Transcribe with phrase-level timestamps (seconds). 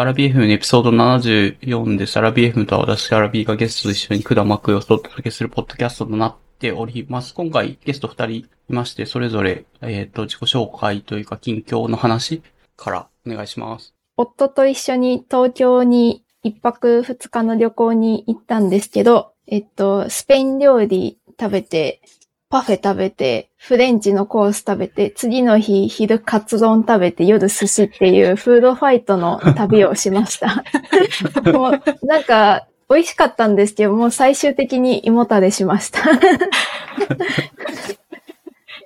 [0.00, 2.16] アラビ FM のエピソード74です。
[2.18, 7.34] アラビ FM とは私、アラビがゲストと一緒に管巻く様子をお届けするポッドキャストとなっております。
[7.34, 12.42] 今回ゲスト2人いまして、それぞれ、えっ、と、自己紹介というか、近況の話
[12.76, 13.92] からお願いします。
[14.16, 22.02] 夫と一緒に東京に一泊二日の旅行に行ったんですけど、えっと、スペイン料理食べて、
[22.50, 30.64] パフェ食べて、フレンチのコース食べて、次の日昼カツ丼食べて、夜寿司っていうフードファイトの旅をしました。
[31.52, 36.00] もうなんか、美味しかったんですけど、もう最終的に胃もたれしました。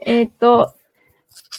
[0.05, 0.73] えっと、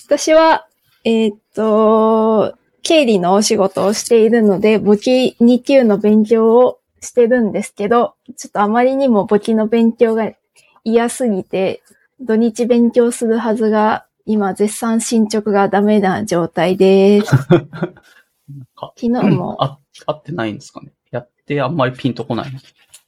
[0.06, 0.68] 私は、
[1.06, 10.30] えっと、経理のお仕事をしているので、簿記2級の勉強をしてるんですけど、ちょっとあまりにも簿記の勉強が
[10.84, 11.82] 嫌すぎて、
[12.20, 17.36] 土日勉強するはずが、今絶賛進捗がダメな状態です。
[18.76, 20.92] 昨日も、あ、合ってないんですかね。
[21.12, 22.52] やってあんまりピンとこない。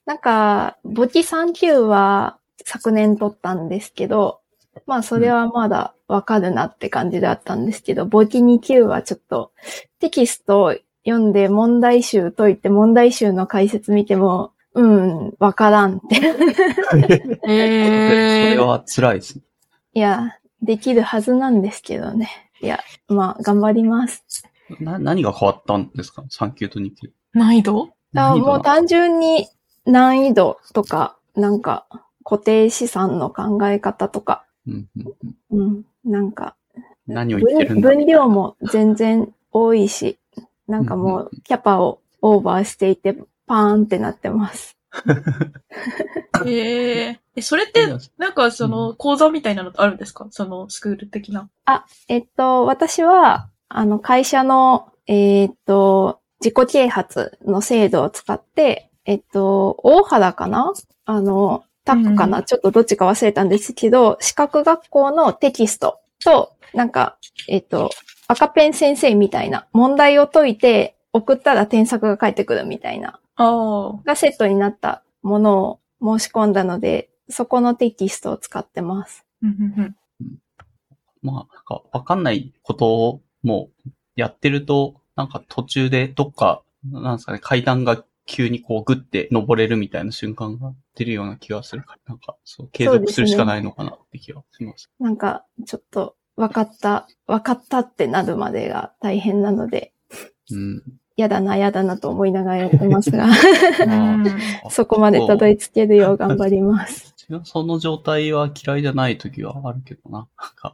[0.06, 4.42] なんか、簿記3級は昨年取ったんですけど、
[4.86, 9.52] まあそれはまだわかるなって感じだったんですけど、簿記2級はちょっと
[10.00, 16.16] テキストを読んで問題集解いて問題集の解説見ても、うん、わからんって。
[16.92, 19.44] それは辛いですね。
[19.94, 22.30] いや、できるはずなんですけどね。
[22.62, 24.24] いや、まあ頑張ります。
[24.80, 27.12] な、何が変わったんですか ?3 級と2級。
[27.34, 27.90] 難易度？
[28.16, 29.48] あ難易度なもう単純に
[29.86, 31.86] 難易度とか、なんか
[32.24, 35.06] 固定資産の考え方とか、うんうん
[35.52, 36.56] うんうん、なんか
[37.08, 37.90] 何を言ってるんだ？
[37.90, 40.18] 分分量も全然多いし、
[40.68, 43.16] なんかもうキャパをオーバーしていて、
[43.48, 44.78] パーンってなってます。
[46.46, 47.86] えええ、それって、
[48.18, 50.28] なんかその講座みたいなのってあるんですか？
[50.32, 51.50] そのスクール的な。
[51.66, 60.74] あ、えっと、私は、あの、会社の、えっと、自己啓発の制度を使って、えっと、大原かな？
[61.06, 67.18] あの、タックかな、うんちょっとどっちか忘れたんですけど、資格学校のテキストと、なんか、
[67.48, 67.90] えっと、
[68.28, 73.20] 赤ペン先生みたいな問題を解いて送ったら添削が返ってくるみたいな。
[73.38, 79.26] がセットになったものを申し込んだので、そこのテキストを使ってます。
[79.42, 79.96] うんうんうん
[81.22, 94.90] まあ、なんか、わかんないことをもうやってると、なんか途中でどっか、なんですかね、階段が急にこうグッて登れるみたいな瞬間が出るような気がするから、なんか、そう、継続するしかないのかなって気がします。
[95.00, 99.94] なんか、ちょっと、分かった、分かったってなるまでが大変なので、
[100.52, 100.84] うん。
[101.16, 103.28] やだな、やだなと思いながらやってますが、
[104.70, 107.16] そこまでたどり着けるよう頑張ります。
[107.44, 110.28] その状態は嫌いじゃない時はあるけどな。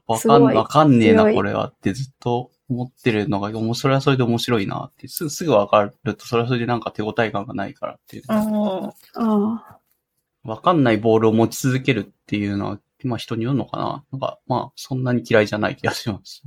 [0.08, 8.24] わかん、わかんねえな、これはってずっと思ってるのが、面それはそれで面白いなって、すぐ、すぐわかると、それはそれでなんか手応え感がないからっていう。
[10.44, 14.04] わかんないボールを持ち続けるっていうのは、まあ人によるのかな。
[14.12, 16.44] なんか、まあ、そんなに嫌いじゃない気がします。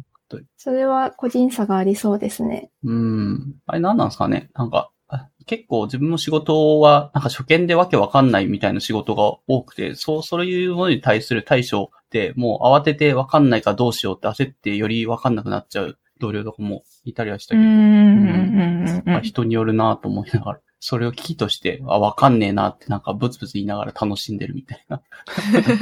[0.56, 2.70] それは個人差がありそうですね。
[2.84, 3.56] うん。
[3.66, 4.50] あれ何なんですかね？
[4.54, 25.00] なんか、あ結構自分の仕事は、なんか初見でわけわかんないみたいな仕事が多くて、そう、そういうものに対する対処って、もう慌ててわかんないからどうしようって焦ってよりわかんなくなっちゃう同僚とかもいたりはしたけど、うん人によるなと思いながら、それを危機として、あ、わかんねえなってなんかブツブツ言いながら楽しんでるみたいな。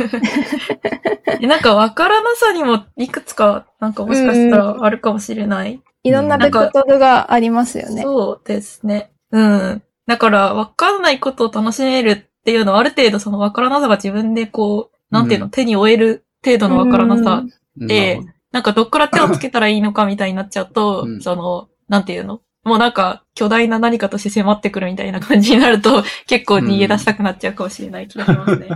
[1.42, 5.80] えなんかわからなさにもいくつか、なんかもしかしたらあるかもしれない。
[6.04, 8.02] いろんなベクトルがありますよね。
[8.02, 9.10] そうですね。
[9.32, 9.82] うん。
[10.06, 17.42] だから、わかんないことを楽しめるっていうのは、ある程度そのわからなさが自分でこう、なんていうの、うん手に負える程度のわからなさ。
[17.76, 28.68] うんでななんかどっから手をつけたらいいのかみたいになっちゃうと、うんその、なんていうのもうなんか、巨大な何かとして迫ってくるみたいな感じになると、 結構逃げ出したくなっちゃうかもしれない気がしますね。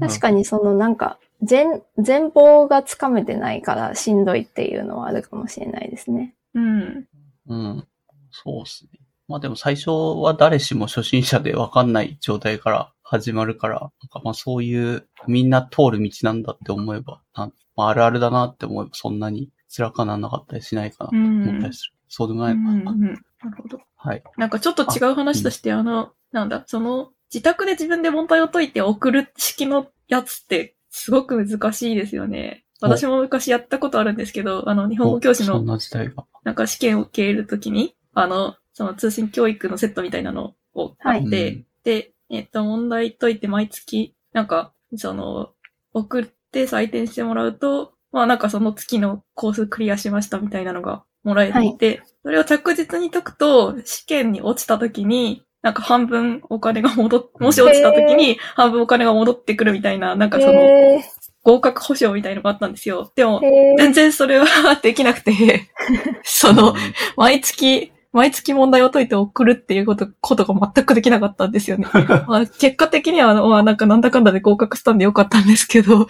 [0.00, 6.34] 確かにそのなんか、全、全貌がつかめてないからしんどいっていうのはあるかもしれないですね。
[6.54, 7.06] うん。
[7.48, 7.86] うん。
[8.30, 9.00] そうですね。
[9.28, 21.97] まあでも最初は誰しも初心者でわかんない状態から始まるから、なんかまあそういうみんな通る道なんだって思えば、なんまあ、あるあるだなって思えばそんなに辛くはならなかったりしないかなと思ったりする。
[22.08, 22.92] そうでもうないのかな。
[22.92, 23.80] んうんなるほど。
[23.96, 24.22] はい。
[24.36, 32.64] なんかちょっと違う話として、あの、なんだ、その、自宅で自分で問題を解いて送る式のやつって、すごく難しいですよね。
[32.80, 36.24] 私も昔やったことあるんですけど、あの、日本語教師のおそんな時代が。
[36.44, 45.52] なんか試験を受けるときに、あの、その通信教育のセットみたいなのを買って、うんで、えっと、問題解いて毎月、なんか、その、
[45.94, 61.04] 送って採点してもらうと、まあなんかその月のコースクリアしましたみたいなのが、もらえていて、それを着実に解くと、試験に落ちた時に、なんか半分お金が戻っ、もし落ちた時に半分お金が戻ってくるみたいな、なんかそのへ
[61.42, 63.10] 合格保証みたいのがあったんですよ。
[63.16, 63.40] でも
[63.78, 65.70] 全然それはできなくて、
[66.22, 66.74] その、
[67.16, 71.86] 毎月、毎月問題を解いて送るっていうこと、ことが全くできなかったんですよね。
[72.28, 76.06] まあ、結果的には、まあなんかなんだかんだで合格したんでよかったんですけど、うん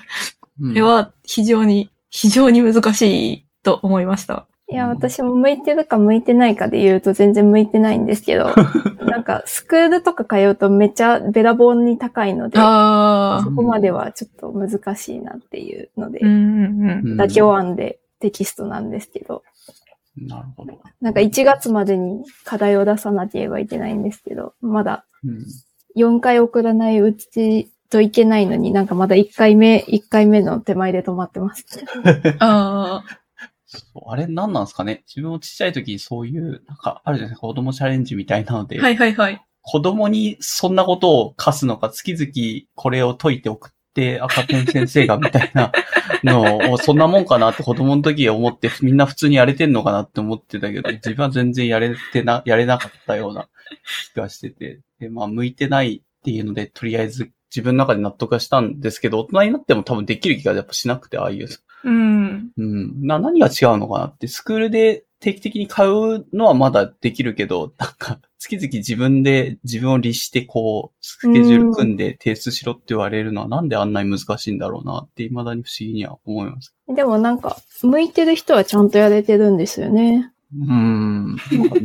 [0.70, 4.48] これは非常に、非常に難しいと思いました。
[4.70, 8.50] いや、私も向いてるか向いてないかで言うと全然向いてないんですけど、
[9.06, 19.42] なんかスクールとか通うとめっちゃべらぼうに高いので、あそこまではちょっと難しいなっていうので妥協案でテキストなんですけど、
[20.16, 20.78] なるほど。
[21.00, 25.44] なんか1月までに課題を出さなければいけないんですけど、まだうん。
[25.96, 31.64] 4回送らないうちといけないのになんかまだ1回目、1回目の手前で止まってます。
[32.38, 33.18] ああ、
[33.68, 35.04] そうあれ何なんですかね？
[35.06, 39.44] 自分もちっちゃい時にそういう、なんかあるじゃないですか、子供チャレンジみたいなので、はいはいはい。
[39.60, 45.72] 子供にそんなことを課すのか、月々これを解いて送って赤ペン先生がみたいな
[46.24, 53.48] のを、そんなもんかなって子供の時思って、みんな普通にやれてんのかなって思ってたけど、自分は全然やれてな、やれなかったような
[54.14, 61.48] 気がしてて、で、まあ、向いてないっていうので、とりあえず自分の中で納得はしたんですけど、大人になっても多分できる気がやっぱしなくて、ああいう
[61.84, 62.50] うん。
[62.56, 63.06] うん。
[63.06, 76.74] な、何が違うのかなって、スクールで定期的に買うのはまだできるけど、なんか、月々自分で自分を律してこう、スケジュール組んで提出しろって言われるのはなんであんなに難しいんだろうなって、未だに不思議には思います。
[76.88, 80.32] でもなんか、向いてる人はちゃんとやれてるんですよね。
[80.56, 81.36] うーん。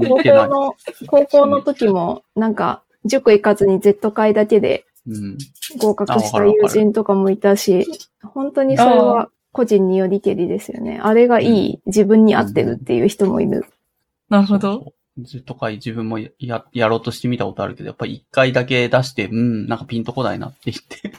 [0.08, 0.22] 高。
[0.22, 0.76] 校の、
[1.08, 5.38] 高校の時も、なんか、塾行かずに Z 会だけでうん。
[5.78, 7.86] 合格した友人とかもいたし、
[8.22, 11.00] 本当にそれは個人によりけりですよね。
[11.02, 13.66] あれがいい、自分に合ってるっていう人もいる。
[14.28, 14.94] なるほど。
[15.46, 21.14] とか自分もや、ややろうとしてみたことあるけど、やっぱり一回だけ出して、うん、なんかピンとこないなって言って。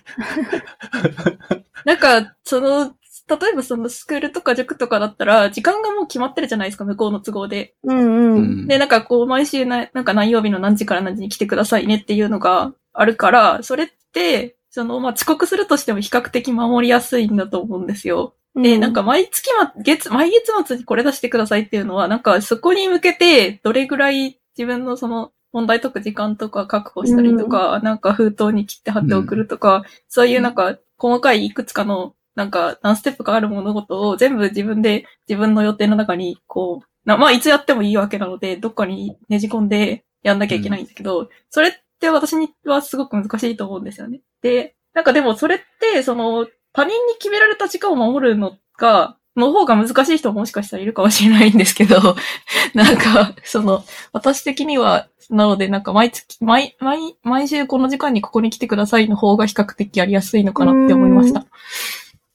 [1.86, 2.86] なんか、その、
[3.28, 7.74] 例えばそのスクールとか塾とかだったら、時間がもう決まってるじゃないですか、向こうの都合で。
[7.84, 8.34] うんうん。
[8.34, 18.34] うんで、なんかこう、毎週な、なんか何曜日の何時から何時に来てくださいねっていうのがあるから、それって、その、まあ、遅刻するとしても比較的守りやすいんだと思うんですよ。
[18.56, 44.20] で、なんか毎月ま、月、毎月末にこれ出してくださいっていうのは、なんかそこに向けて、どれぐらい自分のその、問題解く時間とか確保したりとか、なんか封筒に切って貼って送るとか、そういうなんか、細かいいくつかの、なんか、何ステップかある物事を全部自分で、自分の予定の中に、こう、なまあ、いつやってもいいわけなので、どっかにねじ込んでやんなきゃいけないんだけど、それって私にはすごく難しいと思うんですよね。
[44.44, 51.96] で、なんかでもそれって、その、他人に決められた時間を守るのが、の方が難しい人ももしかしたらいるかもしれないんですけど、
[52.74, 61.46] なんか、その、私的には、なので、なんか毎月、毎、毎、毎週この時間にここに来てくださいの方が比較的やりやすいのかなって思いました。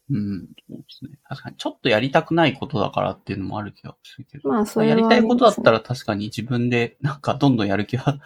[0.09, 0.49] うん。
[0.67, 1.11] そうですね。
[1.29, 4.49] 確かに、ちょっとやりたくないことだからっていうのもある気がするけど。
[4.49, 5.73] まあ、それはやりたいことだったら。
[5.73, 8.19] ら確かに自分でなんかどんどんやる気は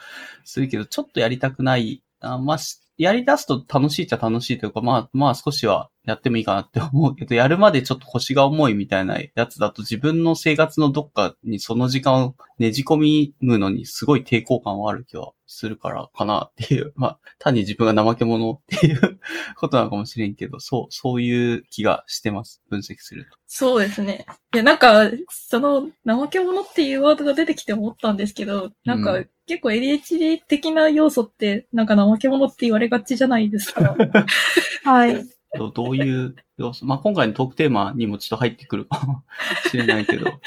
[0.46, 2.02] するけど、ちょっとやりたくない。
[2.22, 16.94] あまあ、しやり出すと楽しいっちゃ楽しいというか、まあ、まあ少しはやってもいいかなって思うけど、 やるまでちょっと腰が重いみたいなやつだと自分の生活のどっかにその時間をねじ込むのにすごい抵抗感はある気はするからかなっていう。
[16.98, 19.20] まあ、単に自分が怠け者っていう
[19.56, 22.62] ことなのかもしれんけど、そう、そういう気がしてます。
[22.70, 23.38] 分析すると。
[23.48, 24.26] そうですね。
[24.54, 33.96] いや、なんか、その、怠け者っていうワードが出てきて思ったんですけど、なんか、う結構 ADHD 的な要素って、なんか怠け者って言われがちじゃないですか。
[34.84, 35.26] はい。
[35.58, 39.24] ど どういう要素まあ、今回のトークテーマにもちょっと入ってくるかも
[39.70, 40.32] しれないけど。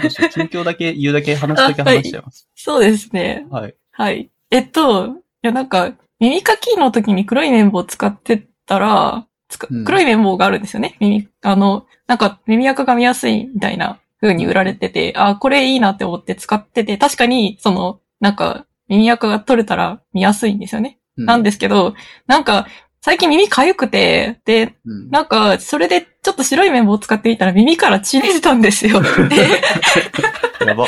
[0.00, 0.08] 近
[0.46, 2.48] 況だけ言うだけ話すだけ話しちゃいます。
[2.54, 3.46] そうですね。
[3.50, 3.74] はい。
[3.90, 4.30] はい。
[4.50, 5.10] えっと、い
[5.42, 10.96] や、なんか、耳かきの時に黒い綿棒を使ってたら、うん黒い綿棒があるんですよね。
[11.00, 21.00] 耳、あの、なんか耳垢が見やすいみたいな風に売られてて、あ、これいいなって思って使ってて、確かに、その、なんか、耳垢が取れたら見やすいんですよね。
[21.16, 21.94] うなんですけど、
[22.26, 22.68] なんか、
[23.02, 29.00] 最近耳痒くて、で、うんなんか、それでちょっと白い綿棒を使ってみたら耳から血出てたんですよ。
[29.28, 30.86] で、やば。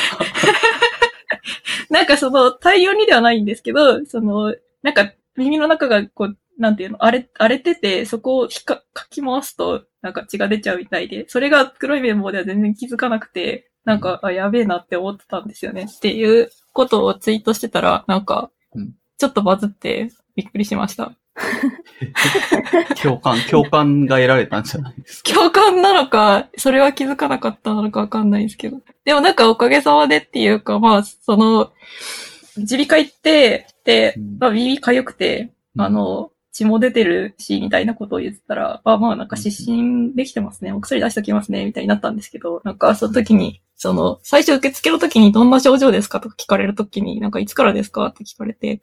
[1.88, 15.86] なんかその、大量にではないんですけど、その、なんか耳の中がこう、なんていうの、荒れ、荒れてて、そこをひか、かき回すと、なんか血が出ちゃうみたいで、それが黒い綿棒では全然気づかなくて、なんか、あ、やべえなって思ってたんですよね。
[15.90, 21.12] っていうことをツイートしてたら、なんかうん、ちょっとバズってびっくりしました。
[23.02, 25.32] 共感、共感が得られたんじゃないですか？
[25.32, 28.78] 共感なのか、それは気づかなかったのかわかんないですけど。
[29.04, 31.72] でもなんかおかげさまでっていうか、まあ、その、
[32.56, 40.72] 耳鼻科行って、でうん、まあ耳かゆくて、あの、血も出てるし、みたいなことを言ってたら、あ、まあなんか失神できてますね。
[40.72, 48.80] お薬出しときますね、みたいになったんですけど、なんかその時に、その、最初受付の時にどんな症状ですかとか聞かれる時に、なんかいつからですかって聞かれて、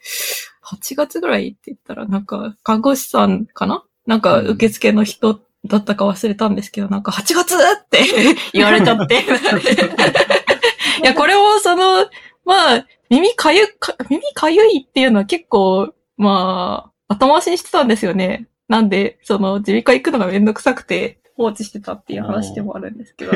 [0.65, 3.83] 8月ぐらいって言ったら、なんか看護師さんかな？
[4.05, 7.99] なんか受付の人だったか忘れたんですけど、なんか8月って
[8.53, 9.21] 言われちゃって。
[11.01, 12.05] いや、これもその、
[12.45, 18.47] まあ、耳かゆ、か耳かゆいっていうのは結構、まあ、後回しにしてたんですよね。
[18.67, 23.31] なんで、その、耳鼻科行くのがめんどくさくて放置してたっていう話でもあるんですけど。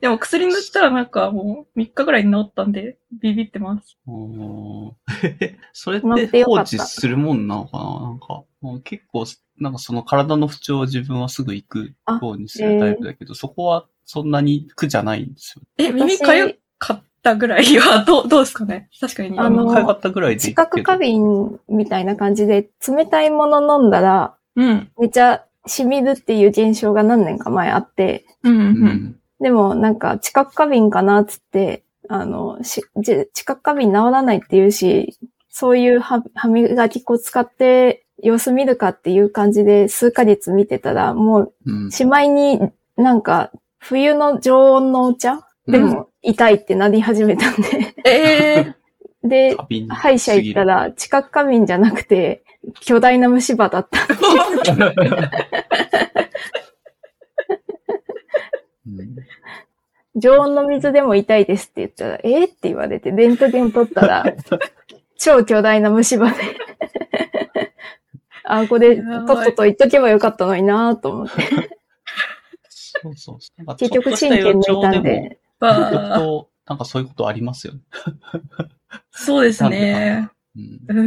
[0.00, 3.96] でも薬塗ったらなんかもう3日ぐらいに治ったんで、ビビってます。
[5.72, 8.00] それって放置するもんなのかな？
[8.02, 9.24] なんか、もう結構、
[9.58, 15.62] なんかその体の不調を自分はすぐ行くようにするタイプだけど、そこはそんなに苦じゃないんですよ。
[15.78, 18.88] え、耳かゆかったぐらいは、どう、どうですかね？
[19.00, 19.36] 確かに。
[19.36, 20.54] あのかったぐらいで知。
[20.54, 24.90] 覚過敏みたいな感じで、冷たいもの飲んだら、うん。
[25.00, 28.58] めっちゃ染みるっていう現象が何年か前あって、うん、う。
[28.58, 29.16] うんん。
[29.40, 41.90] でもなんか知覚過敏かなっつって、あの、しじ知覚過敏治らないって言うし、そういう歯歯磨き粉使って様子見るかっていう感じで数ヶ月見てたら、もううん。
[41.90, 42.60] しまいに
[42.96, 45.40] なんか冬の常温のお茶？
[45.66, 47.94] でも痛いってなり始めたんで。
[48.04, 48.10] え
[48.58, 48.74] え
[49.22, 49.56] で、
[49.88, 52.42] 歯医者行ったら知覚過敏じゃなくて
[52.80, 54.00] 巨大な虫歯だった。
[58.86, 59.16] う ん
[60.16, 64.24] 常温の水でも痛いですって言ったら、えー、って言われて、レントゲン取ったら、
[65.18, 66.34] 超巨大な虫歯で。
[68.44, 71.32] あ、これ、とっとと言っとけばよかったのになと思って。
[72.68, 73.76] そ うそうそう。
[73.76, 75.38] 結局、神経抜いたんで
[75.70, 77.80] っとなんかそういうことありますよね。
[79.10, 80.30] そうですね。
[80.88, 81.02] うんう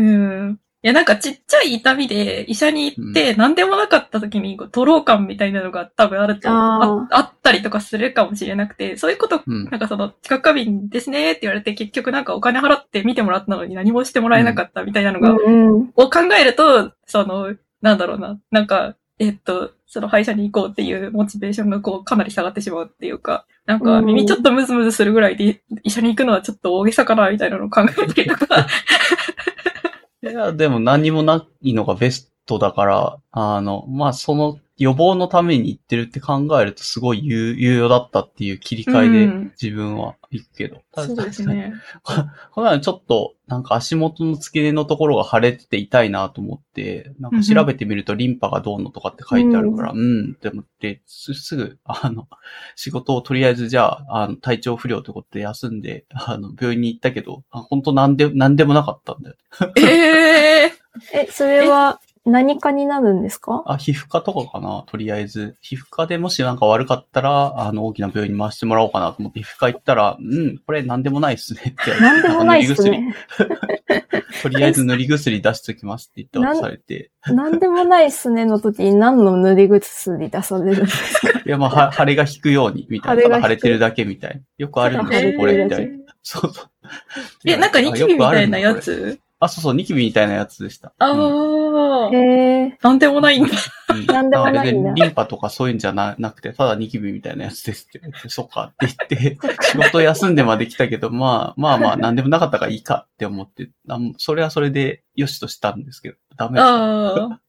[0.52, 0.60] ん。
[0.84, 15.92] いや、なんかちっちゃい痛みで医者に行って、何でもなかった時に、こう、トロー感みたいなのが多分あると、あああったりとかするかもしれなくて、そういうこと、うんなんかその、知覚過敏ですねって言われて、結局なんかお金払って見てもらったのに何もしてもらえなかったみたいなのが、うんうん。
[15.96, 28.67] を考えると、その、なんだろうな、なんか、えっと、その歯医者に行こうっていうモチベーションがこうかなり下がってしまうっていうか、なんかうん耳ちょっとムズムズするぐらいで医者に行くのはちょっと大げさかなみたいなのを考えたりとか。
[30.24, 40.81] いや、でも何もないのがベストだから、あの、まあ、その予防のために行ってるって考えるとすごい有有用だったっていう切り替えでうん自分は行くけど。
[40.93, 41.74] そうですね。
[42.03, 52.27] この前ちょっと、なんか足元の付け根のところが腫れてて痛いなと思って、なんか調べてみるとリンパがどうのとかって書いてあるから、うん、って思って、すすぐ、 あの、
[52.75, 59.36] 仕事をとりあえずじゃあ、あの、体調不良ってことで休んで、あの、病院に行ったけど、あ本当なんで、なんでもなかったんだよ。
[59.77, 60.72] ええ
[61.13, 63.63] え、それは何かになるんですか？
[63.65, 64.84] あ、皮膚科とかかな？
[64.88, 65.55] とりあえず。
[65.62, 72.00] 皮膚科でもしなんか悪かったら、あの、大きな病院に回してもらおうかなと思って、皮膚科行ったら、うん、これなんでもないっすねって。
[72.01, 73.15] なんでもないっすね。
[74.43, 77.12] とりあえず塗り薬出しときますって言って渡されて。
[77.27, 81.39] なんでもないっすねの時に何の塗り薬出されるんですか？
[81.46, 83.29] いや、まあ、は腫れが引くように、みたいな。
[83.38, 84.41] た腫れてるだけみたいな。
[84.57, 85.98] よくあるんですよ、たこれ、みたいな。
[86.24, 86.67] そうそう。
[87.46, 89.19] え、なんかニキビみたいなやつ？
[89.39, 90.93] あ、そうそう、ニキビみたいなやつでした。
[91.00, 92.77] あうんあ、へえ。
[92.81, 93.50] なんでもないんだ。
[93.89, 107.41] うんなんでもないんだあれでリンパとかそういうんじゃななくて、ただニキビみたいなやつですって言って、そっかって言って、仕事休んでまで来たけど、まあまあまあ、なんでもなかったからいいかって思って、あそれはそれでよしとしたんですけど、ダメだった。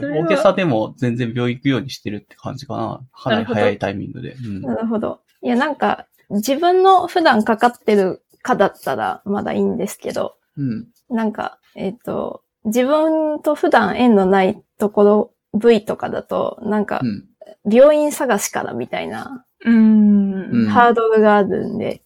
[0.00, 3.00] 大げさでも全然病院行くようにしてるって感じかな。
[3.12, 4.32] かなり早いタイミングで。
[4.32, 5.20] うんなるほど。
[5.42, 10.88] いや、なんか、自分の普段かかってるかだったらまだいいんですけど、うん。
[11.10, 17.24] なんか、えっ、と、自分と普段縁のないところ、部位とかだと、なんかう、ん。
[17.70, 20.50] 病院探しからみたいな、うーん。
[20.52, 22.02] うんハードルがあるんで、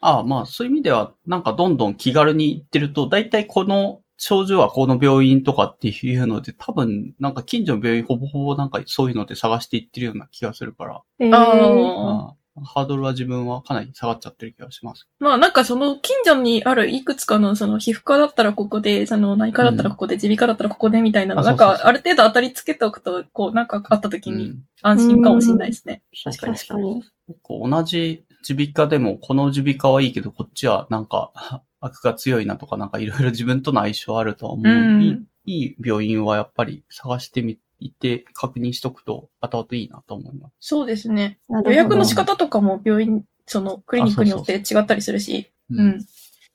[0.00, 11.34] ああ、まあ、そういう意味では、なんかどんどん気軽に行ってると、だいたいこの症状はこの病院とかっていうので、多分、なんか近所の病院ほぼほぼなんかそういうので探していってるような気がするから、えー。
[11.34, 12.34] あ
[12.64, 15.08] ハードルは自分はかなり下がっちゃってる気がします。
[15.18, 24.62] まあなんかその近所にあるいくつかのその皮膚科だったらここで、その内科だったらここで、耳鼻科だったらここでみたいなの、なんかある程度当たりつけておくと、こうなんかあった時にうん。
[24.82, 26.02] 安心かもしれないですね。
[26.12, 27.02] そう確かに確かに。
[27.48, 31.30] 同じ耳鼻科でも、この耳鼻科はいいけど、こっちはなんか、
[31.80, 37.58] 悪が強いなとか、なんかいろいろ自分との相性あるとは思う、うんいいい病院はやっぱり探してみ
[37.90, 40.52] て確認しとくと後々いいなと思います。
[40.60, 41.38] そうですね。
[41.64, 46.04] 予約の仕方とかも病院、そのクリニックによって違ったりするし、うん。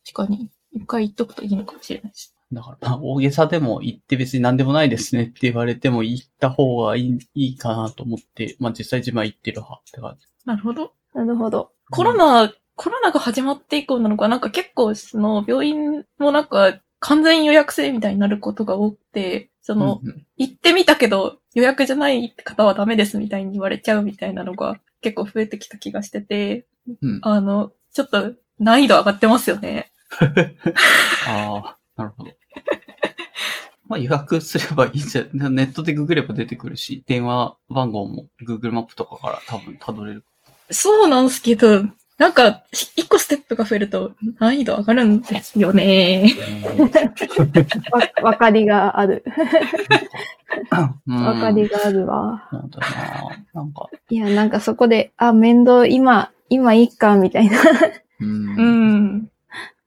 [0.06, 0.50] 確かに。
[0.72, 2.36] 一回言っとくといいのかもしれないです。
[2.52, 10.28] だから、まあ、大げさでも行って別に何でもないですねって言われても行った方がいいいいかなと思って、まあ実際自分は行ってる派って感じ。
[10.46, 10.94] なるほど。
[11.14, 11.72] なるほど。
[11.90, 26.68] コロナ、コロナが始まって以降なのか、なんか結構その病院もなんか完全予約制みたいになることが多くて、その、うんうん行ってみたけど予約じゃない方はダメですみたいに言われちゃうみたいなのが結構増えてきた気がしてて、
[27.02, 29.92] うんあの、ちょっと難易度上がってますよね。
[31.28, 32.32] ああ、なるほど。
[33.90, 40.24] まあ予約すればいいんじゃ、ネットでググれば出てくるし、電話番号も Google マップとかから多分辿れる。
[40.70, 41.84] そうなんすけど、
[42.18, 46.34] なんか、一個ステップが増えると難易度上がるんですよね。
[48.22, 49.24] わ、わかりがある。
[51.06, 52.48] うんわかりがあるわ。
[52.50, 57.60] そうだななんか、いや、なんかそこで、あ、面倒、今、今いいか、みたいな。
[58.20, 59.32] うんうん。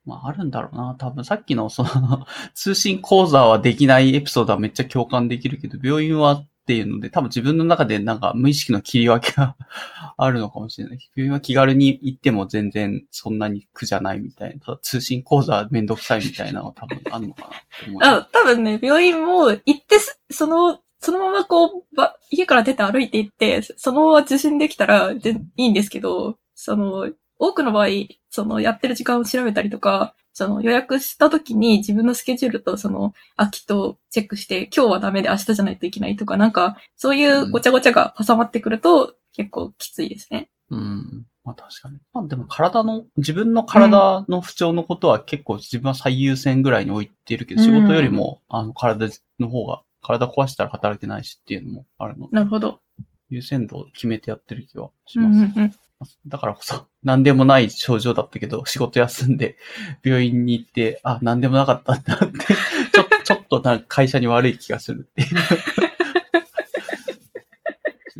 [0.06, 0.94] まあ、あるんだろうな。
[0.98, 9.56] 多分さっきのその、通信講座はできないエピソードはめっちゃ共感できるけど、病院はっていうので、多分自分の中でなんか無意識の切り分けが
[10.16, 10.98] あるのかもしれない。
[11.16, 14.60] 病院は気軽に行っても全然そんなに苦じゃないみたいな。
[14.60, 17.50] ただ通信講座めんどくさいみたいなのは多分あるのか
[17.98, 18.18] な。
[18.18, 19.96] あ、多分ね、病院も行って、
[20.30, 27.10] その、そのままこう、ば家から出て歩いて行って、そのまま受診できたらでいいんですけど、その、
[27.40, 27.88] 多くの場合、
[28.28, 40.50] その、やってる時間を調べたりとか、その予約した時に自分のスケジュールとその空きとチェックして今日はダメで明日じゃないといけないとかなんかそういうごちゃごちゃが挟まってくると結構きついですね。
[40.70, 41.26] うん。
[41.44, 41.98] まあ確かに。
[42.12, 49.08] まあでも体の、自分の体の不調のことは結構自分は最優先ぐらいに置いてるけど、うん仕事よりも、あの、体
[49.38, 52.80] の方が、体壊したら働けないしっていうのもあるので、なるほど。
[53.28, 55.58] 優先度を決めてやってる気はしうんうます。
[55.58, 55.72] んうん。
[56.26, 59.56] だからこそ、 何でもない症状だったけど、仕事休んで、
[60.02, 62.38] 病院に行って、あ、何でもなかったってなって、
[62.92, 65.28] ちょ ちょっとなんか会社に悪い気がするっていう。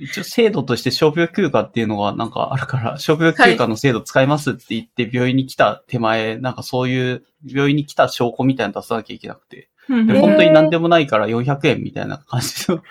[0.02, 12.82] 一応制度として傷病休暇っていうのがなんかあるから、傷病休暇の制度使いますって言って病院に来た手前、なんかそういう病院に来た証拠みたいなの出さなきゃいけなくて、本当に何でもないから400円みたいな感じの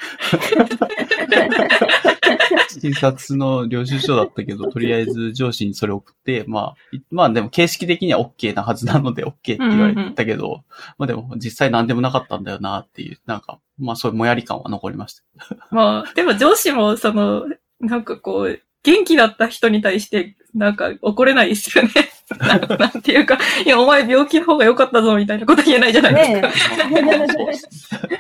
[2.69, 10.63] 診察の領収書だったけど、とりあえず上司にそれ送って、まあ、いまあでも形式的には OK なはずなので OK って言われたけど、
[10.97, 15.58] まあでも実際何でもなかったんだよなっていう、なんか、まあそういうもやり感は残りました。
[15.71, 17.45] まあ、でも上司も、その、
[17.79, 21.91] なんかこう、元気だった人に対して、なんか怒れないですよね。
[22.39, 26.89] なんかなんていうか、いや、お前病気の方が良かったぞ、みたいなこと言えないじゃないですか。
[26.89, 28.19] ね そうですね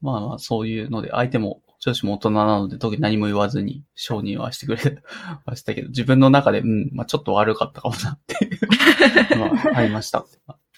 [0.00, 4.82] まあまあそういうので、相手も、上司も大人なので特に何も言わずに承認はしてくれ
[5.46, 8.58] ましたけど、自分の中で、うん、まあちょっと悪かったかもなっていう
[9.38, 10.24] のはありました。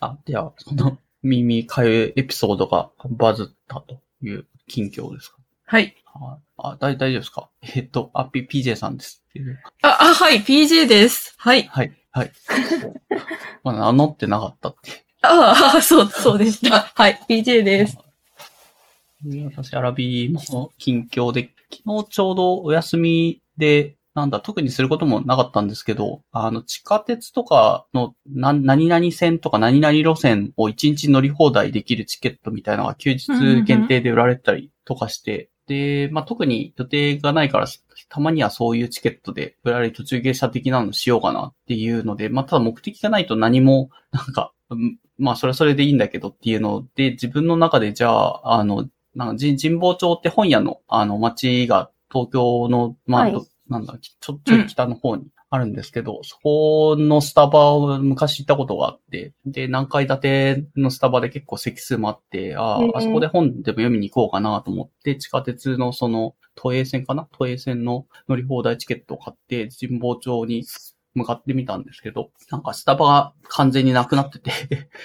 [0.01, 5.39] あ、では、その耳かゆいエピソードがバズったという近況ですか？
[5.67, 5.97] はい。
[6.05, 7.49] はいあ、大大丈夫ですか？
[7.75, 9.61] えっと、あ、P、PJ さんですっていう。
[9.83, 11.35] あ、あ、はい、PJ です。
[11.39, 11.63] はい。
[11.65, 12.33] はい、はい。
[13.63, 15.05] まあ、名乗ってなかったって。
[15.23, 16.81] ああ、そう、そうでした。
[16.95, 17.97] はい、PJ です。
[19.25, 33.29] 私、アラビの近況で、昨日ちょうどお休みで、なんだ、特にすることもなかったんですけど、あの、地下鉄とかの、な、何々線とか何々路線を一日乗り放題できるチケットみたいなのが休日
[33.63, 37.67] 限定で売られたりとかして、で、まあ、特に予定がないから、
[38.09, 44.53] たまにはそういうチケットで売られ途中下車的なのしようかなっていうので、まあ、ただ目的がないと何も、なんか、
[45.19, 53.33] まあ、それはそれでいいんだけどっていうので、自分の中でじゃあ、あの、なんか神神保町って本屋の、あの、町が東京の、まあ、はい。
[53.33, 67.29] どなんだ、ちょ、ちょい北の方にあるんですけど、そこのスタバを昔行ったことがあって、で、何階建てのスタバで結構席数もあって、ああ、あそこで本でも読みに行こうかなと思って、地下鉄のその、都営線かな？
[67.33, 70.65] 都営線の乗り放題チケットを買って、神保町に
[71.15, 74.53] 向かってみたんですけど、なんかスタバが完全になくなってて、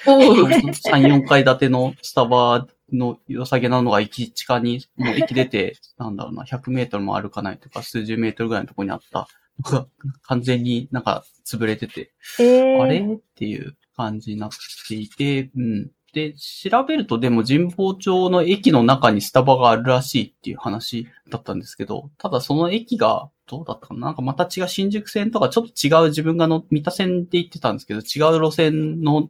[0.08, 9.28] おー3、 4階建てのスタバの良さげなのが駅地下に、もう駅出て、 なんだろうな、100メートルも歩かないとか、数十メートルぐらいのところにあった。
[9.64, 9.88] のが、
[10.24, 13.00] 完全になんか潰れてて、えー、あれ？
[13.00, 14.52] っていう感じになっ
[14.88, 15.92] ていて、うん。
[16.14, 24.08] で、調べるとでも神保町の駅の中にスタバがあるらしいっていう話だったんですけど、ただその駅が、どうだったかな？
[24.08, 29.30] なんかまた違う新宿線とかちょっと違う自分がの、三田線で行ってたんですけど、違う路線の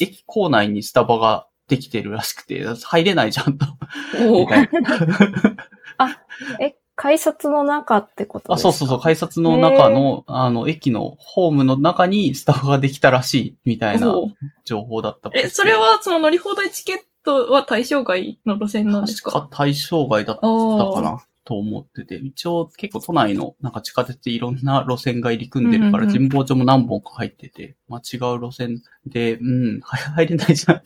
[0.00, 1.46] 駅構内にスタバが
[1.76, 3.64] できてるらしくて、入れないじゃんと。
[4.28, 4.68] おみたい。
[5.98, 6.18] な
[6.60, 8.72] え、改札の中ってことあ、ですか？
[8.72, 14.28] そうそうそう、改札の中の、あの、駅のホームの中にスタバができたらしい、みたいなお
[14.64, 19.48] 情報だったえ、それはその乗り放題チケットは対象外の路線なんですか？
[19.50, 30.82] 対象外だったかなと思ってて、一応結構都内のなんか地下鉄でいろんな路線が入り組んでるから、神保町も何本か入ってて、まあ違う路線で、うん、は 入れないじゃんっ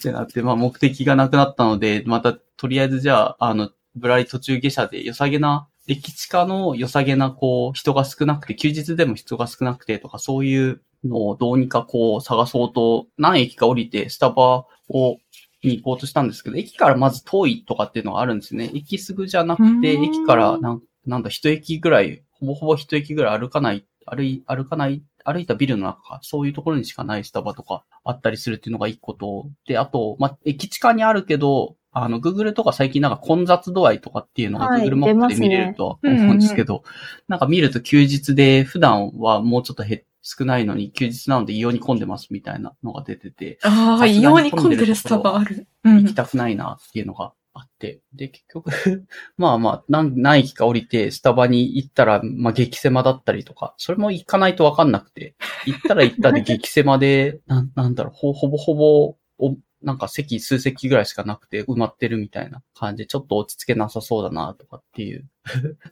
[0.00, 15.18] てなって、まあ目的がなくなったので、またとりあえずじゃあ、あの、ぶらり途中下車で良さげな、駅地下の良さげなこう人が少なくて、休日でも人が少なくてとかそういうのをどうにかこう探そうと、何駅か降りてスタバを
[15.62, 18.70] に行こうとしたんですけど、駅からまず遠いとかっていうのがあるんですよね。
[18.74, 36.84] 駅すぐじゃなくて、駅からなん、なんだ、一駅ぐらい、ほぼほぼ一駅ぐらい歩かない、歩い、歩かない、歩いたビルの中か、そういうところにしかないスタバとかあったりするっていうのが一個と、で、あと、ま、駅地下にあるけど、あの、Google とか最近なんか混雑度合いとかっていうのがはい Google マップで見れるとは思うんですけど、
[37.28, 45.66] なんか見ると休日で普段はもうちょっと減っ少ないのに休日なので異様に混んでますみたいなのが出てて、ああ、異様に混んでるスタバある。
[45.84, 46.14] うん行き。
[46.14, 48.00] たくないなっていうのがあって。
[48.14, 48.70] で、結局、
[49.36, 55.34] まあまあ、何、何駅か降りて、スタバに行ったら、まあ激狭だったりとか、それも行かないとわかんなくて、
[55.66, 65.26] 行ったら行ったで 激狭で、なん、なんだろう、ほ、ほぼほぼ、お、なんか席数席ぐらいしかなくて埋まってるみたいな感じで、ちょっと落ち着けなさそうだなとかっていう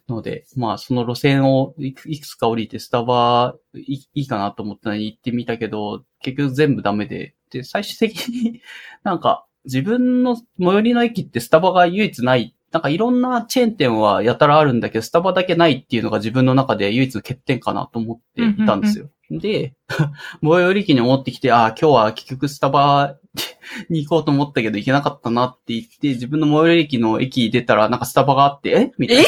[0.07, 8.61] ので、 まあその路線をいくつか降りてスタバいいいかなと思ったのに行ってみたけど、結局全部ダメで、で、最終的に
[9.03, 12.55] なんか自分の最寄りの駅ってスタバが唯一ない。
[12.71, 19.09] なんかいろんなチェーン店はやたらあるんだけど、スタバだけないっていうのが自分の中で唯一の欠点かなと思っていたんですよ。
[19.39, 19.75] で、
[20.41, 23.17] 最寄り駅に戻ってきて、ああ、今日は結局スタバ
[23.89, 28.91] に行こうと思ったけど行けなかったなって言って、自分の最寄り駅の駅出たらなんかスタバがあって、え？
[28.97, 29.23] みたいな。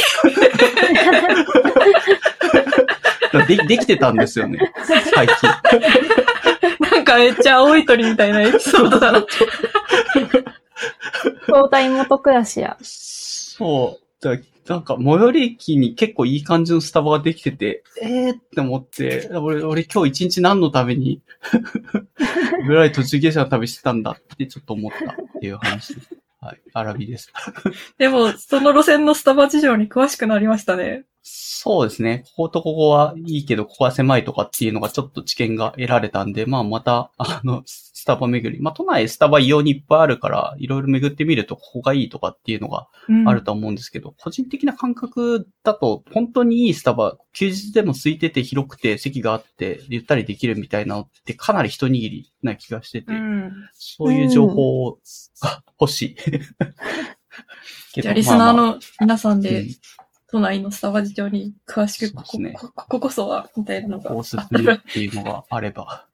[3.47, 4.59] で、できてたんですよね。
[4.85, 5.49] 最近。
[6.91, 9.25] なんかめっちゃ青い鳥みたいなエピソードだな。
[11.45, 12.77] 東大元暮らしや。
[12.81, 14.23] そう。
[14.23, 14.37] だ
[14.67, 21.21] なんか、最寄り駅に結構いい感じのスタバができてて、えーって思って、俺、俺今日一日何のために、
[22.65, 26.10] ぐらい途中下車の旅してたんだってちょっと思ったっていう話です。
[26.39, 26.62] はい。
[26.73, 27.32] アラビです。
[27.97, 31.06] でも、その路線のスタバ事情に詳しくなりましたね。
[31.21, 32.26] そうですね。
[32.36, 37.63] こことここはいいけど、ここは狭いとかっていうのがちょっと知見が得られたんで、まあまた、あの、
[38.03, 38.61] スタバ巡り。
[38.61, 53.53] まあ都内スタバ異様にいっぱいあるから、いろいろ巡ってみるとここがいいとかっていうのがうんあると思うんですけど、個人的な感覚だと、本当にいいスタバ、休日でも空いてて広くて席があって、ゆったりできるみたいなのってかなり一握りな気がしてて、うん。
[53.71, 54.99] そういう情報
[55.41, 56.15] が欲しい。
[57.93, 59.67] けじゃあ、リスナーの皆さんうでん、
[60.29, 64.37] 都内のスタバ事情に詳しく、ここ、ねここここそは、みたいなのがおすす。
[64.51, 66.05] めっていうのがあれば。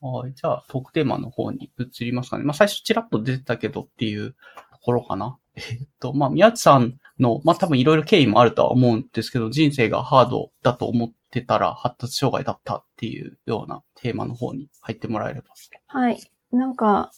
[0.00, 0.34] はい。
[0.34, 2.44] じゃあ、トークテーマの方に移りますかね。
[2.44, 4.36] まあ、最初チラッと出てたけどっていうと
[4.82, 5.38] ころかな。
[5.54, 5.62] えっ
[6.00, 15.46] と、まあ、宮内さんの、まあ、多分いろいろ経緯もあるとは思うんですけど、人生がハードだと思ってたら発達障害だったっていうようなテーマの方に入ってもらえれば。
[15.86, 16.20] はい。
[16.50, 17.12] なんか、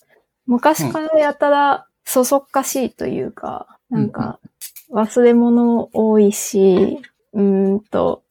[0.45, 4.39] 昔からやたらそそっかしいというか、なんか、
[4.93, 6.99] 忘れ物多いし、
[7.33, 8.23] うーんと、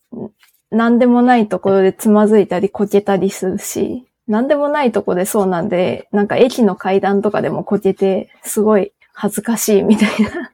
[0.71, 10.51] なんでもないところでつまずいたりこけたりするし、なんでもないとこでそうなんで、なんか駅の階段とかでもこけて、すごい恥ずかしいみたいな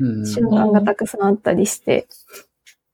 [0.00, 0.26] うん。
[0.26, 2.08] 瞬間がたくさんあったりして、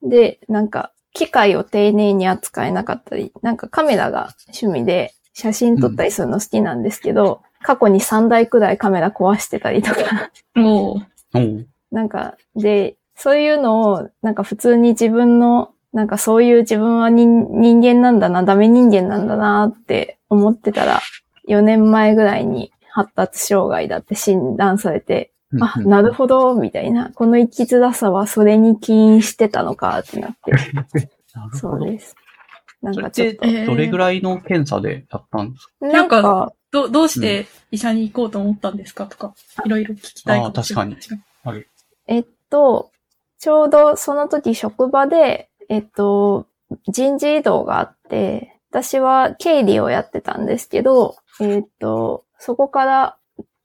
[0.03, 11.67] で、なんか、機械を丁寧に扱えなかったり、なんかカメラが趣味で写真撮ったりするの好きなんですけど、過去に3台くらいカメラ壊してたりとか、もおう。
[11.91, 21.01] なんか、で、そういうのを、なんか普通に自分の、なんかそういう自分は人人間なんだな、ダメ人間なんだなって思ってたら、
[21.49, 27.13] 4年前ぐらいに発達障害だって診断されて、あ、なるほど、みたいな。
[27.15, 30.51] この生きづらさはそれに起因してたのかってなって。
[30.77, 30.87] なる
[31.35, 31.57] ほど。
[31.57, 32.15] そうです。
[32.83, 33.47] なんかちょっと。
[33.47, 35.87] えーどれぐらいの検査でやったんですか？
[35.87, 40.97] なんか、ど、どうして医者に行こうと思ったんですかとか、いろいろ聞きたいあー確かに
[41.45, 41.69] ある。
[42.07, 42.91] えっと、
[43.39, 46.47] ちょうどその時職場で、えっと、
[46.89, 53.17] 人事異動があって、私は経理をやってたんですけど、えっと、そこから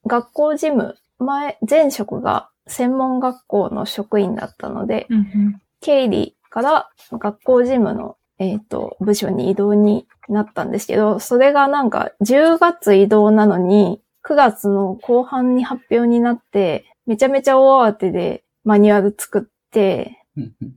[0.05, 5.61] 学校事務、前、前職が専門学校の職員だったので、うんうん。
[5.81, 20.75] 経理から学校事務の、えっ、と、部署に移動になったんですけど、それがなんか10月移動なのに、9月の後半に発表になって、めちゃめちゃ大慌てでマニュアル作って、うんうん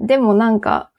[0.00, 0.90] でもなんか、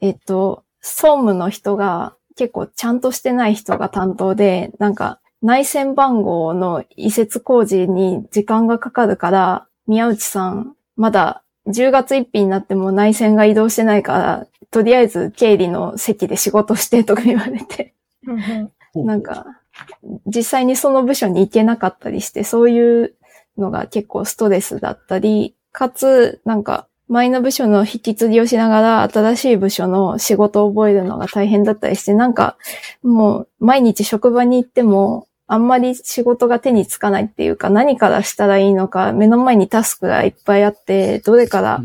[0.00, 17.94] えっ、と、総務の人が結構ちゃんとしてない人が担当で、なんか内線番号の移設工事に時間がかかるから、宮内さん、まだ10月1日になっても内線が移動してないから、とりあえず経理の席で仕事してとか言われて、
[18.94, 19.46] なんか、
[20.26, 23.14] 実際にその部署に行けなかったりして、そういう
[23.58, 32.56] のが結構ストレスだったり、かつ、なんか、前の部署の引き継ぎをしながら、新しい部署の仕事を覚えるのが大変だったりして、なんか、
[33.02, 41.80] もう、毎日職場に行っても、あんまり仕事が手につかないっていうか、何からしたらいいのか、目の前にタスクがいっぱいあって、どれから。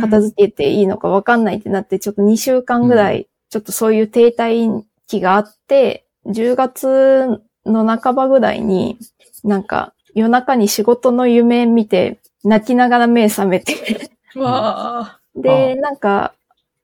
[0.00, 8.98] 片付けていいのか分かんないってなって、ちょっと2週間ぐらい、ちょっとそういう停滞期があって、10月の半ばぐらいに、
[9.44, 15.20] なんか夜中に仕事の夢見て、泣きながら目覚めて、わあ。
[15.34, 16.34] で、あなんか、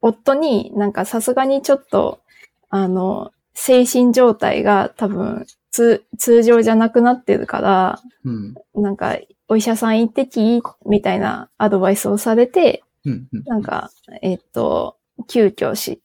[0.01, 2.21] 夫になんかさすがにちょっと、
[2.69, 8.55] あの、精神状態が多分、通、通常じゃなくなってるから、うん。
[8.75, 13.45] なんか、お医者さん行ってきみたいなアドバイスをされて、うんうん。
[13.45, 13.91] なんか、
[14.23, 14.97] えっと、
[15.29, 16.01] 急遽し、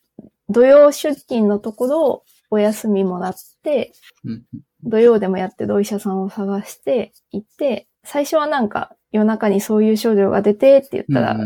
[0.49, 4.43] 土曜出勤のところ、お休みもらって、うん。
[4.83, 11.39] 土曜でもやってるお医者さんを探して行って、最初はなんか夜中にそういう症状が出てって言ったら、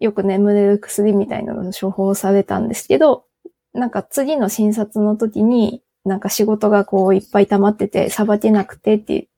[0.00, 3.24] よく眠れる薬みたいなのを処方されたんですけど、
[3.72, 9.28] なんか次の診察の時に、なんか仕事がこういっぱい溜まってて、さばけなくてって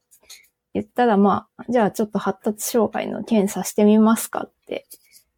[0.75, 4.87] 言ったら、まあ、じゃあちょっと発達障害の検査してみますかって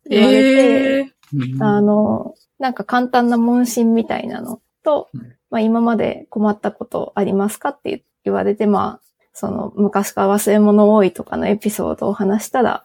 [0.08, 9.07] 言われて、ええうんあの、なんか簡単な問診みたいなのとうん、まあ今まで困ったことありますかって言われて、まあ、
[9.38, 12.84] その昔から忘れ物多いとかのエピソードを話したら、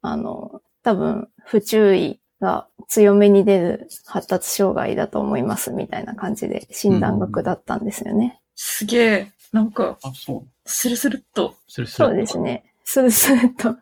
[0.00, 8.40] あの、多分不注意が強めに出る発達障害だと思いますみたいな感じで診断学だったんですよね。
[8.54, 9.32] すげえ。
[9.52, 10.48] なんか、あ、そう。
[10.64, 11.54] スルスルっと。
[11.68, 12.38] するするそうです。
[12.38, 12.64] ね。
[12.82, 13.76] スルスルと。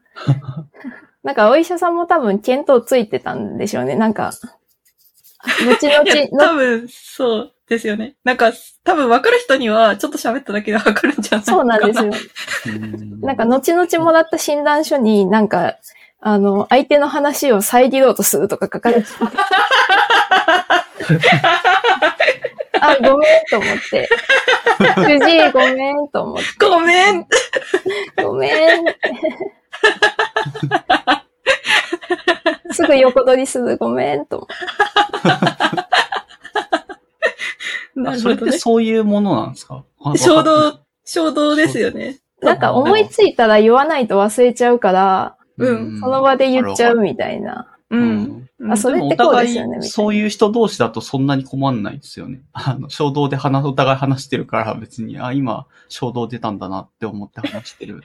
[1.23, 3.95] なんかお医者さんも多分見当ついてたんでしょうね。
[3.95, 4.33] なんか、
[5.71, 6.03] 後々
[6.33, 8.15] の多分、そうですよね。
[8.25, 8.53] なんか、
[8.85, 12.11] 多分分かる人には、ちょっと喋っただけで分かるんじゃないかそうなんですよ。
[12.67, 15.77] うんなんか、後々もらった診断書になんか、
[16.21, 19.09] あの、相手の話を遮ろうとするとか書かれてて
[22.81, 24.09] あ、ごめんと思って。
[24.97, 26.45] 藤井ごめんと思って。
[26.61, 27.27] ごめん
[28.17, 28.85] ごめん。
[32.73, 34.55] すぐ横取りするごめんと思って。
[38.07, 38.59] あそれってなるほどね。
[38.59, 39.85] そういうものなんですか？
[40.05, 42.19] あ衝動、衝動ですよね。
[42.41, 47.75] なんか思いついたら言わないと忘れちゃうから、うんその場で言っちゃうみたいな。
[47.91, 47.97] う。
[47.97, 48.49] うんん。
[48.61, 52.41] うんあそれってこうですよねそういう人同士だとそんなに困んないですよね。
[52.53, 58.03] あの、衝動で話、お互い話してるから別に、あ、今、衝動出たんだなって思って話してる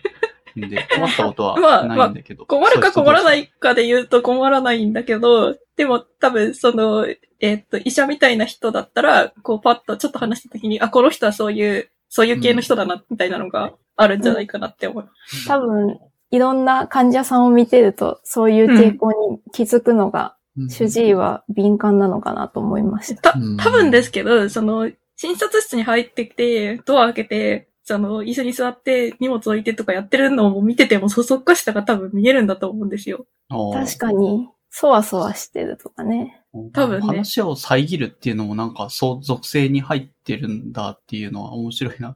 [0.59, 2.45] んで、困ったことは まあないんだけど。。
[2.45, 7.07] 困るか困らないいかで言うと困らないんだけど、でも多分その、
[7.39, 15.09] えっと、医者みたいな人だったら、こうパッとちょっと話した時に、あ、この人はそういう、そういう系の人だな、みたいなのがあるんじゃないかなって思う。
[15.47, 15.99] 多分、
[16.31, 23.33] いろんな患者さんを見てると、そういう傾向に気づくのが、うん主治医は敏感なのかなと思いました。
[23.33, 33.25] たうん、多分ですけど、その、診察室に入ってきて、ドア開けて、その、椅子に座って荷物置いてとかやってるのを見てても、そそっかしさが多分見えるんだと思うんですよ。
[33.49, 36.41] 確かに、そわそわしてるとかね。
[36.73, 42.15] 多分ね話を遮るっていうのもなんか、そう、属性に入ってるんだっていうのは面白いな、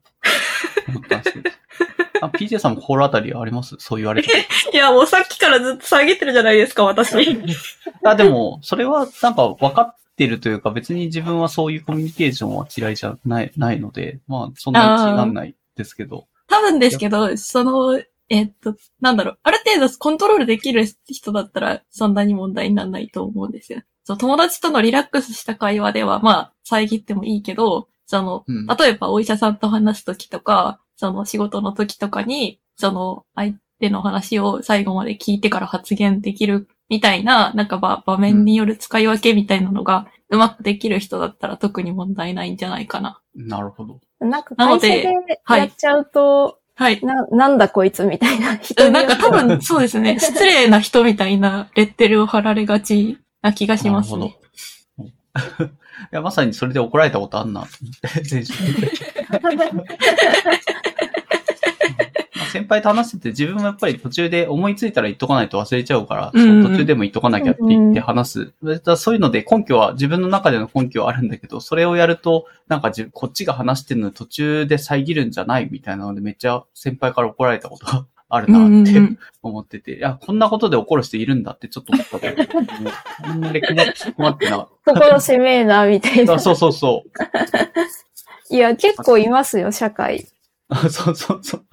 [0.88, 1.50] 思ったんですけど。
[2.22, 3.76] あ、PJ さんも心当たりあります？
[3.80, 4.30] そう言われて。
[4.74, 7.38] いや、もうさっきからずっと下げてるじゃないですか、私。
[8.04, 16.28] あ、でも、それはなんか分かってるというか、別に自分はそういうコミュニケーションは嫌いじゃない、ないので、まあ、そんなに気にならないですけど。
[16.48, 23.82] 多分ですけど、その、えっと、なんだろう、ある程度コントロールできる人だったら、そんなに問題にならないと思うんですよ。
[24.04, 43.22] そう友達とのリラックスした会話では、まあ、遮ってもいいけど、その、うん例えばお医者さんと話すときとか、その仕事の時とかに、その相手の話を最後まで聞いてから発言できるみたいな、なんか場場面による使い分けみたいなのがうまくできる人だったら特に問題ないんじゃないかな。
[43.36, 44.00] なるほど。
[44.20, 47.04] なんか会社でではいやっちゃうと、はい。
[47.04, 50.18] な、なんだこいつみたいな 人うんなんか多分そうですね。
[50.22, 54.36] 失礼な人みたいなレッテルを貼られがちな気がしますなるね。
[54.98, 55.08] ほど。
[55.66, 55.70] い
[56.12, 57.68] や、まさにそれで怒られたことあんな
[62.58, 68.54] 先輩と話してて自分もやっぱり途中で思いついたら言っとかないと忘れちゃうから、うんうん途中でも言っとかなきゃって言って話す。
[68.64, 82.60] だからそういうので根拠は、自分の中での根拠はあるんだけど、それをやると、なんか自こっちが話してるの途中で遮るんじゃないみたいなのでめっちゃ先輩から怒られたことがあるなってうんうんうん思ってて、いや、こんなことで怒る人いるんだってちょっと思ったけど、
[83.24, 86.26] あんまり困ってなかっ心しめえな、みたいた。
[86.26, 86.40] なあ。
[86.40, 87.10] そうそうそう。
[88.54, 90.28] いや、結構いますよ、社会。
[90.70, 91.67] あ そうそうそう。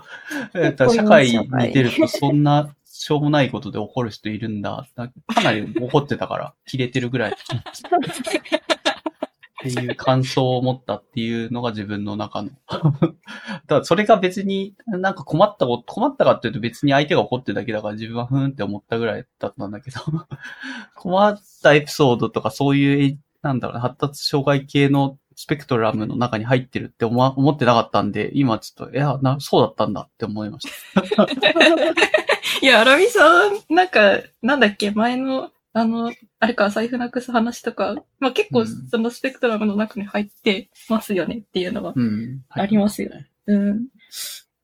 [0.53, 4.87] 社会に出るとそんなしょうもないことで怒る人いるんだ。
[4.97, 7.33] なかなり怒ってたから、切れてるぐらい。
[7.33, 7.35] っ
[9.63, 12.51] ていう感想を持ったっていうのが自分の中の。
[13.67, 20.01] た だそれが別になんか困ったこと、困ったかっていうと別に相手が怒ってるだけだから自分はふーんって思ったぐらいだったんだけど、
[20.95, 31.27] 困ったエピソードとかそういう、なんだろうな、発達障害系のスペクトラムの中に入ってるって思わ思ってなかったんで、今ちょっと、いや、な、そうだったんだって思いました。
[32.63, 41.93] いや、アラミさん、なんか、なんだっけ、前の、あの、あれか、財布なくす話とか、まあ結構うんそのスペクトラムの中に入ってますよねっていうのは。
[41.97, 42.43] うん。
[42.49, 43.29] ありますよね。
[43.47, 43.71] うん。
[43.71, 43.87] もう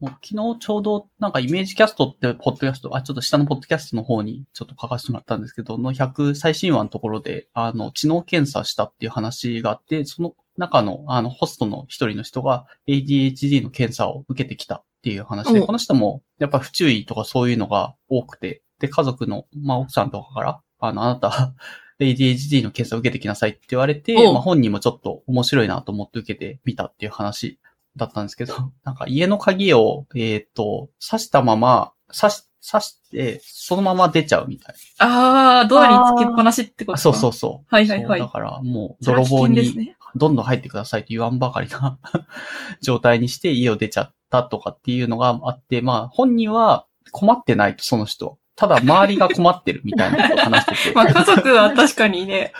[0.00, 21.54] 昨日ちょうど、なんかイメージキャストってポッドキャスト、あ、ちょっと下のポッドキャストの方にちょっと書かせてもらったんですけど、の100最新話のところで、あの、知能検査したっていう話があって、その中の、あの、ホストの一人の人が ADHD の検査を受けてきたっていう話で、おこの人もやっぱ不注意とかそういうのが多くて、で、家族の、まあ、奥さんとかから、あの、あなた、
[22.00, 27.58] ADHD の検査を受けてきなさいって言われて、おまあ、本人もちょっと面白いなと思って受けてみたっていう話
[28.00, 36.98] だったんですけど、なんか家の鍵を、えっ、と、刺したまま、刺し、刺して、そのまま出ちゃうみたいあー、ドアにつけっぱなしってこな。
[36.98, 37.66] とそうそうそう。
[37.68, 39.96] はいはいはいだからもう泥棒にね。
[40.16, 41.96] どんどん入ってくださいと言わんばかりな
[42.82, 48.39] 状態にして家を出ちゃったとかっていうのがあって、まあ本人は困ってないと、その人。
[48.60, 50.92] ただ周りが困ってるみたいなことを話してて。
[50.94, 52.52] まあ家族は確かにね、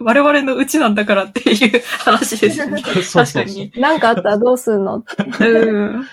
[0.00, 2.82] 我々のうちなんだからっていう話ですよね。
[2.82, 3.70] そうそうそう確かに。
[3.76, 5.04] なんかあったらどうすんの
[5.40, 6.06] うん。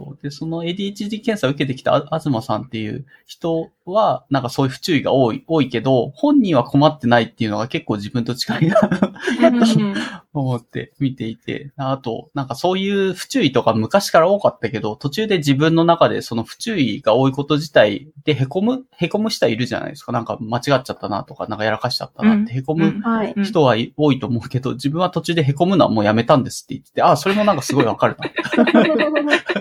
[0.00, 0.22] そう。
[0.22, 9.94] で、その ADHD 検査を受けてきたあ東さんっていう人は、なんかそういう不注意が多い、多いけど、本人は困ってないっていうのが結構自分と近いなうん
[10.32, 20.12] 思って見ていて、あと、なんかそういう不注意とか昔から多かったけど、途中で自分の中でその不注意が多いこと自体で凹む、凹む人いるじゃないですか。
[20.12, 28.30] なんか間違っちゃったなとか、なんかやらかしちゃったなって凹む人はい多いと思うけど、自分は途中で凹むのはもうやめたんですって言ってて、あ、それもなんかすごいわかるな。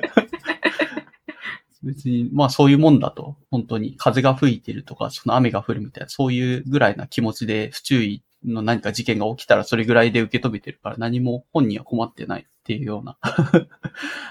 [1.84, 13.18] 別に、まあそういうもんだと、本当に風が吹いてるとか、その雨が降るみたいな、そういうぐらいな気持ちで不注意の何か事件が起きたらそれぐらいで受け止めてるから何も本人は困ってないっていうような。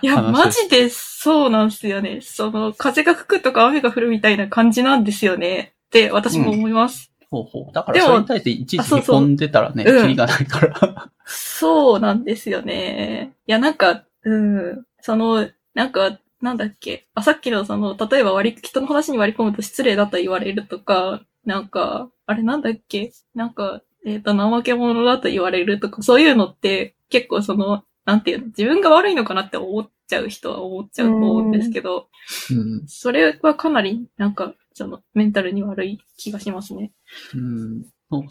[0.02, 2.20] いや、 マジでそうなんですよね。
[2.22, 5.74] その、風が吹くとか雨が降るみたいな感じなんですよね。
[5.86, 7.12] って私も思います。
[7.30, 7.72] ほうほう。
[7.72, 11.10] だからでもそれに対していちいち凹んでたらね、うんキリがないから。
[11.24, 13.34] そうなんですよね。
[13.46, 17.06] いや、なんか、うん、その、なんか、なんだっけ？
[17.14, 23.12] あ、さっきのその、例えば割り、人の話に割り込むと失礼だと言われるとか、なんか、あれなんだっけ？
[23.34, 32.08] なんか、えっ、と、怠け者だと言われるとか、そういうのって結構その、なんていうの、自分が悪いのかなって思っちゃう人は思っちゃうと思うんですけど、
[32.50, 32.88] うん。
[32.88, 36.92] それはかなり、なんか、その、メンタルに悪い気がしますね。
[37.34, 37.82] うん。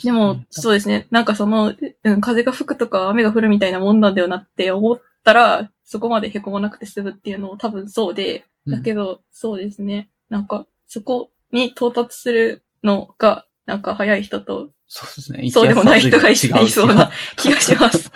[0.02, 1.06] でも、そうですね。
[1.12, 10.10] なんかその、うん、風が吹くとか雨が降るみたいなもんなんだよなって思ったら、そこまで凹まなくて済むっていうのも多分そうで、だけど、そうですね。
[10.30, 15.50] なんか、そこに到達するのが、なんか早い人と、そうですね。
[15.52, 18.12] そうでもない人がいそうな気がします。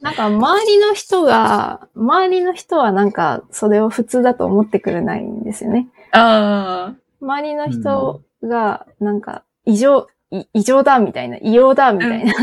[0.00, 5.88] なんか周りの人が、周りの人はなんかそれを普通だと思ってくれないんですよね。
[6.12, 10.06] あ周りの人がなんか異常、い
[10.52, 12.32] 異常だみたいな、異様だみたいな。
[12.32, 12.36] あ、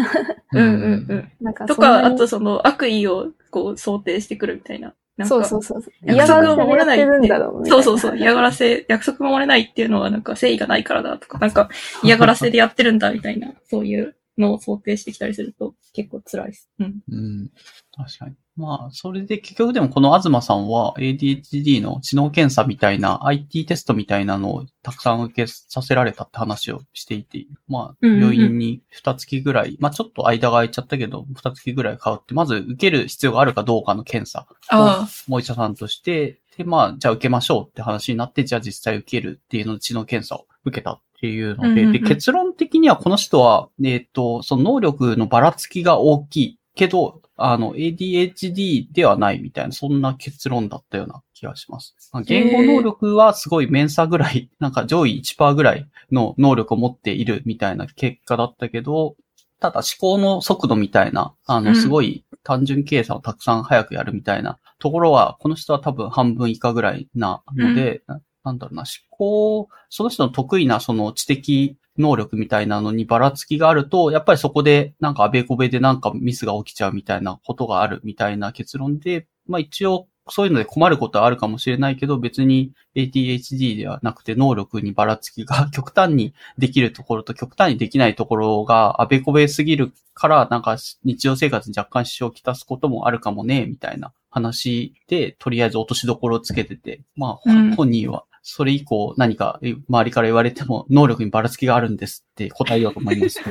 [0.54, 1.32] うんうんうん。
[1.42, 4.94] なんかとか、あとその悪意をこう想定してくるみたいな。
[5.16, 5.94] なんか、そうそうそう。
[6.04, 7.28] 約束を守れないって。
[7.70, 8.18] そうそうそう。
[8.20, 11.70] 嫌がらせ、約束守れないっていうのはなんか誠意がないからだとか、なんか
[12.04, 16.70] 嫌がらせでやってるんだみたいな、そういうのを想定してきたりすると結構辛いです。
[16.80, 17.00] うん。
[17.10, 17.52] うん。
[17.96, 18.36] 確かに。
[18.58, 41.92] まあ、それで結局でもこの東さんは ADHD の知能検査みたいな IT テストみたいなのをたくさん受けさせられたって話をしていて、まあ、うんうんうん病院に2月ぐらい、まあちょっと間が空いちゃったけど、2月ぐらい変わって、まず受ける必要があるかどうかの検査あをお医者さんとして、で、まあ、じゃあ受けましょうって話になって、じゃあ実際受けるっていうのを知能検査を受けたっていうので、うんうんうん。
[41.94, 51.96] で、結論的にはこの人は、えっ、と、その能力のばらつきが大きいけど、あの、ADHD ではないみたいな、そんな結論だったような気がします。
[52.12, 59.16] まあ言語能力はすごいメンサぐらい、なんか上位1%ぐらいの能力を持っているみたいな結果だったけど、
[59.60, 61.76] ただ思考の速度みたいな、あの、うん。
[61.76, 97.76] すごい単純計算をたくさん早くやるみたいなところは、この人は多分半分以下ぐらいなので、ななんだろうな、思考、その人の得意なその知的能力みたいなのにばらつきがあると、やっぱりそこでなんかあべこべでなんかミスが起きちゃうみたいなことがあるみたいな結論で、まあ一応そういうので困ることはあるかもしれないけど、別に ADHD ではなくて能力にばらつきが 極端にできるところと極端にできないところがあべこべすぎるから、なんか日常生活に若干支障をきたすこともあるかもね、みたいな話で、とりあえず落としどころをつけてて、まあ、うん。
[97.76, 103.42] 本人はそれ以降何かえ周りから言われても能力にばらつきがあるんですって答えようと思います。
[103.42, 103.44] い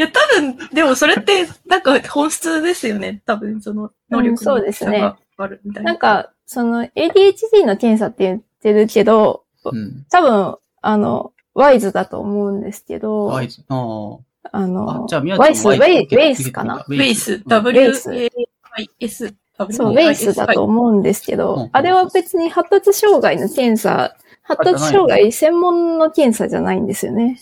[0.00, 3.20] や、多分、でもそれって、なんか本質ですよね。
[3.26, 5.90] 多分、その、能力うんそうにですね差があるみたいな。
[5.92, 10.06] なんか、その ADHD の検査って言ってるけど、うん。
[10.10, 13.62] 多分、あの、ワイズだと思うんですけど、ワイズ。
[13.68, 14.16] ああ。
[14.50, 16.86] あのあ、じゃあ、宮ワイス、ウェイ、スかな？
[16.88, 19.34] ウェイス、うん W-A-I-S、
[19.70, 21.38] そう、ウェイスだと思うんですけうん。
[21.38, 27.38] ど、あれは別に発達障害の検査、発達障害専門の検査じゃないんですよね。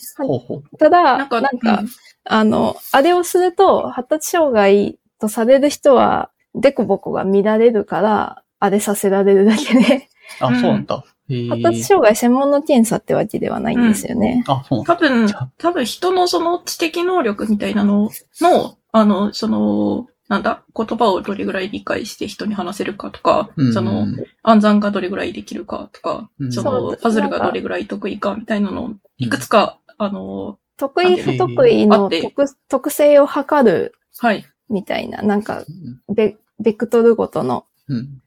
[0.77, 1.87] ただ、なんか、なんかうん、
[2.25, 10.09] あの、あれをすると、発達障害とされる人は、デコボコが乱れるから、あれさせられるだけで、
[10.39, 10.61] あ、うん。
[10.61, 11.03] そうなんだ。
[11.49, 14.43] 発達障害専門の検査ってわけではないんですよね。
[14.47, 14.85] あ、そう。
[14.85, 18.09] 多分多分人のその知的能力みたいなの
[18.41, 23.73] の、あの、その、なんだ、言葉をどれぐらい理解して人に話せるかとか、うん。
[23.73, 24.07] その、
[24.43, 26.53] 暗算がどれぐらいできるかとか、うん。
[26.53, 34.45] その、パズルがどれぐらい得意かみたいなのを、いくつか、あの、得意不得意の特特性を測るはい。
[34.69, 35.65] みたいな、なんか、
[36.07, 36.15] うん。
[36.15, 37.65] ベ、ベクトルごとの。
[37.89, 38.21] うん。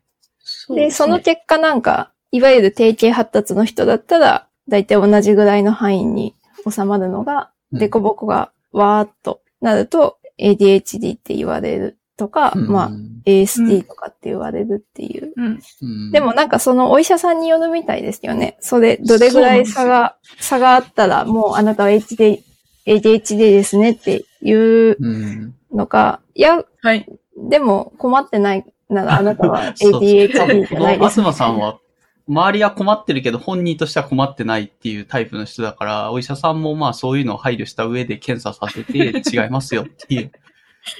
[0.76, 6.34] で、その結果なんか、いわゆる定型発達の人だったら、だいたい同じぐらいの範囲に
[6.70, 7.78] 収まるのが、うん。
[7.78, 12.91] デコボコがわーっとなると、ADHD って言われるとか、うんまあ、
[13.26, 15.32] ASD とかって言われるっていう。
[15.37, 15.61] うん。
[15.82, 18.57] うんでもなんかそのお医者さんによるみたいですよね。
[18.61, 22.41] それ、どれぐらい差が、差があったら、もうあなたは HD、
[22.87, 25.55] ADHD ですねっていううん。
[25.72, 27.07] のか、いや、はい。
[27.37, 31.20] でも困ってないならあなたは ADHD じゃないです。
[31.20, 31.78] 東さんは、
[32.26, 38.98] 周りは困ってるけど、本人としては困ってないっていうタイプの人だから、お医者さんもまあそういうのを配慮した上で検査させて
[39.30, 40.32] 違いますよっていう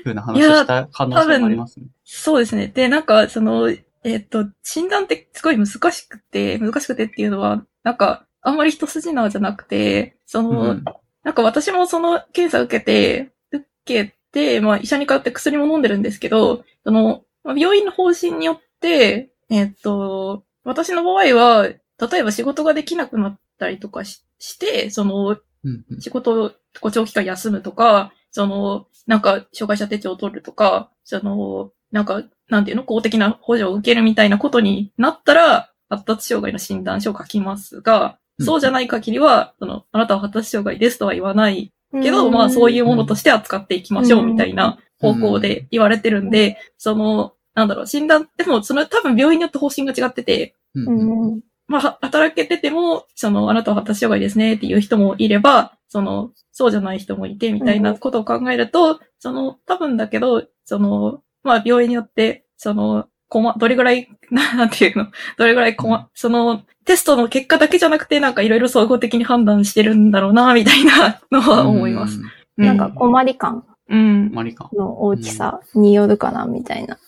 [0.02, 1.86] ふうな話をした可能性もありますね。
[2.04, 2.68] そうですね。
[2.68, 3.70] で、なんか、その、
[4.04, 10.84] えっ、と、診断ってすごい難しくて、難しくてっていうのは、なんか、あんまり一筋縄じゃなくて、その、うん
[11.24, 26.00] なんか私もその検査受けて、受けて、まあ医者に通って薬も飲んでるんですけど、その、まあ病院の方針によって、えっと、私の場合は、例えば仕事ができなくなったりとかしして、その、うんうん。
[26.00, 26.50] 仕事を
[26.80, 38.46] こう長期間休むとか、その、なんか、障害者手帳を取るとか、その、なんか、なんていうの、公的な補助を受けるみたいなことになったら、発達障害の診断書を書きますが、うん。
[38.46, 42.32] そうじゃない限りは、その、あなたは発達障害ですとは言わないけど、うん。
[42.32, 65.07] まあそういうものとして扱っていきましょううんみたいな方向で言われてるんで、その、なんだろう、診断、でもその多分病院によって方針が違ってて、うんううんんまあ、は働けてても、その、あなたは発達障害ですねっていう人もいれば、その、そうじゃない人もいて、みたいなことを考えると、その、多分だけど、その、まあ、病院によって、その、こま、どれぐらい、な なんていうの、
[65.38, 72.18] どれぐらいこま、その、テストの結果だけじゃなくて、なんかいろいろ総合的に判断してるんだろうな、みたいなのは思います。。
[72.18, 72.24] うん
[72.57, 74.30] なんか困り感うん。
[74.32, 74.70] マリカ。
[74.72, 76.98] の大きさによるかな、みたいな。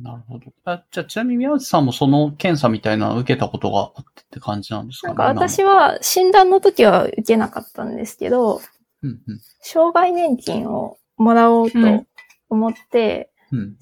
[0.00, 0.52] なるほど。
[0.64, 8.60] あじゃあ、ちなみに宮内さんもその検査みたいなのを受けたことがあってって感じなんですかねなんか私は診断の時は受けなかったんですけど、
[9.02, 11.78] うんうん障害年金をもらおうと
[12.48, 13.76] 思って、うん。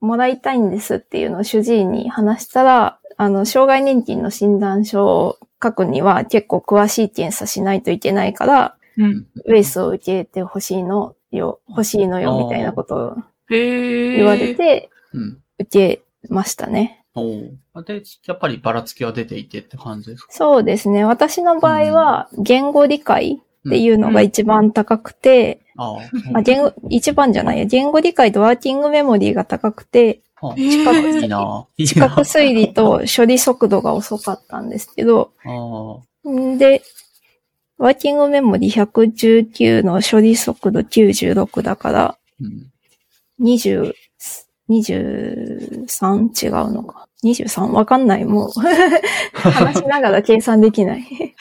[0.00, 9.26] もらいたいんですっていうのを主治医に話したら、あの、障害年金の診断書を書くには結構詳しい検査しないといけないから、うん。
[9.46, 13.16] ウェイスを受けてほしいのよ、欲しいのよ、みたいなことを。
[13.48, 15.38] 言われて、うん。
[15.60, 17.04] 受けましたね。
[17.14, 20.32] で、やっぱりばらつきは出ていてって感じですか？
[20.32, 21.04] そうですね。
[21.04, 25.96] 私の場合は、言語理解っていうのが一番高くて、あ
[26.42, 31.66] 言語、一番じゃないや、言語理解とワーキングメモリーが高くて、あへ近くーいいな。
[31.76, 32.08] いい視な。
[32.08, 36.30] 覚推理と処理速度が遅かったんですけど、ああ。
[36.30, 36.82] んで、
[37.76, 42.70] ワーキングメモリー119の処理速度96だから、うん。
[43.40, 43.92] 20、
[44.70, 47.08] 23違うのか。
[47.24, 47.72] 23?
[47.72, 48.24] わかんない。
[48.24, 48.50] もう、
[49.34, 51.04] 話しながら計算できない。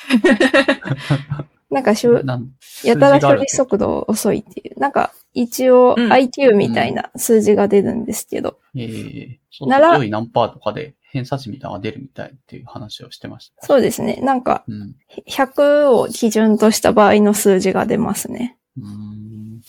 [1.69, 2.49] なんかしゅ、なん
[2.83, 4.79] やたら処理数速度遅いっていう。
[4.79, 8.57] なんか、一応うん IQ みたいな数字が出るんですけど。
[8.73, 13.65] 字があるええそうなら良い何パーとかで偏差値みたいなのが出るみたいっていう話をしてました。
[13.65, 14.19] そうですね。
[14.21, 14.95] なんか、うん。
[15.27, 18.57] 100を基準とした場合の数字が出ますね。
[18.77, 19.59] うーん。
[19.59, 19.61] い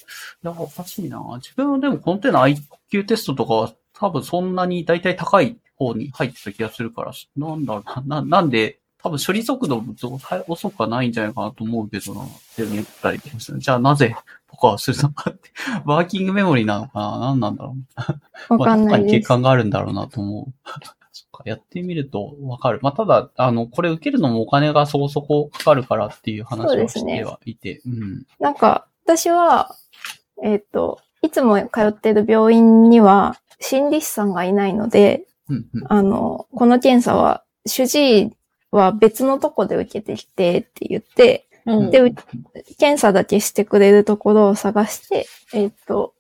[0.42, 1.20] や、おかしいな。
[1.36, 9.94] 自分はでもこの手の IQ テストとかは多分そんなに大体高い方に入ってた気がするから、なんだろうな、ななんで、多分処理速度も
[10.46, 13.61] 遅くはないんじゃないかなと思うけどな、って言ったりしますね。
[13.61, 14.14] じゃあなぜ
[14.51, 15.51] とかはするのかって。
[15.86, 17.76] ワーキングメモリーなのかな何なんだろ
[18.51, 18.55] う。
[18.59, 19.28] わかんないです。
[19.28, 20.55] 陥があるんだろうなと思う。
[21.12, 22.78] そっか、やってみるとわかる。
[22.82, 27.80] まあ、ただ、あの、これ受けるのもお金がそこそこかかるからっていう話をしてはいて。
[27.86, 28.26] うん。
[28.38, 29.74] なんか、私は、
[30.40, 35.84] えっ、と、いつも通ってる病院には心理師さんがいないので、うん、うん。
[35.88, 38.32] あの、この検査は、主治医
[38.70, 42.14] は別のとこで受けてきてって言って、うんで、う
[42.78, 46.14] 検査だけしてくれるところを探して、えっ、と、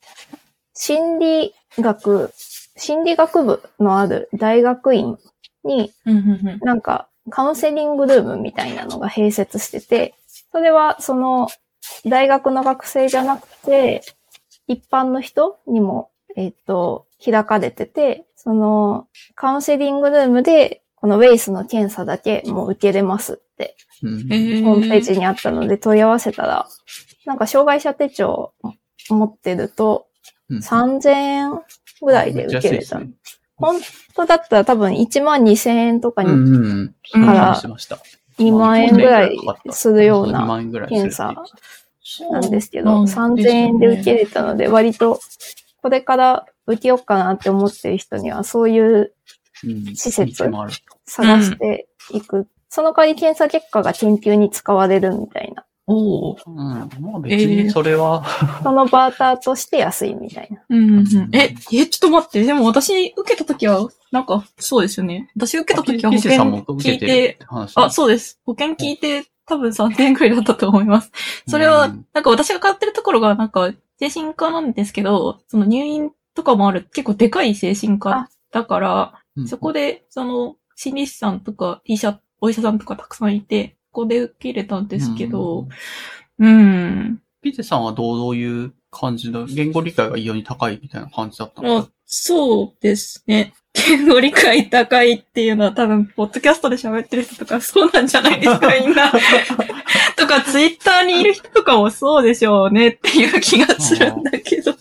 [0.74, 2.32] 心理学、
[2.76, 5.16] 心理学部のある大学院
[5.62, 5.92] に
[6.62, 10.14] なんかカウンセリングルームみたいなのが併設してて、
[10.50, 11.48] それはその
[12.06, 14.02] 大学の学生じゃなくて、
[14.66, 24.22] 一般の人にも、えっ、と、開かれてて、そのカウンセリングルームでこのウェイスの検査だけもう受けれますってうん。
[24.64, 26.66] ホームページにあったので問い合わせたら、
[27.26, 28.54] なんか障害者手帳
[29.10, 30.06] 持ってると
[30.48, 30.58] うん。
[30.58, 31.60] 3000円
[32.00, 32.70] ぐらいで受けれた。
[32.72, 33.10] めっちゃ安いですね。
[33.56, 33.76] 本
[34.14, 36.94] 当だったら多分1万2000円とかにうんうんうん。
[37.14, 37.26] うん。
[37.26, 37.98] からしてました。
[38.38, 39.36] 2万円ぐらい
[39.70, 41.34] するよう2な検査
[42.30, 45.20] なんですけど、うん3000円で受けれたので、割と
[45.82, 49.14] これから受けようかなって思ってる人にはそういう
[49.64, 50.44] うん施設
[51.06, 52.46] 探していく。
[52.68, 55.64] その代わり検査結果が研究に使われるみたいな。
[55.92, 56.56] おーうん。
[56.56, 58.24] まあ別にそれは、
[58.62, 60.62] そのバーターとして安いみたいな。
[60.68, 62.44] うんうんうんえ、え、ちょっと待って。
[62.44, 65.28] でも私受けたときは、なんか、そうですよね。
[65.34, 67.38] 私受けたときは保険ピセさんも受聞いけてて。
[67.74, 68.38] あ、そうです。
[68.44, 71.10] 保険聞いて、多分3000円くらいだったと思います。
[71.48, 85.66] それは、うんなんか私が通ってるところが、なんか、精神科なんですけど、その入院とかもある、結構でかい精神科だから、うんそこで、その、心理師さんとか、医者、お医者さんとかたくさんいて、ここで受け入れたんですけど、
[86.38, 87.20] うん。
[87.42, 93.52] ピセさんはどうどういう感じの、言語理解が異様に高いみたいな感じだったのまあ、そうですね。
[93.74, 99.12] 言語理解高いっていうのは多分、ポッドキャストで喋ってる人とかそうなんじゃないですか、みんな。
[100.16, 104.72] とか、ツイッターにいる人とかもそうでしょうねっていう気がするんだけど。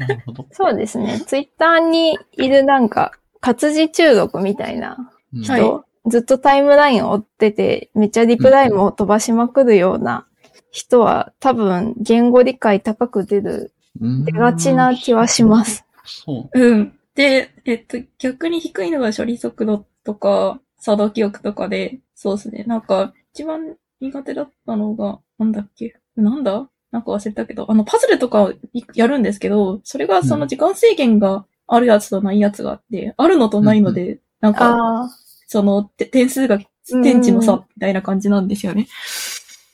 [0.00, 0.46] なるほど。
[0.50, 1.22] そうですね。
[1.26, 10.24] ツイッターにいるなんか、活字中毒みたいなうん人、はいずっとタイムラインを追ってて、めっちゃリプライムを飛ばしまくるような
[10.70, 15.84] 人は、多分、言語理解高く出る、うん出がちな気はします。
[16.04, 16.60] そう。
[16.60, 16.96] うん。
[17.16, 22.64] で、えっと、逆に低いのが処理速度とか、作動記憶とかで、そうですね。
[22.64, 25.96] なんか、一番苦手だったのが、なんだっけ？
[26.14, 26.68] なんだ？
[26.92, 28.52] なんか忘れたけど、あの、パズルとかを
[28.94, 35.10] やるんですけど、それがその時間制限があるやつとないやつがあって、あるのとないので、なんか、あ
[35.46, 36.58] その、て点数が、
[37.02, 38.86] 天地の差みたいな感じなんですよね。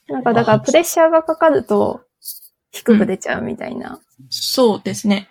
[0.08, 2.02] あ、なんかだから プレッシャーがかかると、
[2.70, 4.00] 低く出ちゃうみたいな。
[4.30, 5.28] そうですね。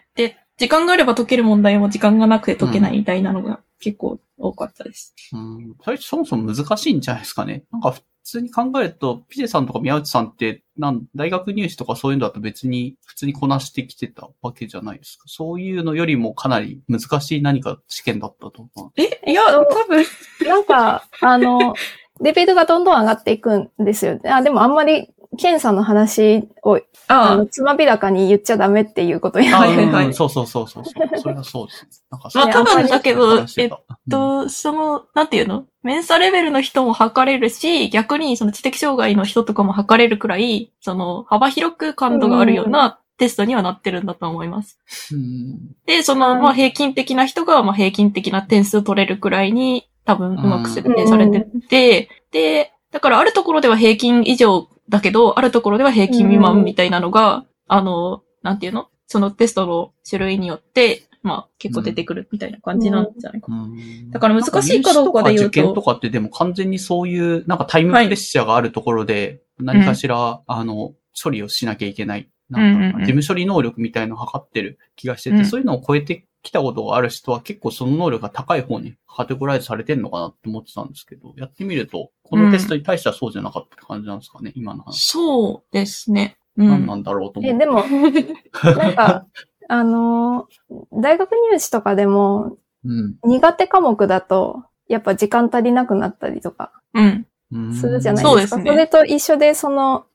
[0.62, 5.14] で、時間があれば解ける問題も時間がなくて解けないみたいなのが結構多かったです。
[5.34, 5.76] うん。
[5.84, 7.64] 最初そもそも難しいんじゃないですかね。
[7.72, 15.24] なんか普通に考えると、ピゼさんとか宮内さんって、なん大学入試とかそういうのだと別に普通にこなしてきてたわけじゃないですか。
[15.28, 18.92] そういうのよりもかなり難しい何か試験だったと思う。
[18.98, 20.06] えいや、多分、
[20.48, 21.74] なんか、あの、
[22.22, 24.20] レベルがどんどん上がっていくんですよ。
[24.26, 27.38] あ、でもあんまり検査の話を、ああ。
[27.38, 30.06] の、つまびらかに言っちゃダメっていうことにあはいはいはい。
[30.08, 31.20] うんそうそうそうそうそう。
[31.20, 32.06] それはそうです。
[32.12, 33.70] なんかまあ多分だけど、えっ
[34.10, 35.66] と、その、なんていうの？
[35.84, 44.80] メンサレベルの人も測れるし、逆にその知的障害の人とかも測れるくらい、その幅広く感度があるようなテストにはなってるんだと思います。
[45.14, 45.76] うん。
[45.86, 46.42] で、その、うん。
[46.42, 58.88] まあ平均的な人が、まあ平均的な点数取れるくらいに多分うまく設定されてて、で、だからあるところでは平均以上だけど、あるところでは平均未満みたいなのが、あの、なんていうの？
[59.08, 63.64] そのテストの種類によって、まあ結構出てくるみたいな感じなんじゃないかな。
[63.64, 64.12] うん。
[64.12, 65.52] だから難しいかどうかで言うと。
[65.52, 72.30] とか受験とかってでも完全にそういう、なんかタイムプレッシャーがあるところで、何かしら、あの、処理をしなきゃいけない。
[72.50, 72.92] なんうんうんうん。
[72.94, 75.46] か、事務処理能力みたいのを測ってる気がしてて、うん。
[75.46, 85.08] そういうのを超えてきたことがある人は結構その能力が高い方にカテゴライズされてんのかなって思ってたんですけど、やってみると、このテストに対してはそうじゃなかったって感じなんですかね、今の話。
[85.08, 86.38] そうですね。
[86.58, 86.68] うん。
[86.68, 87.60] 何なんだろうと思え、って。
[87.60, 89.26] でも、なんか、
[89.70, 97.28] あのー大学入試とかでも、うん苦手科目だと、やっぱ時間足りなくなったりとかうん。
[97.52, 97.74] うん。
[97.74, 98.30] するじゃないですか。
[98.30, 100.06] そうですねそれと一緒で、その、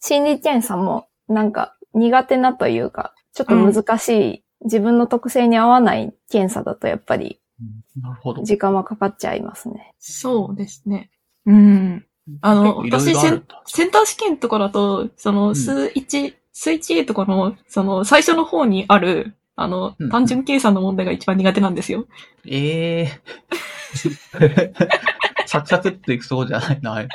[0.00, 8.42] 心理検査も、なんか、苦手なというか、ちょっと難しい、自分の特性に合わない検査だと、やっぱり、うんなるほど。
[8.42, 9.94] 時間はかかっちゃいますね。
[9.98, 11.10] そうですね。
[11.46, 12.06] うん。
[12.42, 22.06] あの、結構いろいろあるんだセンター試験とかだと、その、ん数1、数 1A とかの、その、最初の方にある、あのうん、単純計算の問題が一番苦手なんですよ。
[22.46, 23.20] ええ
[25.46, 27.06] サクサクっていくそうじゃないな。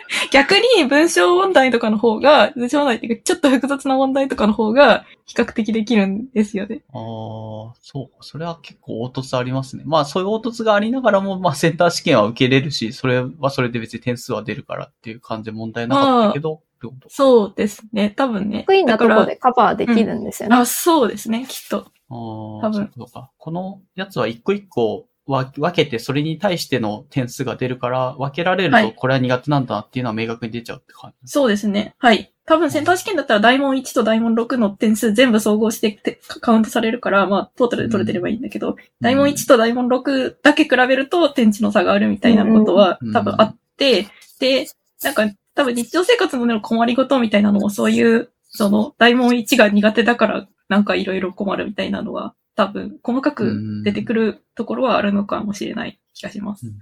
[0.30, 6.82] 逆に文章問題とかの方が、文章問題っていうか、ちょっと複雑な問題とかの方が、比較的できるんですよね。
[6.92, 8.16] ああ、そうか。
[8.22, 9.82] それは結構凹凸ありますね。
[9.86, 18.10] まあそういう凹凸がありながらも、まあセンター試験は受けれるし、それはそれで別に点数は出るからっていう感じで問題なかったけど、ってことそうですね。
[18.10, 18.60] 多分ね。
[18.60, 20.56] 得意なとだからこでカバーできるんですよね。
[20.56, 21.78] あ、そうですね、きっと。
[21.78, 23.30] ああ、多分そうか。
[23.36, 31.30] このやつは一個一個わ分けて、それに対しての点数が出るから、分けられるとはいこれは苦手なんだなっていうのは明確に出ちゃうって感じ。
[31.30, 31.94] そうですね。
[31.98, 32.32] はい。
[32.46, 44.08] 多分センター試験だったら大問1と大問6の点数全部総合しててカウントされるから、まあ、トータルで取れてればいいんだけど、大問1と大問6だけ比べると天地の差があるみたいなことはうん多分あって、
[44.40, 44.66] で、
[45.02, 56.66] なんか多分日常生活の困りごとみたいなのもそういう、その大問1が苦手だからなんかいろいろ困るみたいなのは多分細かく出てくるところはあるのかもしれない気がします。
[56.66, 56.74] うん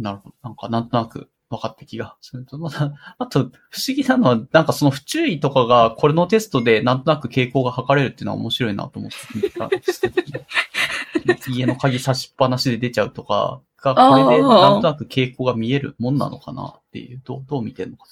[0.00, 0.34] なるほど。
[0.42, 2.56] なんか、なんとなく分かった気がすると。
[2.56, 10.22] また、あと、不思議なのは、なんかその不注意とかが、これのテストでなんとなく傾向が測れるっていうのは面白いなと思って見たんですけど
[11.52, 18.06] 家の鍵差しっぱなしで出ちゃうとかが、これでなんとなく傾向が見えるもんなのかなっていう、どう、どう見てんのか。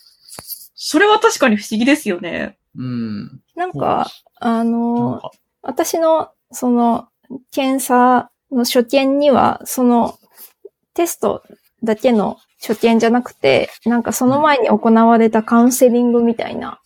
[0.75, 2.59] それは確かに不思議ですよね。
[2.77, 3.41] うん。
[3.55, 4.11] なんか、
[4.41, 5.23] あの
[5.63, 7.09] 私の、その、
[7.51, 10.19] 検査の初見には、その、
[10.95, 11.43] テスト
[11.83, 16.81] だけの初見じゃなくて、なんかその前に行われたカウンセリングみたいな、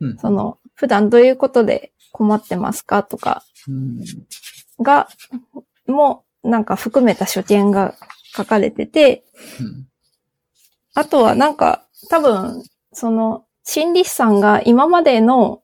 [0.00, 0.18] うん。
[0.18, 4.00] その、普段どういうことで困ってますかとかうん、
[4.80, 5.08] が、
[5.86, 7.94] も、なんか含めた初見が
[8.36, 9.24] 書かれてて、
[9.60, 9.86] うん。
[10.94, 12.62] あとはなんか、多分、
[12.92, 15.62] その、心理師さんが今までの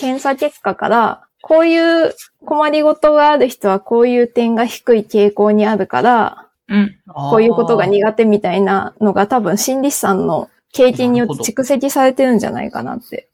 [0.00, 2.12] 検査結果から、こういう
[2.44, 6.98] 困りごとがある人はこういう点が低い傾向にあるから、うん。
[7.06, 13.28] こういうことが苦手みたいなのが多分心理師さんの経験によって蓄積されてるんじゃないかなって。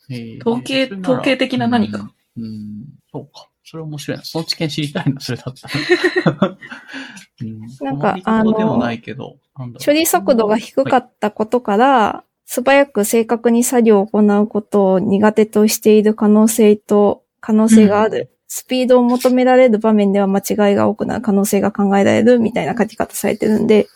[0.44, 2.44] 統計統計的な何かうん。
[2.44, 2.84] うん。
[3.10, 3.48] そうか。
[3.64, 4.24] それ面白いな。
[4.24, 6.58] その知見知りたいな、それだったら。
[7.40, 18.30] うん、なんか困りごとでもないけど、なんだろう処理速度が低かったことから、素早く正確に作業を行うことを苦手としている可能性と、可能性がある。
[18.48, 23.88] スピードを求められる場面では間違いが多くなる可能性が考えられるみたいな書き方されてるんで、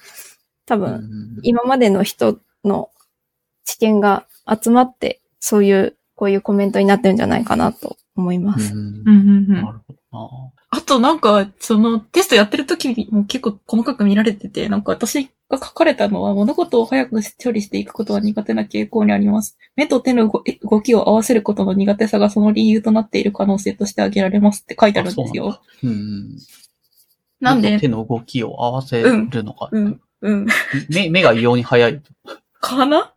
[0.67, 2.91] 多う分、ん今までの人の
[3.65, 4.27] 知見が
[4.63, 8.75] 集まって、そういう、こういうコメントになってるんじゃないかなと思います。
[8.75, 10.56] うんうんうんうんなるほどな。
[10.77, 19.57] あとなんか、そのテストやってる時にも結構細かく見られてて、なんか私が書かれたのは物事を早く処理していくことは苦手な傾向にあります。
[19.75, 25.63] 目と手の動動きを合わせることの苦手さがその理由となっている可能性として挙げられますって書いてあるんですよ。
[25.83, 26.37] うん。
[27.41, 27.79] なんで？
[27.81, 29.71] 手の動きを合わせるのか。
[29.73, 30.47] うん、うん。
[30.91, 32.03] 目、目が異様に速い。
[32.61, 33.15] かな？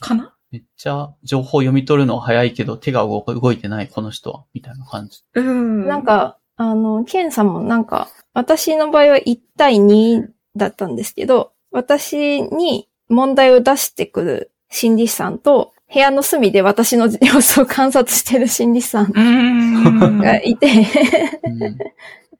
[0.00, 0.34] かな？
[0.50, 4.44] めっちゃ情報読み取るのは早いけど手が動いてない、この人は。
[4.52, 5.22] みたいな感じ。
[5.34, 5.86] うん。
[5.86, 19.12] なん、か、あの、ケンさんもなんか、私の場合は1対2だったんですけど、私に問題を出してくる心理師さんと、部屋の隅で私の様子を観察してる心理師さん。
[20.20, 20.66] がいて、
[21.44, 21.78] うん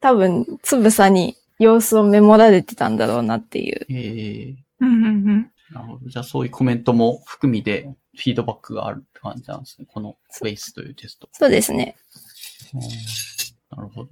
[0.01, 3.85] 多分、つぶさに様子をメモられてたんだろうなっていう。
[3.89, 5.51] えーうんうんうん。
[5.71, 6.09] なるほど。
[6.09, 9.87] じゃあそういうコメントも含みでフィードバックがあるって感じなんですね。
[9.91, 11.27] このベースというテスト。
[11.33, 11.97] そうですね。
[13.71, 14.09] うんなるほど。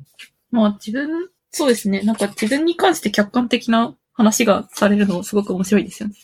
[0.52, 2.02] まあ自分、そうですね。
[2.02, 6.16] なんか自分に関して客観的な話がされるのすごく面白いですよね。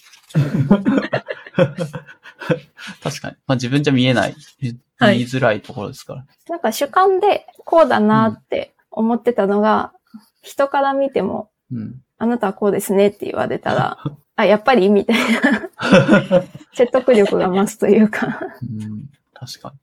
[3.02, 3.36] 確かに。
[3.48, 6.26] まあ自分じゃ見えない、見はいづらいところですから。
[6.50, 9.94] なんか主観でこうだなって思ってたのが、
[10.42, 12.02] 人から見ても、うん。
[12.20, 13.98] あなたはこうですねって言われたら、
[14.36, 14.90] あ、やっぱり？
[14.90, 15.70] みたいな
[16.74, 18.40] 説得力が増すというか。
[18.62, 19.80] うん、確かに。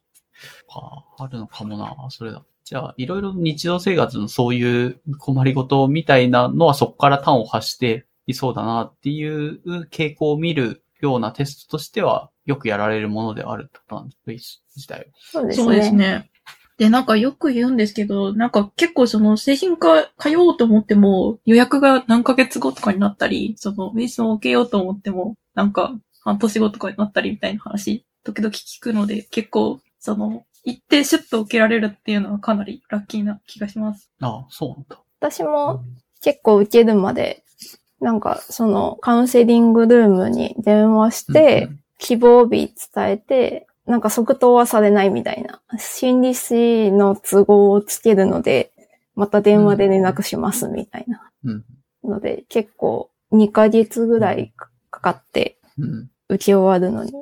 [0.69, 2.43] ああるのかもな、それだ。
[2.71, 9.61] じゃあ、いろいろ日常生活のそういう困りごとみたいなのはそこから端を発していそうだなっていう
[9.91, 15.05] 傾向を見るようなテストとしてはよくやられるものであるってことなんです、自体は。
[15.18, 16.31] そうですね。
[16.79, 16.91] で。
[16.91, 34.11] なんかよく言うんですけど、なんか結構その製品化通おうと思っても予約が何ヶ月後とかになったり、そのベースを受けようと思ってもなんか半年後とかになったりみたいな話、時々聞くので結構その行ってシュッと受けられるっていうのはかなりラッキーな気がします。
[34.21, 35.01] ああ、そうなんだ。
[35.21, 35.83] 私も
[36.23, 37.43] 結構受けるまで、
[38.01, 45.61] なんかそのカウンセリングルームに電話して、希望日伝えて、なんか即答はされないみたいな。
[45.79, 48.73] 心理師の都合をつけるので、
[49.15, 51.31] また電話で連絡しますみたいな。
[51.45, 51.65] うん。
[52.05, 54.53] ので、結構2ヶ月ぐらい
[54.91, 56.11] かかってうん。
[56.29, 57.13] 受け終わるのに。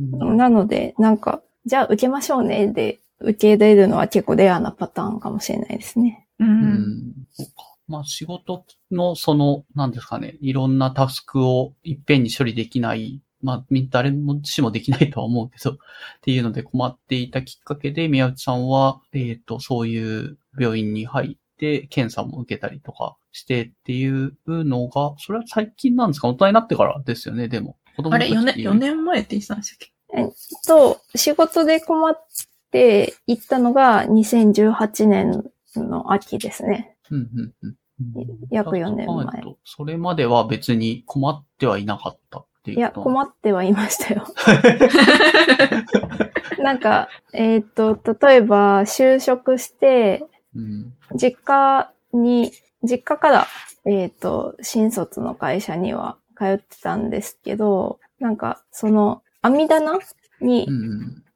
[0.00, 0.36] うん。
[0.36, 6.26] なので、なんか、じゃあ受けましょうねで受け入れるのは結構レアなパターンかもしれないですね。
[6.38, 6.44] う。
[6.44, 7.74] うんうか。
[7.86, 15.76] まあ仕事のその、なんですかね、いろんなタスクをいっぺんに処理できない、まあみ誰もしもできないとは思うけど、っ
[16.22, 26.28] ていうので困っていたきっかけで、宮内さんは、えっ、と、そういう病院に入って、検査も受けたりとかしてっていうのが、それは最近なんですか？
[26.28, 27.76] 大人になってからですよね、でも。
[27.96, 29.93] 子供あれ、4年、の時っていう4年前って言ってたんでしたっけ？
[30.66, 32.26] と、仕事で困っ
[32.70, 35.44] て行ったのが2018年
[35.76, 36.96] の秋ですね。
[37.10, 37.74] うんうんうん
[38.50, 44.26] 約四年前それまでは別に困ってはいなかったっていういや、困ってはいましたよ。
[46.58, 50.24] なんか、えっ、と、例えば、就職して、
[50.56, 50.94] うん。
[51.14, 52.52] 実家に、
[52.82, 53.46] 実家から、
[53.84, 59.98] えっ、と、新卒の会社には通ってたんですけど、なんか、その、網棚
[60.40, 60.68] に。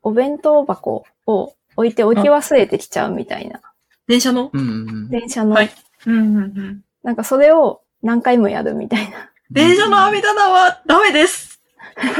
[0.03, 3.61] お弁当箱を置いて置き忘れてきちゃうみたいな。
[4.07, 4.51] 電車の？
[4.53, 5.11] うんうん。
[5.11, 5.71] 電車の、はい
[6.07, 6.81] うんうんうん。
[7.03, 9.31] なんかそれを何回もやるみたいな。
[9.51, 11.61] 電車の網棚はダメです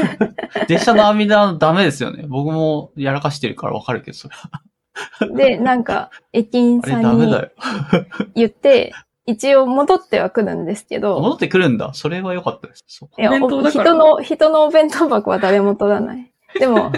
[0.67, 2.25] 電車の網棚ダメですよね。
[2.27, 4.61] 僕もやらかしてるからわかるけど、それは。
[5.35, 7.33] で、なんか、駅員あさんに。
[8.35, 8.93] 言って、
[9.29, 11.93] 一応戻っては来るんですけ戻ど、ってくるんだ。
[11.93, 12.83] それは良かったです。
[12.87, 16.31] そうかいや、人の、人のお弁当箱は誰も取らない。
[16.59, 16.91] でも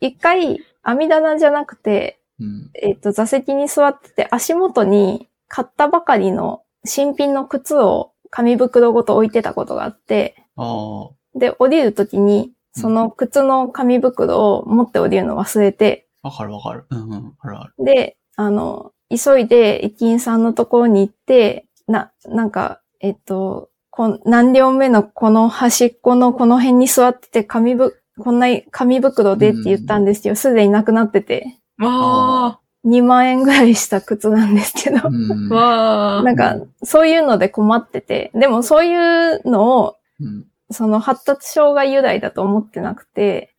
[0.00, 2.70] 一回、網棚じゃなくて、うん。
[2.74, 16.84] えっ、と、座席に座ってて、足元に買ったばかりの新品の靴を紙袋ごと置いてたことがあって、あで、降りるときに、その靴の紙袋を持って降りるの忘れて、あ、わかるわかる。
[16.90, 17.34] うんうん。
[17.38, 17.84] あるある。
[17.84, 34.96] で、あの、急いで駅員さんのところに行って、な、なんか、えっと、こん何両目のこの端っこのこの辺に座ってて紙ぶ、こんな紙袋でって言ったんですけど、すでになくなってて、わ2万円ぐらいした靴なんですけど。
[35.54, 36.24] わー。
[36.24, 40.46] なんか、そういうので困ってて、でもそういうのを、うん。
[40.70, 43.54] その発達障害由来だと思ってなくて、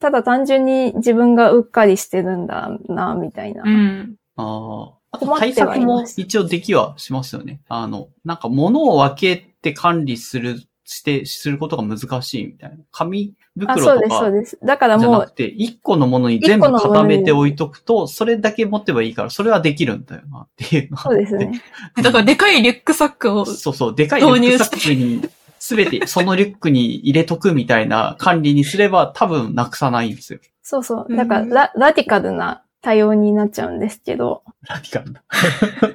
[0.00, 3.64] ただ単純に自分がうっかりしてるんだな、みたいな。
[3.64, 4.16] うん。
[4.38, 5.38] ああ。
[5.38, 7.60] 対策も一応できはしますよね。
[7.68, 12.76] あの、なんか物を分けて管理する、して、することが難しいみたいな。
[12.90, 13.34] 紙
[13.66, 14.58] あ、そうです、袋とかそうです。
[14.62, 21.62] だからもうじゃなく、て、一個のものに全部固めて置いとくと、それだけ持ってばいいから、それはできるんだよなっていうのそうですね。
[22.02, 25.28] だからでかいリュックサックを、そうそう、でかいリュックサックに、
[25.58, 30.38] すべてそのリュックに入れとくみたいな管理にすれば多分なくさないんですよ。
[30.62, 31.12] そうそうう。
[31.12, 35.22] んだからラ、ラディカルな対応になっちゃうんですけど、ラディカルな。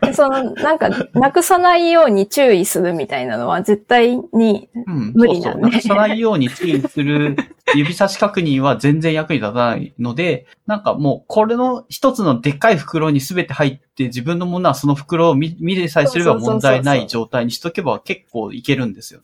[0.01, 5.13] で その、なんか、なくさないように注意するみたいなのは絶対に、うん。
[5.15, 5.71] 無理なんでそうそう。
[5.71, 7.37] なくさないように注意する
[7.75, 19.21] 指差し確認は全然役に立たないので、なんかもう、これの一つのでっかい袋に全て入って、自分のものはその袋を見見れさえすれば問題ない状態にしとけば結構いけるんですよ。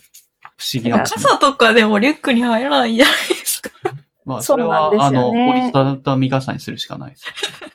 [0.57, 0.99] 不思議な。
[0.99, 3.71] 傘とかでもリュックに入らないじゃないですか。
[4.29, 7.25] まあ、それは、なんですあの、折りたたみ傘にするしかないです。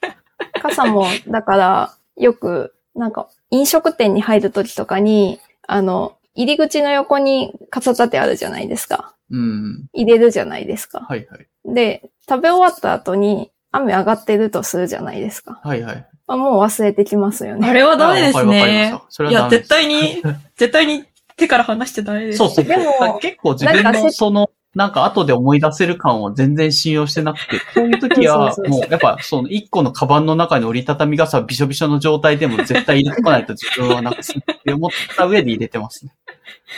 [0.62, 9.16] 傘も、だから、よく、なんか、飲食店に入るときとかに、あの、入り口の横に傘立てあるじゃないですか。
[9.32, 9.86] うん。
[9.92, 11.00] 入れるじゃないですか。
[11.00, 11.46] はいはい。
[11.64, 15.60] で、食べ終わった後に雨上がってるとするじゃないですか。
[15.64, 16.06] はいはい。
[16.28, 17.68] あもう忘れてきますよね。
[17.68, 18.94] あれはダメですね
[19.28, 20.22] いや、絶対に、
[20.56, 21.04] 絶対に
[21.36, 22.38] 手から離しちゃダメです。
[22.38, 22.64] そうそう。
[22.64, 36.12] でも結構自分なんかせのその、なんか後で思い出せる感を全然信用してなくて、 そういう時はもうやっぱその一個のカバンの中に折りたたみ傘びしょびしょの状態でも絶対入れとかないと自分はなくすって思った上で入れてますね。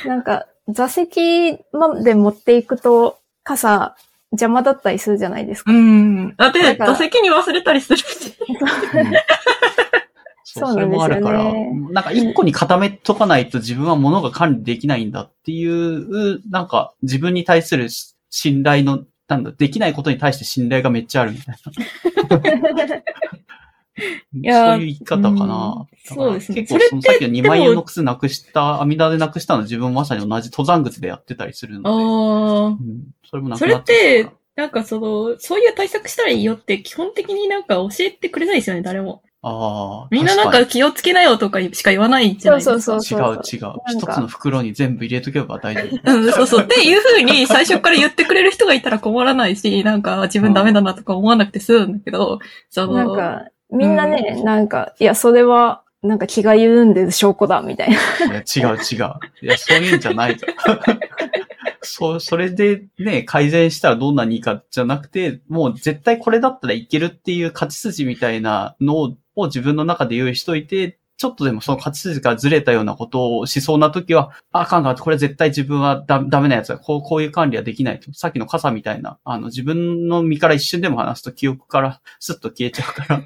[0.04, 3.94] なんか、座席まで持っていくと、傘
[4.32, 5.70] 邪魔だったりするじゃないですか。
[5.70, 6.34] うん。
[6.36, 8.04] だって、座席に忘れたりするし。
[10.56, 11.52] うんそう、それもあるから、
[11.90, 17.88] なんか一個に固めとかないと自分は物が管理できないんだっていう、なんか自分に対する
[18.30, 21.56] 信頼の、なんだ、できないことに対して信頼がめっちゃあるみたい
[22.82, 23.02] な。
[24.42, 25.86] や そういう生き方かな。
[25.90, 31.92] うんそうですね結構そのさっきの2万円の靴なくした、網田でなくしたの自分まさに同じ登山靴でやってたりするので、あ
[32.68, 39.22] うん、それもなくなっそれってなんかその、そういう対策したらいいよって基本的になんか教えてくれないですよね、誰も。
[39.50, 40.08] らああ。
[40.10, 42.80] みんななん確か気をつけなよとかしか言わないじゃないですか。
[42.80, 43.72] そうそうかに違う違う。
[43.98, 46.00] 一つの袋に全部入れとけば大丈夫。
[46.12, 46.64] うん、そうそう。
[46.64, 52.40] っていう風に最初から言ってくれる人がいたら困らないし、 なんか自分ダメだなとか思わなくて済むんだけど、
[52.70, 57.96] その、なんか、みんなね、なんか、いや、それは、なんか気が緩んでる証拠だ、みたいな。
[57.96, 57.98] い
[58.30, 59.12] や、違う違う。
[59.42, 60.46] いや、そういうんじゃないと。
[61.86, 76.78] そう、それでね、改善したらどんなにいいかじゃなくて、もう絶対これだったらいけるっていう勝ち筋みたいなのを自分の中で用意しといて、ちょっとでもその勝ち筋からずれたようなことをしそうな時は、ああかんかん、これ絶対自分はダメなやつだ。
[76.78, 78.12] こう、こういう管理はできないと。
[78.12, 83.22] さっきの傘みたいな、あの、自分の身から一瞬でも離すと記憶からスッと消えちゃうから、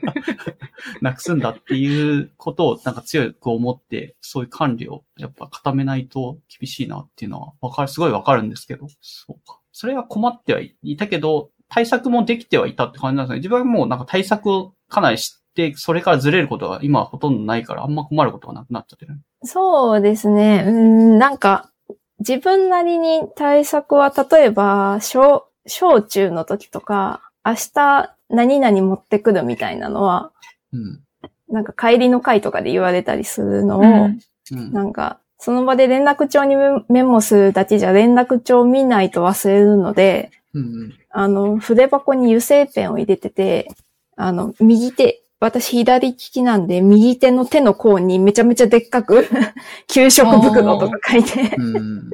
[1.02, 9.58] なくすんだっていうことをなんか強く思って、そういう管理をやっぱ固めないと厳しいなっていうのはわかる、すごいわかるんですけど、そうか。
[9.72, 13.36] それは困ってはいたけど、対策もできてはいたって感じなんですね。
[13.38, 15.39] 自分はもうなんか対策をかなり知って、
[15.76, 19.18] それからずれることが今はほとんどないから、あんま困ることがなくなっちゃってる。
[19.42, 20.64] そうですね。
[20.66, 21.70] うん、なんか、
[22.18, 30.30] 自分なりに対策は、例えば、小、小中の時とか、明日何々持ってくるみたいなのは、
[30.72, 31.00] うん。
[31.48, 34.20] なんか帰りの会とかで言われたりするのを、うん
[34.52, 34.72] うん。
[34.72, 40.94] なんか、その場で連絡帳にメメモするだけじゃ連絡帳見ないと忘れるので、うんうん。
[41.10, 43.68] あの、筆箱に油性ペンを入れてて、
[44.16, 49.26] あの、右手、私左利きなんで、右手の手の甲にめちゃめちゃでっかく、
[49.88, 52.10] 給食袋とか書いて、うん。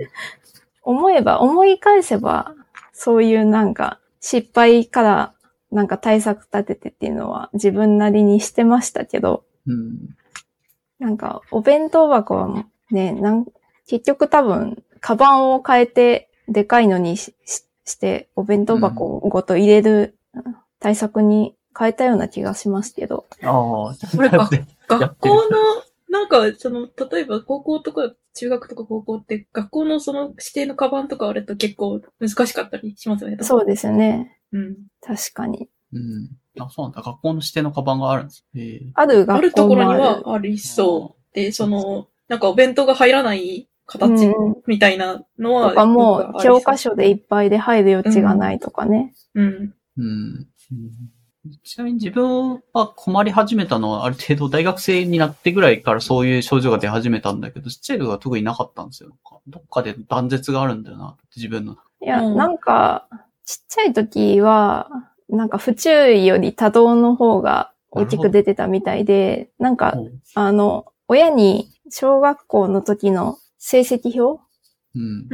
[0.83, 2.55] 思えば、思い返せば、
[2.93, 5.35] そういうなんか、失敗から
[5.73, 10.17] なんか対策立ててっていうのは自分なりにしてましたけど、うん。
[11.01, 13.47] なんか、お弁当箱はね、なん
[13.89, 20.17] 結局多分、カバンを変えて、でかいのにししして、お弁当箱ごと入れる
[20.79, 23.27] 対策に変えたような気がしますけど。
[23.43, 25.43] ああ、これか やって学校の、
[26.09, 33.39] なんか、その、例えば高校とか中学とか高校って、学校のその指定のカバンとかあると結構難しかったりしますよね。
[33.43, 34.39] そうですよね。
[34.53, 34.77] うん。
[35.01, 35.69] 確かに。
[35.93, 36.31] うん。
[36.59, 37.03] あ、そうなんだ。
[37.03, 38.45] 学校の指定のカバンがあるんです。
[38.55, 40.03] ええあるある学校ところにもある。
[40.03, 41.35] はありそう。
[41.35, 46.91] で、その、なんかお弁当が入らない形うんみたいなのは、とかもう、教科書。
[46.91, 49.15] 書でいっぱいで入る余地がないとかね。
[49.35, 49.75] うん。
[49.99, 50.05] うん。
[50.05, 50.47] うん
[51.63, 59.17] ちなみに自分は困り始めたのはある程度大学生になってぐらいからそういう症状が出始めたんだけど、ちっちゃい時は特になかったんですよ。
[59.47, 61.77] どっかで断絶があるんだよな、自分の。
[62.03, 63.09] いや、うんなんか、
[63.45, 64.89] ちっちゃい時は、
[65.29, 74.43] なんか不注意より多動の方が大きく出てたみたいで、なんか、うんあの、親に小学校の時の成績表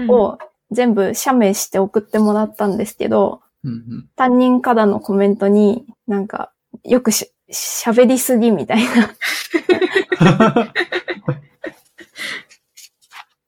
[0.09, 0.39] を
[0.71, 4.09] 全部写メして送ってもらったんですけど、うん。
[4.17, 6.53] 担任からのコメントに、なんか、
[6.85, 9.15] よくし、喋りすぎみたいな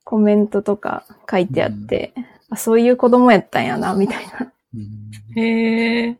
[0.04, 2.12] コメントとか書いてあって、
[2.50, 4.52] あそういう子供やったんやな、みたいな。
[4.74, 6.16] うんへえ。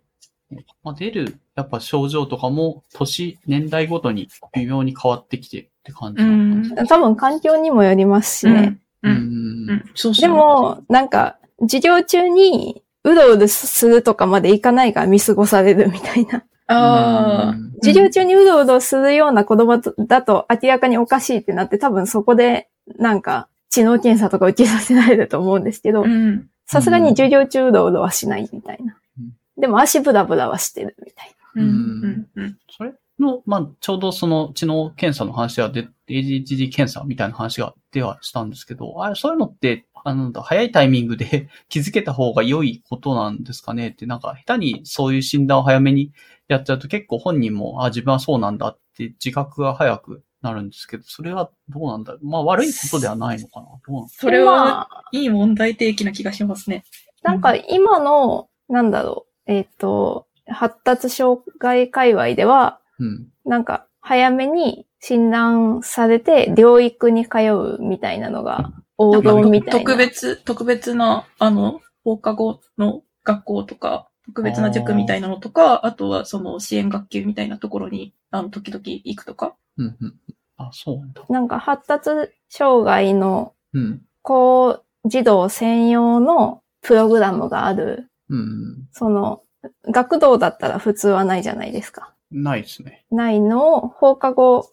[0.82, 6.74] まあ、出る、やっぱ症状とかも、年、年代ごとに微妙に変わってきてって感じうなのかん。
[6.74, 6.86] な。
[6.86, 8.78] 多分環境にもよりますしね。
[9.02, 9.10] う。
[9.10, 9.16] うん。
[9.16, 9.84] うんん。
[9.94, 10.22] そうそう。
[10.22, 16.44] で、も、なんか、授業中に、うろうろするとかまでいかないから見過ごされるみたいな。
[16.66, 17.54] ああ。
[17.56, 26.48] うん授業中にうろうろするような子供だと明らかにおかしいってなって多分そこでなんか知能検査とか受けさせられると思うんですけどう、ん。
[26.64, 28.96] さすがに授業中うろうろはしないみたいな。
[29.18, 31.64] うんでも足ブラブラはしてるみたいうん。
[31.64, 32.28] うん。
[32.34, 32.58] うん。
[32.68, 43.88] それの、まあ、ちょうどその知能検査の話がで、ADHD 検査みたいな話が出はしたんですけど、あれ、そういうのって、あの、なんだ早いタイミングで 気づけた方が良いことなんですかね？
[43.88, 46.12] って、なんか、下手にそういう診断を早めに
[46.46, 52.26] やっちゃうと結構本人も、あ、自分はそうなんだって自覚が早くなるんですけど、それはどうなんだろう？
[52.26, 53.66] まあ、悪いことではないのかな？
[53.86, 54.08] どうな。
[54.08, 56.84] それは、まあいい問題提起な気がしますね。
[57.22, 63.28] なんか今の、なんだろう、えっ、と、発達障害界隈では、うん。
[63.46, 69.78] なんか早めに診断されて療育に通うみたいなのが王道みたいな。
[69.80, 79.54] 特別、特別な、あの、放課後の学校とか、特別な塾みたいなのとか、あとはその支援学級みたいなところに、あの、時々行くとか。
[79.76, 80.14] うん、うん。
[80.56, 81.22] あ、そうなんだ。
[81.28, 82.10] なんか発達
[82.48, 84.02] 障害のうん。
[84.22, 88.08] 高児童専用のプログラムがある。
[88.30, 88.88] うん。
[88.92, 89.42] その、
[89.90, 92.14] 学童だったら普通はないじゃないですか。
[92.30, 93.04] ないですね。
[93.10, 94.70] ないのを放課後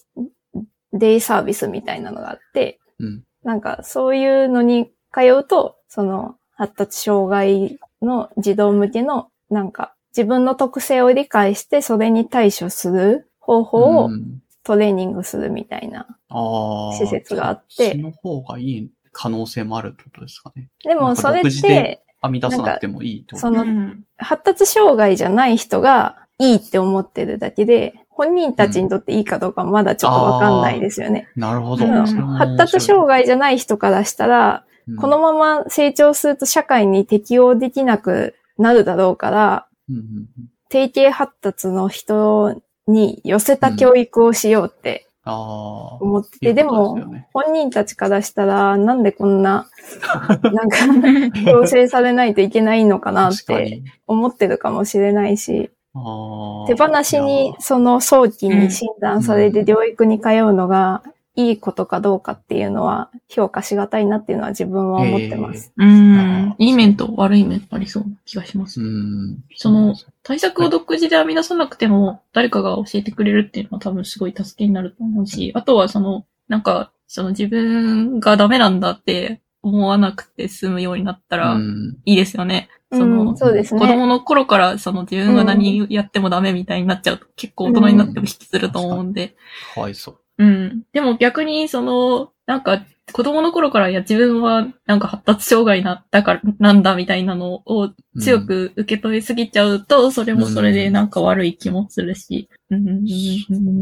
[0.93, 3.23] デイサービスみたいなのがあって、うん。
[3.43, 16.05] なんかそういうのに通うと、その発達障害の児童向けの、なんか自分の特性を理解してそれに対処する方法をうんトレーニングするみたいな。
[16.29, 20.69] 施設があってその方がいい可能性もあるってことですかね。
[20.83, 31.29] でもそれって、編み出さなくてもいいってことそのうん発達障害じゃない人がいいって思ってるだけで、本人たちにとっていいかどうかまだちょっとわかんないですよね。
[31.35, 31.85] なるほど。
[31.85, 40.03] うん発達障害じゃない人からしたら、うんこのまま成長すると社会に適応できなくなるだろうから、うんうんう
[40.41, 45.05] ん定型発達の人に寄せた教育をしようって。
[45.23, 46.97] 思ってて、でも
[47.33, 49.67] 本人たちからしたら、なんでこんな、
[50.41, 53.83] なんか、強制されないといけないのかなってに。
[54.07, 61.03] 思ってるかもしれないし、手放しにその早期に診断されて療育に通うのが
[61.35, 65.71] いいことかどうかっていうのは評価しがたいなっていうのは自分は思ってます。
[65.77, 66.55] うん。
[66.57, 68.81] いい面と悪い面ありそうな気がします。
[68.81, 69.43] うん。
[69.55, 82.69] その、対策を独自で編み出さなくても、誰かが教えてくれるっていうのは多分すごい助けになると思うし、あとはその、なんか、その自分がダメなんだって思わなくて済むようになったらうんいいですよね。
[82.91, 83.79] そうんの、そうですね。
[83.79, 89.35] 子供の頃からその自分が何やってもダメみたいになっちゃうと、結構大人になっても引きずると思うんで。
[89.73, 90.17] かわいそう。
[90.37, 90.83] うん。
[90.91, 92.83] でも逆にその、なんか、
[93.13, 103.05] 子供の頃から、いや、自分はなんか発達障害な、だから、なんだみたいなのを強く受け止めすぎちゃうと、それもそれでなんか悪い気もするし、うん、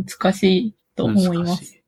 [0.05, 1.81] 難しいと思います。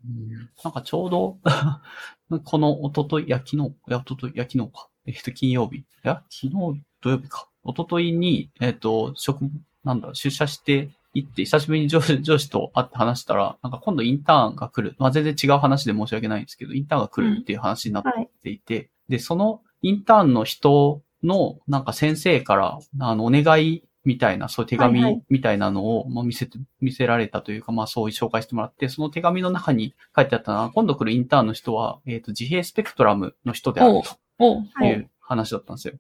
[0.63, 1.39] なんかちょうど、
[2.45, 4.89] この一昨日いや、昨日、いや、一昨日いや、昨日か。
[5.05, 5.77] えっと、金曜日。
[5.77, 7.47] いや、昨日、土曜日か。
[7.65, 9.41] 一昨日に、えっと、職、
[9.83, 14.95] なんだ、出社して行って、久しぶりに上司 上司と会って話したら、なんか今度インターンが来る。
[14.99, 18.29] まあ、全然違う話で申し訳ないんですけど、インターンが来るっていう話になっはい。
[18.41, 34.01] ていて、で、そのインターンの人の、なんか先生から、あの、お願いみたいな、そういう手はいはい紙みたいなのを、まあ、見せて、見せられたというか、まあ、そういう紹介してもらって、その手紙の中に書いてあったのは、今度来るインターンの人は、えっ、と、自閉スペクトラムの人である
[34.39, 35.93] という話だったんですよ。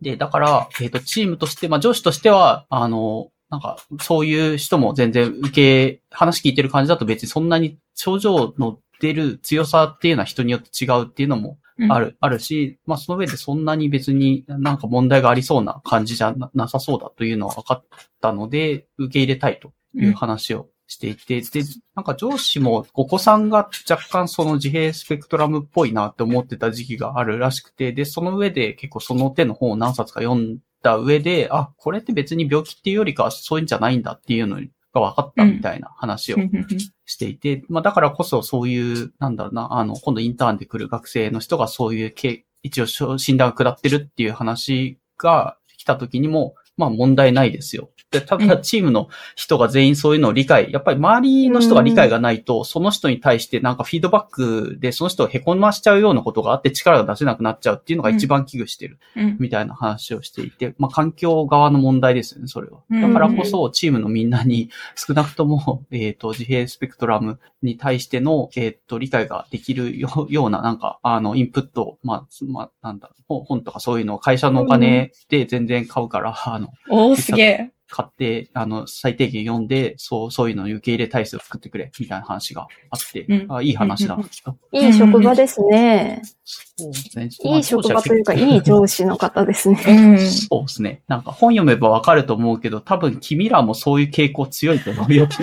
[0.00, 11.92] で、だから、えっ、と、チームとして、まあ、上司としては、あの、なんか、そういう人も全然受け、話聞いてる感じだと別にそんなに症状の出る強さっていうのは人によって違うっていうのもうん。
[11.92, 17.84] ある、あるし、まあその上でそんなに別になんか問題がありそうな感じじゃななさそうだというのは分かっ
[18.20, 21.62] たので、受け入れたいという話をしていて、で、
[21.94, 34.56] なんか上司もお子さんが若干その自閉スペクトラムっぽいなって思ってた時期があるらしくて、で、その上で結構その手の本を何冊か読んだ上で、あ、これって別に病気っていうよりかはそういうんじゃないんだっていうの
[34.92, 36.66] が分かったみたいな話をうんうんうん
[37.06, 47.90] していて、 まあだからこそそういう、なんだろうな、あの、今度インターンで来る学生の人がそういうけ、一応診断が下ってるっていう話が来た時にも、まあ問題ないですよ。
[48.10, 58.98] で、ただチームの人が全員そういうのを理解、やっぱり周りの人が理解がないと、その人に対してなんかフィードバックでその人を凹ましちゃうようなことがあって力が出せなくなっちゃうっていうのが一番危惧してる。
[59.16, 62.80] うんみたいな話をしていて、まあ環境側の問題ですよね、それは。
[62.90, 77.70] うんだからこそ、チームのみんなに少なくとも、 えっ、と、自閉スペクトラムに対しての、えっ、と、理解ができるよような、なんか、あの、インプット、まあ、つまあ、なんだ、本本とかそういうのを会社のお金で全然買うから、あの、おー、すげえ。
[77.90, 84.24] 買って、あの、最低限読んで、そう、そういうのを受け入れ体制を作ってくれ、みたいな話があって、うんあいい話だな。
[84.72, 86.22] いい職場ですね。
[86.44, 87.28] そうですね。
[87.56, 89.82] いい職場というか、ま あいい上司の方ですね。
[89.86, 90.18] うん。
[90.18, 91.02] そうですね。
[91.08, 95.28] なんか本読めばわかると思うけど、多分君らもそういう傾向強いと思うよ。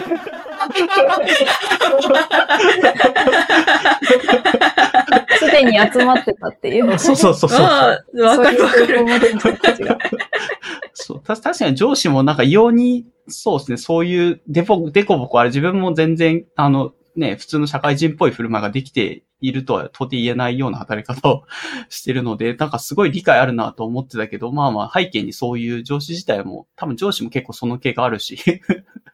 [5.48, 6.98] すでに集まってたっていう。
[7.00, 7.62] そうそうそうそう。
[7.62, 7.98] わ
[8.38, 9.06] かるわかる。
[10.94, 21.44] そう確かに上司もなんか異様に、そうですね、そういうデポ、デコボコあれ自分も全然、あの、ね、普通の社会人っぽい振る舞いができているとは到底言えないような働き方を
[21.90, 28.38] してるので、なんかすごい理解あるなと思ってたけど、まあまあ背景にそういう上司自体も、多分上司も結構その系があるし、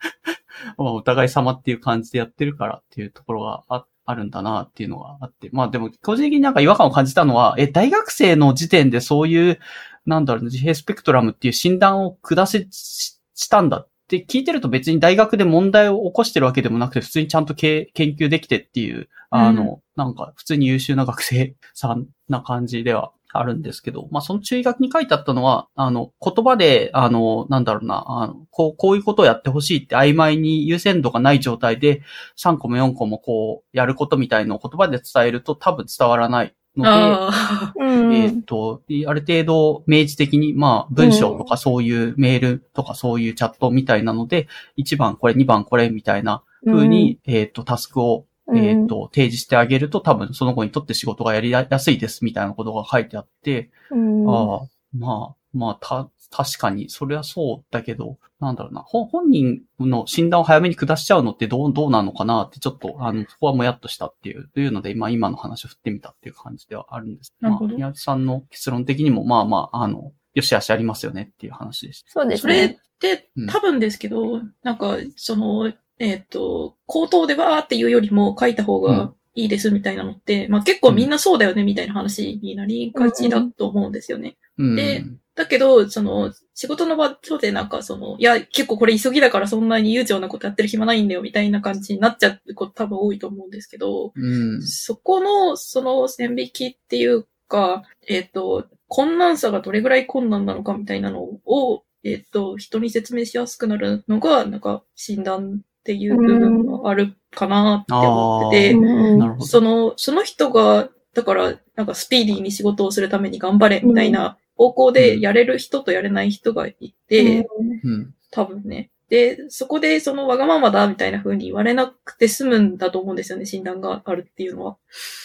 [0.77, 5.49] まあお互い様っていう感じでやってるからっていうところがああるんだなっていうのがあって。
[5.51, 9.59] まあでも、個人的になんか違和感を感じたのは、え、大学生の時点でそういう、
[10.05, 32.01] なんだろう、自閉スペクトラムっていう診断を下せしたんだって聞いてると別に大学で問題を起こしてるわけでもなくて、普通にちゃんと研究できてっていう、あの、なんか普通に優秀な学生さんな感じではあるんですけど、まあその注意書きに書いてあったのは、あの、言葉で、あの、なんだろうな、あの、こう、こういうことをやってほしいって曖昧に優先度がない状態で、
[32.37, 38.15] 3個も4個もこう、やることみたいのを言葉で伝えると多分伝わらないので。
[38.15, 54.67] えっ、と、ある程度明示的に、まあ、文章とかそういうメールとかそういうチャットみたいなので、1番これ、2番これみたいな風に、えっ、と、タスクを、うん、えっ、と、提示してあげると多分その子にとって仕事がやりやすいですみたいなことが書いてあって、うん、ああ、
[54.97, 67.35] まあ、まあ、た、確かに、それはそうだけど、なんだろうな、本本人の診断を早めに下しちゃうのってどう、どうなのかなって、ちょっと、あの、そこはもやっとしたっていう、というので、まあ、今の話を振ってみたっていう感じではあるんです。
[67.39, 72.11] なるほどまあ、宮内さんの結論的にも、まあまあ、あの、よしあしありますよねっていう話でした。
[72.11, 72.79] そうですそれっね。
[72.99, 84.37] てうん多分ですけど、なんか、その、えっ、と、口頭でわーっていうよりも書いた方がいいですみたいなのって、まあ結構みんなそうだよねみたいな話になりがちだと思うんですよね。
[84.57, 84.75] うん。
[84.75, 94.61] でだけど、その、仕事の場所でなんかその、いや、結構これ急ぎだからそんなに悠長なことやってる暇ないんだよみたいな感じになっちゃうこと多分多いと思うんですけど、うん。
[94.61, 109.45] そこの、その線引きっていうか、えっ、と、困難さがどれぐらい困難なのかみたいなのを、えっ、と、人に説明しやすくなるのが、なんか、診断っていう部分があるかなって思ってて。
[109.45, 117.47] その、その人が、だから、なんかスピーディーに仕事をするために頑張れみたいな方向でやれる人とやれない人がいて、
[117.83, 118.13] うん。
[118.31, 118.89] 多分ね。
[119.09, 124.77] で、そこでそのわがままだみたいな風に言われなくて済むんだと思うんですよね、診断があるっていうのは。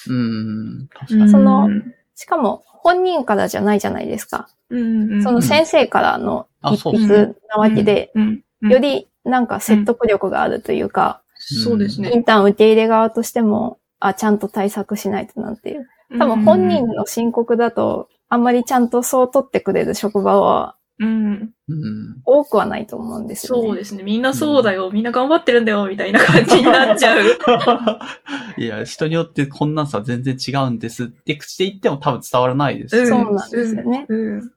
[0.08, 0.88] うん。
[0.92, 1.30] 確かに。
[1.30, 4.48] そのうんしかも、本人からじゃないじゃないですか。
[4.70, 8.12] うんうんその先生からの一筆なわけで、
[8.60, 12.16] よりなんか説得力があるというか、そうですねイ。
[12.16, 15.86] ンターン受け入れ側としても、あ、ちゃんと対策しないとなんていう。
[16.18, 21.50] 多分本人の申告だと、あんまりちゃんとそう取ってくれる職場はうん。
[21.68, 22.20] うん。
[22.24, 23.68] 多くはないと思うんですよね。
[23.68, 24.02] そうですね。
[24.02, 24.90] みんなそうだよ。
[24.92, 25.86] みんな頑張ってるんだよ。
[25.86, 27.20] みたいな感じになっちゃう。
[28.58, 33.06] いや、人によって困難さは全然違うんですって口で言っても多分伝わらないです。
[33.06, 34.52] そうなんですよねうん。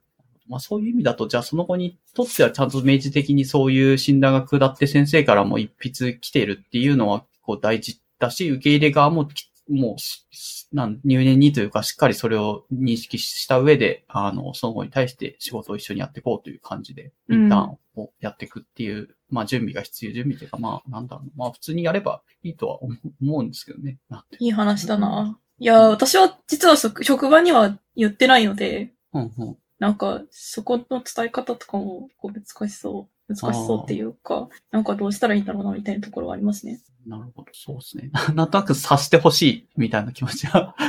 [0.52, 23.98] まあそういう意味だと、じゃあその子にとってはちゃんと明示的にそういう診断が下って先生からも一筆来てるっていうのは結構大事だし、受け入れ側もき、もうし、なん入念にというかしっかりそれを認識した上で、あの、その子に対して仕事を一緒にやっていこうという感じで、うんインターンをやっていくっていう、まあ準備が必要、準備というかまあなんだろうな、まあ普通にやればいいとは思思うんですけどね。
[24.38, 25.38] いい話だな。
[25.58, 29.56] いや、私は実は職職場には言ってないので、うんうん。
[29.82, 33.34] なんか、そこの伝え方とかもこう難しそう。
[33.34, 36.80] 難しそうっていうか、なんかどうしたらいいんだろうな、みたいなところはありますね。
[37.04, 38.12] なるほど、そうですね。
[38.36, 40.76] なんとなく察してほしいみたいな気持ちが。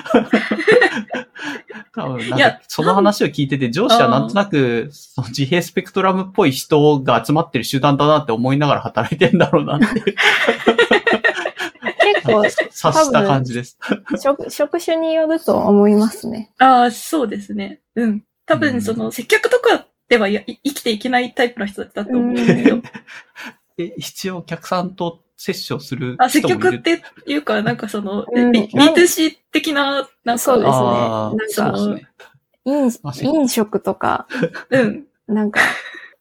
[1.96, 9.88] 多分なんいやかその話を聞いてて、上司はなんとなく、その自閉スペクトラムっぽい人が集まってる集団だなって思いながら働いてんだろうなって、
[12.22, 13.80] 結構、察した感じです。
[14.22, 16.52] 職、職種によると思いますね。
[16.60, 17.82] ああ、そうですね。
[17.96, 18.24] うん。
[18.46, 18.82] 多分、うん。
[18.82, 22.82] その、接客とかでは生きていけないタイプの人だったと思うんですよ。
[23.78, 24.38] で必要？
[24.38, 26.84] お客さんと接触するあ、接人もいる？
[26.84, 28.52] 客っていうか、なんかその、うん。
[28.52, 30.76] リ B2C 的な、なんか、そうですね。
[30.76, 32.08] なんかそうですね。
[32.66, 32.90] 飲
[33.42, 34.28] 飲食とか、
[34.70, 35.06] うん。
[35.28, 35.60] なんか、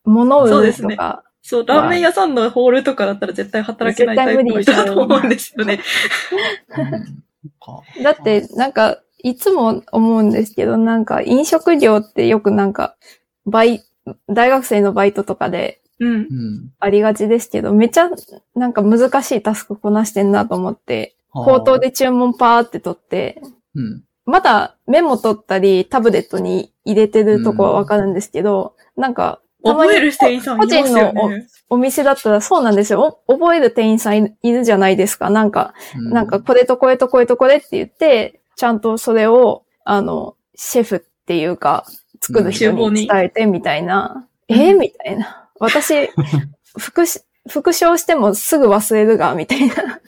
[0.05, 0.97] 物売るそうですね。
[0.97, 5.81] とか、そう、ラーメン屋さんのホールとかだったら絶対働けないタイプの人だと思うんですよね。
[8.03, 12.97] だって、なんか、いつも思うんですけど、なんか、飲食業ってよくなんか、
[13.47, 13.83] バイ、
[14.29, 16.15] 大学生のバイトとかで、うん。
[16.15, 16.71] うん。
[16.81, 18.11] ありがちですけど、めちゃ
[18.57, 23.41] なんか難しいタスクこなしてんなと思って、口頭で注文パーって取って、
[23.75, 24.03] うん。
[24.25, 31.49] まだメモ取ったりタブレットに入れてるとこはわかるんですけど、なんか、たまに覚える店員さんいますよね。
[31.71, 33.23] お店だったらそうなんですよ。
[33.29, 35.31] お覚える店員さんいいるじゃないですか。
[35.31, 41.85] なんか、うんなんか、これとこれとこれとこれって言って、ちゃんとそれを、あの、シェフっていうか、
[42.21, 44.29] 作る人に伝えてみたいな。
[44.49, 44.71] うんえ？
[44.73, 45.49] ーみたいな。
[45.59, 46.09] 私、
[46.79, 49.75] 復し、復唱してもすぐ忘れるが、みたいな。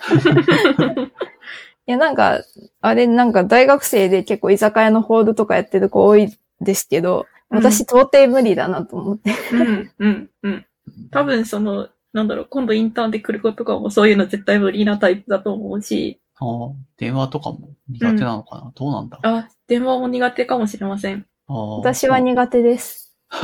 [1.88, 2.42] いや、なんか、
[2.80, 9.32] あれ、なんか大学生で結構居酒屋のホールとかやってる子多いですけど、うん私到底無理だなと思って。
[9.52, 10.66] うん、うん、うん。
[11.10, 21.26] 多分その、なんだろう、今度インターンで来る子とかもそういうの絶対無理なタイプだと思うし、あー電話とかも苦手なのかな、どうなんだあ、電話も苦手かもしれません。
[21.48, 23.16] あー私は苦手です。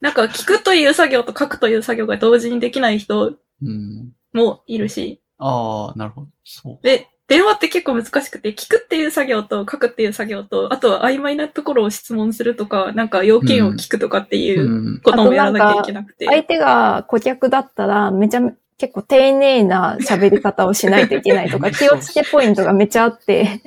[0.00, 4.12] なんか聞くという作業と書くという作業が同時にできない人うん。
[4.32, 6.28] もいるし、ああ、なるほど。
[6.44, 6.84] そう。
[6.84, 16.26] で、電話って結構難しくて、聞くっていう作業と書くっていう作業と、あとは曖昧なところを質問するとか、なんか要件を聞くとかっていううんこともやらなきゃいけなくて。
[16.26, 23.60] 相手が顧客だったら、めちゃめ、結構丁寧な喋り方をしないといけないとか、 気をつけポイントがめちゃあって、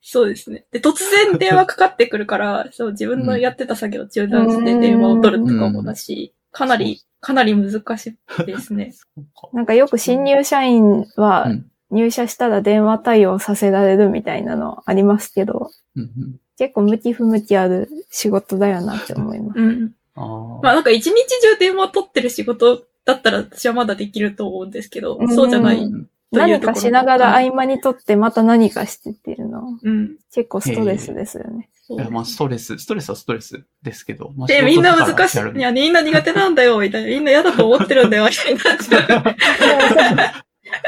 [0.00, 0.64] そうですね。
[0.70, 8.94] で、突然電話かかってくるから、そう、自分のやってた作業を中断して電話を取るとかもだし、かなり、かなり難しいですね。
[9.52, 19.60] なんかよく新入社員はうん入社したら電話対応させられるみたいなのありますけど、うんうん結構向き不向きある仕事だよなって思います。
[19.60, 19.92] うん。
[20.14, 25.78] あーまあなんか一日中電話取ってる仕事だったら私はまだできると思うんですけど、うんそうじゃない。
[25.78, 30.16] うん何かしながら合間にとってまた何かしてっていうのはうん。
[30.34, 31.70] 結構ストレスですよね。
[32.10, 34.32] まあ、ストレス、ストレスはストレスですけど。
[34.36, 35.38] まあで、みんな難しい。
[35.56, 37.08] いや、みんな苦手なんだよ、みたいな。
[37.08, 40.36] みんな嫌だと思ってるんだよ、みたいになっちゃう。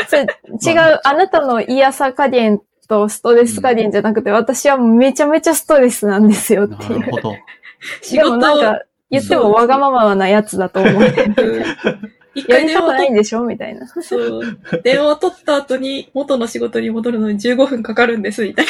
[0.08, 6.98] それ違う、 あなたの嫌さ加減とストレス加減じゃなくて、私はめちゃめちゃストレスなんですよっていう。
[6.98, 7.30] なるほど。
[7.30, 7.38] で
[8.02, 11.24] 仕事なんか、言ってもわがままなやつだと思って。
[11.24, 11.30] う
[11.60, 13.86] ん一や回電話ないんでしょみたいな。
[13.86, 14.42] そう。
[14.84, 18.66] 電話取った後に元の仕事に戻るのに15分かかるんです、みたい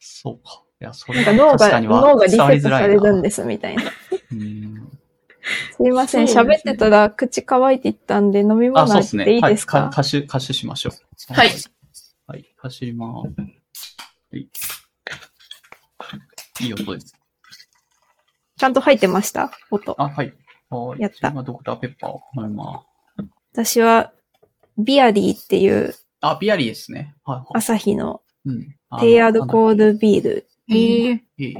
[0.00, 0.62] そうか。
[0.80, 3.82] いや、それなんか脳が、確かには脳がリセットされるんです、みたいな。
[4.32, 4.88] うん
[5.76, 9.24] すいません、喋、ってたら口乾いていったんで飲みあ、物そうですね。
[9.24, 9.54] 開けていいはい。
[9.54, 11.32] ですか,、か歌手、歌手しましょう。
[11.32, 11.50] はい。
[12.26, 12.44] はい。
[12.56, 13.28] 走りまー
[13.72, 13.96] す。
[14.30, 14.48] はい。
[16.60, 17.17] いい音です。
[18.58, 19.50] ちゃんと入ってました？
[19.70, 19.94] 音。
[20.00, 20.32] あ、はい。
[20.70, 21.00] はい。
[21.00, 22.82] やった今、ドクターペッパーを飲みま
[23.16, 23.24] す。
[23.52, 24.12] 私は、
[24.76, 27.14] ビアリーっていうあ、ビアリーですね。
[27.24, 27.46] はい、はい。
[27.54, 28.74] 朝日のうん。
[28.90, 30.46] あ低アルコールビール。
[30.68, 31.22] へえ。
[31.38, 31.54] え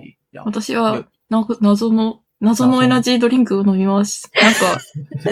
[0.45, 4.31] 私は、な謎の、謎のエナジードリンクを飲みます。
[4.41, 4.79] なんか、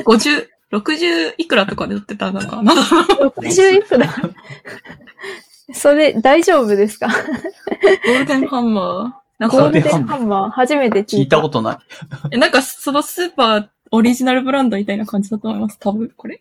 [0.11, 4.09] 50、60いくらとかで売ってた、なんか、謎の60いくら？
[5.75, 7.09] それ、大丈夫ですか？
[7.09, 9.26] ゴールデンハンマー。
[9.39, 11.37] なんかゴールデンハンマー、初めて聞聞いた。
[11.37, 11.79] いたことない。
[12.33, 15.79] えなんか、そのスーパーオリジナルブランドみたいな感じだと思います。
[15.79, 16.41] 多分、これ？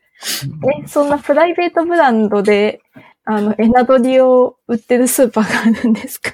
[0.84, 2.82] え、そんなプライベートブランドで、
[3.26, 6.32] あの、エナドリを売ってるスーパーがあるんですか？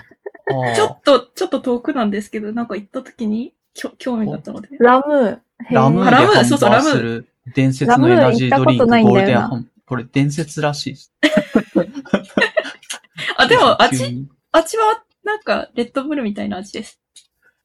[0.76, 4.70] ちょっと、ちょっと遠くなんですけど、なんか行った時に、きょ興味があったので。
[4.80, 5.40] ラムー。
[5.72, 11.14] ラムーでラムー販そうそうラムー売する伝説のエナジードリンク、ラムー行ったことないんゴーだよなルデンハン、これ伝説らしいです。
[13.38, 17.00] あ、でも、味、味は、なんか、レッドブルみたいな味です。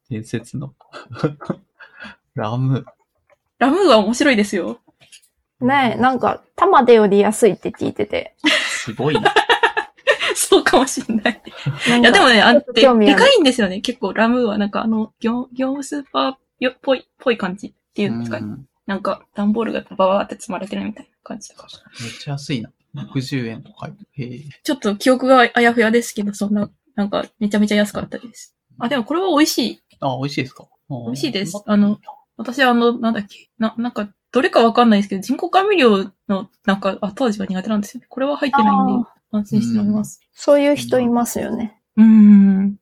[0.09, 0.73] 伝説の。
[2.37, 2.85] ラムー。
[3.59, 4.79] ラムーは面白いですよ。
[5.61, 8.37] ねえ、なんか、玉でより安いって聞いてて。
[8.69, 9.35] すごいな。
[10.37, 11.43] そうかもしんない。
[11.99, 13.81] いや、でもね、あで、っと興味あるでかいんですよね。
[13.81, 18.47] 結構、ラムーは、なんか、あの、業業務スーパーよっぽい、ぽい感じっていうんですかね。
[18.47, 21.69] うんなんか、段ボールがババーって積まれてるみたいな感じだから。
[22.01, 22.71] めっちゃ安いな。
[22.95, 23.91] 60円とか。
[24.63, 28.57] ちょっと記憶があやふやですけど、そんな、なんか、めちゃめちゃ安かったです。
[28.79, 29.81] あ、でもこれは美味しい。
[30.01, 30.67] あ、美味しいですか？
[30.91, 31.99] 美美味しいですあの、
[32.37, 38.07] 私はあの、なんだっけ、な、なんか、どれかわかんないですけど、人工甘味料の、なんか、後味が苦手なんですよね。
[38.09, 38.93] これは入ってないんで
[39.33, 40.21] あ、安心して飲みます。
[40.33, 41.81] そういう人いますよね。
[41.97, 42.77] うーん。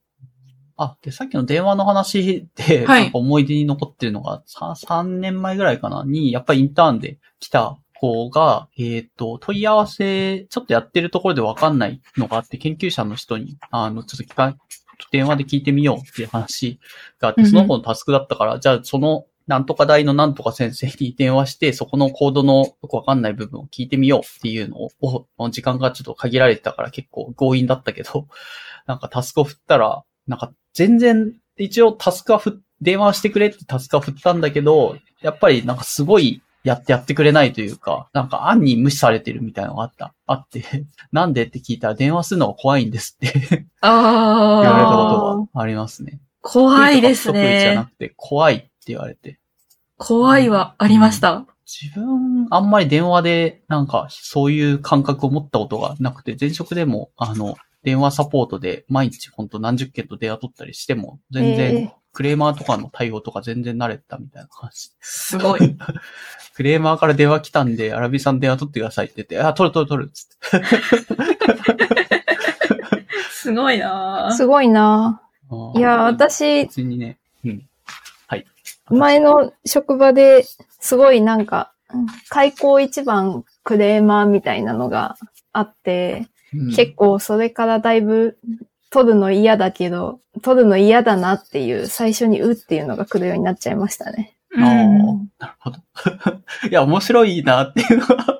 [0.77, 14.55] あ、で、さっきの電話の話で、はいなんか思い出に残ってるのが、さ3年前ぐらいかな、に、やっぱりインターンで来た子が、えっ、と、問い合わせ、ちょっとやってるところでわかんないのがあって、研究者の人に、あの、ちょっと聞か、
[15.11, 16.79] 電話で聞いてみようっていう話
[17.19, 28.27] があって、その子のタスクだったから、じゃあその、なんとか大のなんとか先生に電話して、そこのコードのよくわかんない部分を聞いてみようっていうのを、お時間がちょっと限られてたから結構強引だったけど、
[28.87, 40.63] なんかタスクを振ったら、なんか全然、一応タスクはふ、電話してくれってタスクは振ったんだけど、やっぱりなんかすごいやってやってくれないというか、なんか案に無視されてるみたいなのがあった、あって、
[41.13, 45.19] なんでって聞いたら電話するのが怖いんですって言あわれたあ、こと
[45.53, 46.19] がありますね。
[46.41, 47.85] 怖いです得意とか不得意じゃなね。
[47.85, 49.39] くて、怖いって言われて。
[49.97, 51.45] 怖いはありました。
[51.65, 64.89] 自分、あんまり電話で、なんか、そういう感覚を持ったことがなくて、前職でも、あの、電話サポートで毎日ほんと何十件と電話取ったりしても、全え然え、クレーマーとかの対応とか全然慣れてたみたいな感じ。
[65.01, 65.59] すごい。
[66.55, 70.67] クレーマーから電話来たんで、アラビさん電話取ってくださいって言って、 あ、取る取る取るっつって。
[73.29, 75.21] すごいなぁすごいな。
[75.75, 77.67] いや、私、別にね、うん。
[78.27, 78.45] はい。
[78.89, 80.45] 前の職場で
[80.79, 85.17] すごいなんか、うん開口一番クレーマーみたいなのが
[85.51, 88.37] あって、うん結構それからだいぶ
[88.95, 94.37] 取るの嫌だけど、取るの嫌だなっていう、最初にうっていうのが来るようになっちゃいましたね。
[94.55, 94.61] あー
[95.37, 95.79] なるほど。
[96.71, 98.39] いや、面白いなっていうのは、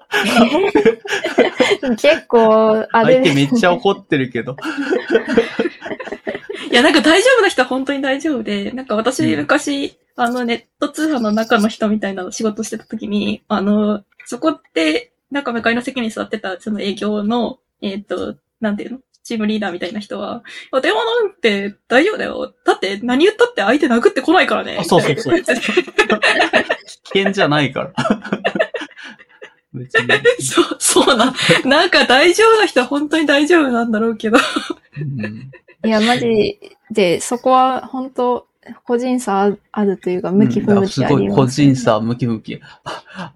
[2.00, 4.56] 結構、あれ相手めっちゃ怒ってるけど。
[6.72, 19.00] いや、なんか大丈夫な人は本当に大丈夫で、なんか私うん昔、あのネット通販の中の人みたいなの仕事してた時に、あの、そこで、なんか向かいの席に座ってたその営業の、えっ、と、なんていうの？
[19.26, 20.44] チームリーダーみたいな人は、
[20.82, 22.54] 電話なんて大丈夫だよ。
[22.64, 24.78] だって何言ったって相手殴ってこないからね。
[24.80, 25.50] あそうそうそう危
[27.20, 27.94] 険じゃないから。
[29.74, 30.08] 別に。
[30.42, 31.34] そう、そうな。
[31.66, 34.38] なんか大丈夫な人は本当に大丈夫なんだろうけど。
[34.98, 35.52] うん
[35.86, 38.48] いや、マジで、そこは本当
[38.86, 42.60] 個人差あるというか、向き不向きあります、ごい個人差、向き向き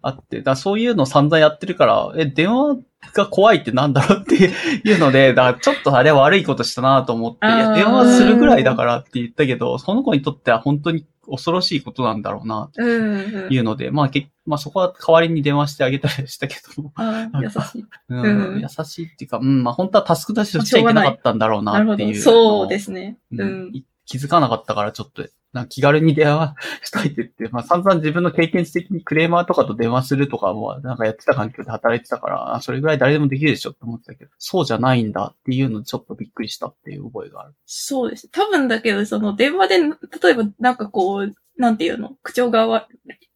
[0.01, 2.77] あって、だそういうの散々やってるから、え、電話
[3.13, 16.93] が怖いってなんだろうっていうので、 だからちょっとあれは悪いことしたなと思って、いや、電話するぐらいだからって言ったけど、その子にとっては本当に恐ろしいことなんだろうな、うん、というので、まあ、けまあそこは代わりに電話してあげたりしたけども、
[17.41, 17.85] 優しい。
[18.09, 21.93] うんうん優しいっていうか、うん、まあ本当はタスク出しとしちゃいけなかったんだろうな。
[21.93, 22.15] っていう。
[22.15, 23.17] そうですね。
[23.31, 37.53] ううん気づかなかったからちょっと、なんか気軽に電話したいって言って、まあ散々自分の経験値的にクレーマーとかと電話するとかも、なんかやってた環境で働いてたから、それぐらい誰でもできるでしょって思ってたけど、そうじゃないんだっていうのちょっとびっくりしたっていう覚えがある。
[37.65, 38.29] そうです。
[38.29, 39.87] 多分だけど、その電話で、例
[40.31, 42.15] えばなんかこう、なんていうの？
[42.23, 42.87] 口調がわ、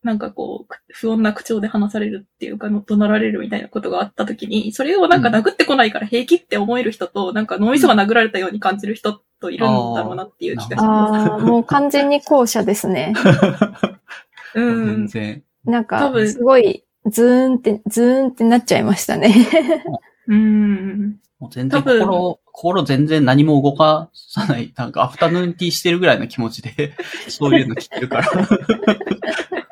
[0.02, 11.32] なんかこう、不穏な口調で話されるっていうか、怒鳴られるみたいなことがあった時に、それをなんか殴ってこないから平気って思える人と、なんか脳みそが殴られたように感じる人といるんだろうなっていう気がします。
[11.32, 13.14] ああ、 もう完全に後者ですね。
[14.56, 15.08] う全ん。
[15.08, 15.44] 然。
[15.66, 19.34] なんか、多分すごい、ズーンって、ズーンってなっちゃいましたね。
[20.28, 21.18] うん。
[21.44, 26.96] もう全然心、心全然何も動かさない、なんかアフタヌーンティーしてるぐらいの気持ちで、
[27.28, 28.32] そういうの聞いてるから。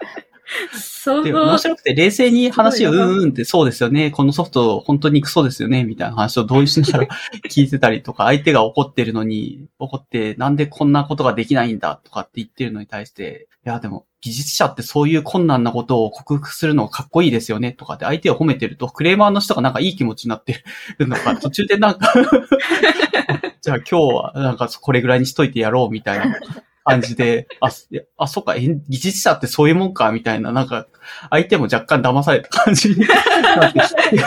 [0.74, 4.12] その面、白くて冷静に話をうんうんってそうですよね。
[4.12, 5.84] このソフト本当にクソですよね。
[5.84, 7.08] みたいな話を同意しながら
[7.50, 20.64] 聞いてたりとか、相手が怒ってるのに、怒ってなんでこんなことができないんだとかって言ってるのに対して、いやでも技術者ってそういう困難なことを克服するのがかっこいいですよねとかって相手を褒めてると、クレーマーの人がなんかいい気持ちになって
[21.00, 22.14] るのか、途中でなんか
[23.62, 26.36] じゃあ今日はなんかこれぐらいにしといてやろうみたいな
[26.84, 30.88] 感じで、あ、いやあ、そっか、え技術者ってそういうもんか、みたいな、なんか、
[31.30, 33.80] 相手も若干騙された感じに なって、
[34.16, 34.18] 引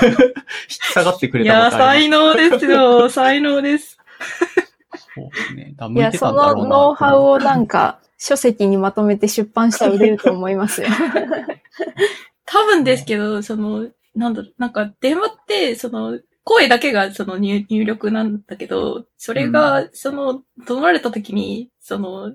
[0.68, 3.08] き下がってくいや、れたことあり才能ですよ。
[3.10, 3.98] 才能です。
[5.14, 5.74] そうですね。
[5.76, 6.54] だいや、その。
[6.66, 10.88] ノウハウをなんか、書籍にまとめて出版したら売れると思いますよ。
[12.46, 22.34] 多分ですけど、その、なんだろう、なんか電話って、その、声だけがその入入力なんだけど、それが、その、怒鳴られた時に、その、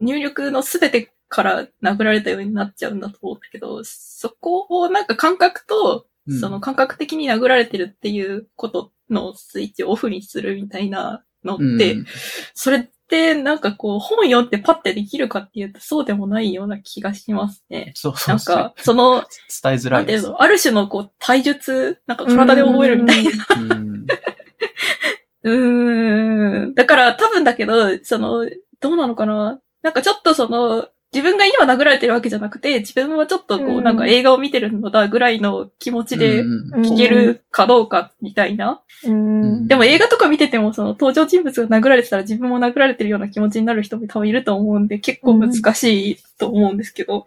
[0.00, 12.06] 入力のすべてから殴られたようになっちゃうんだと思うんだけど、そこをなんか感覚と、うんその感覚的に殴られてるっていうことのスイッチをオフにするみたいなのって、うん
[12.54, 17.92] それってなんかこう本読んでパッてできるかっていうとそうでもないような気がしますね。
[17.96, 19.24] そうそなうんそうか、その、
[19.62, 20.28] 伝えづらないです。
[20.28, 23.30] のある種のこう体術、なんか体で覚えるみたいな。
[23.56, 24.06] うん
[25.42, 26.74] うーん。
[26.74, 28.46] だから多分だけど、その、
[28.80, 38.80] どうなのかななんかちょっとその、自分が今殴られてるわけじゃなくて、自分はちょっとこう、うんなんか映画を見てるのだぐらいの気持ちで聞けるかどうかみたいな。
[39.04, 47.26] うんでも映画とか見てても、その登場人物が殴られてたら自分も殴られてるような気持ちになる人も多分いると思うんで、結構難しいと思うんですけど。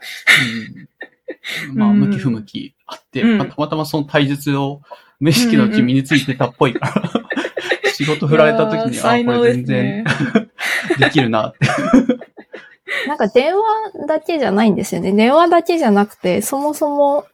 [1.71, 4.81] うんまあ、うん向き不向きあって、うんまあたまたまその体術を
[5.19, 10.05] 無意識のうちに身についてたっぽいから、 仕事振られた時に、やー才こ能ですれ全然ね。
[10.99, 11.59] できるなって。
[13.07, 13.63] なんか電話
[14.07, 15.11] だけじゃないんですよね。
[15.11, 17.25] 電話だけじゃなくて、そもそも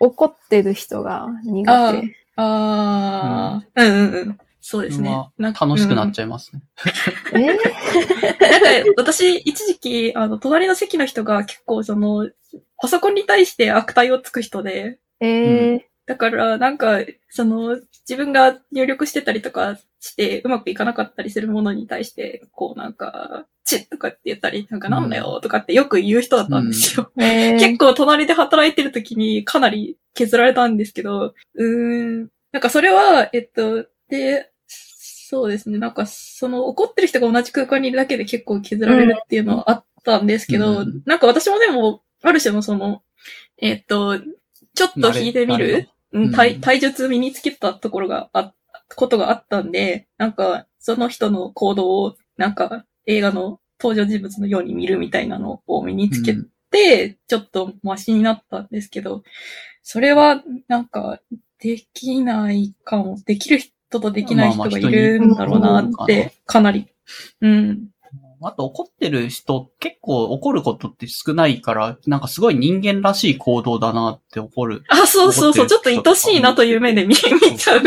[0.00, 2.18] 怒ってる人が苦手。
[2.36, 4.38] ああ、うんうんうん。
[4.60, 5.32] そうですねま。
[5.38, 6.62] なんか楽しくなっゃちゃいますね。
[7.34, 12.28] え なんか、私、一時期、あの、隣の席の人が結構、その、
[12.76, 17.78] パソコンに対して悪態をつく人で、えーだから、なんか、その、
[18.08, 27.10] 自分が入力してたりとかして、うまくいかなかったりするものに対して、こうなんか、チッとかって言ったり、なんかなんだよとかってよく言う人だったんですよ。
[27.18, 27.58] えー。
[27.60, 41.02] 結構隣で働いてる時にかなり削られたんですけど、うーん、なんかそれは、えっと、で、そうですね、なんかその怒ってる人が同じ空間にいるだけで結構削られるっていうのはあったんですけど、うん。
[41.04, 43.02] なんか私もでも、ある種のその、
[43.58, 48.54] えっと、ちょっと引いてみる、ううんん、体、体術身につけたところがあ、
[48.94, 59.22] ことがあったんで、なんか、その人の行動を、なんか、映画の登場人物のように見るみたいなのを身につけうんて、ちょっとマシになったんですけど、
[59.82, 61.20] それは、なんか、
[61.58, 63.18] できないかも。
[63.24, 66.86] できる人とできない人がいるんだろうなって、かなり。
[67.40, 67.88] うん。
[68.42, 74.84] あと怒ってる人、結構怒ることって少ないから、なんかすごい人間らしい行動だなって怒る。
[74.88, 77.14] あ、そうそうそう、ちょっと愛しいなという目で見、
[77.50, 77.82] 見ちゃう。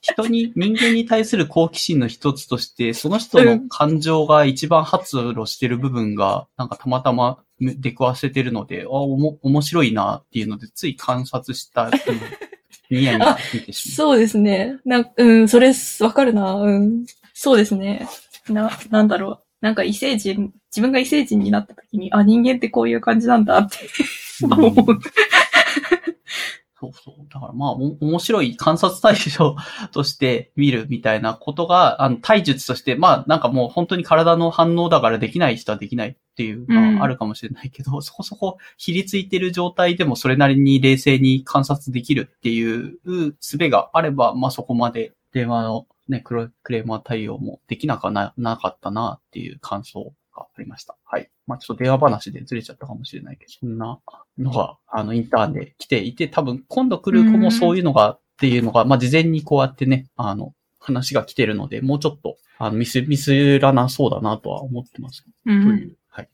[0.00, 11.90] 人に、人間に対する好奇心の一つとして、その人の感情が一番発露してる部分が、なんかたまたま出くわせてるので、あ、おも、面白いなっていうので、つい観察した、うん
[12.90, 13.94] ニヤニヤ見てしまう。
[13.94, 14.78] そうですね。
[14.84, 16.54] なんうん、それ、わかるな。
[16.54, 17.06] うん。
[17.42, 18.06] そうですね。
[18.50, 19.38] な、なんだろう。
[19.62, 23.78] なんか異星人、自分が異星人になった時に、あ、人間ってこういう感じなんだって
[24.42, 24.74] 思う。
[26.78, 27.14] そうそう。
[27.32, 29.56] だからまあ、お面白い観察対象
[29.90, 42.98] として見るみたいなことが、あの、体術として、まあ、なんかもう本当に体の反応だからできない人はできないっていうのはあるかもしれないけど、そこそこひりついてる状態でもそれなりに冷静に観察できるっていう
[43.40, 50.96] 術があれば、まあそこまで電話のね、クロクレーマー対応もできなかな、なかったなっていう感想がありました。
[51.04, 51.30] はい。
[51.46, 54.00] まあちょっと電話話でずれちゃったかもしれないけど、そんな
[54.38, 65.24] のが、あの、インターンで来ていて、多分今度来る子もそういうのが、っていうのが、まあ事前にこうやってね、あの、話が来てるので、もうちょっと、あの、ミス、ミスらなそうだなとは思ってます。
[65.26, 65.48] う。
[65.48, 66.28] というんはい。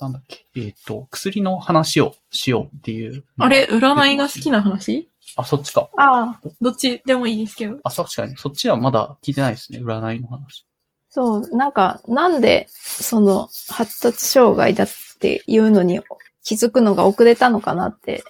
[0.00, 0.46] なんだっけ。
[0.56, 3.24] えっ、と、薬の話をしようっていう。
[3.36, 5.10] あれ、占いが好きな話？
[5.36, 5.88] あ、そっちか。
[5.96, 7.78] ああ、どっちでもいいですけど。
[7.84, 8.36] あ、確かに。
[8.36, 9.80] そっちはまだ聞いてないですね。
[9.80, 10.66] 占いの話。
[11.10, 14.88] そう、なんか、なんで、その、発達障害だっ
[15.20, 16.00] ていうのに
[16.44, 18.24] 気づくのが遅れたのかなって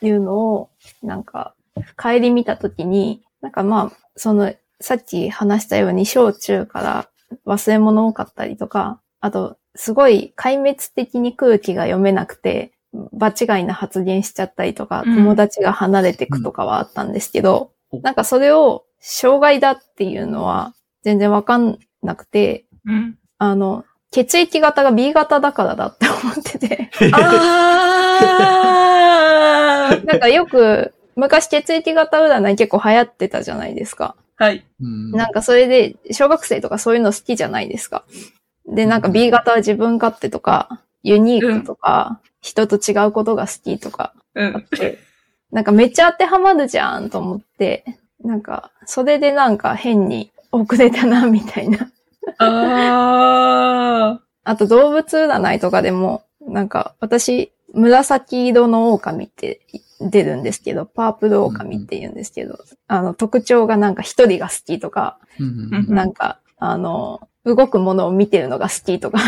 [0.00, 0.70] いうのを、
[1.02, 1.54] なんか、
[2.00, 7.08] 帰り見たときに、なんかまあ、その、さっき話したように小中から
[7.46, 12.72] 忘れ物多かったりとか、あと、すごい壊滅的に空気が読めなくて、
[13.12, 23.18] 場違いな発言しちゃったりとか、うん友達が離れてくとかはあったんですけど、うんなんかそれを障害だっていうのは全然わかんなくて、うん。
[23.38, 34.16] あの、血液型が B 型だからだって思ってて、 あーなんかよく昔血液型占い結構流行ってたじゃないですか。
[34.36, 34.64] はい。
[34.80, 38.04] うんなんかそれで小学生とかそういうの好きじゃないですか。
[38.66, 44.62] で、なんか B 型は自分勝手とか、ユニークとか、人と違うことが好きとかうんあっ。
[44.62, 44.98] て、
[45.50, 47.84] なんかめっちゃ当てはまるじゃんと思って、
[48.22, 51.90] なんか、それでなんか変に遅れたな、みたいな。
[52.38, 59.60] ああと動物占いとかでも、なんか私、紫色の狼って
[60.00, 62.58] 出るんですけど、パープル狼って言うんですけど、
[62.88, 69.18] あの特徴がなんか一人が好きとか、うんうんなんか、あの、動くものを見てるのが好きとか、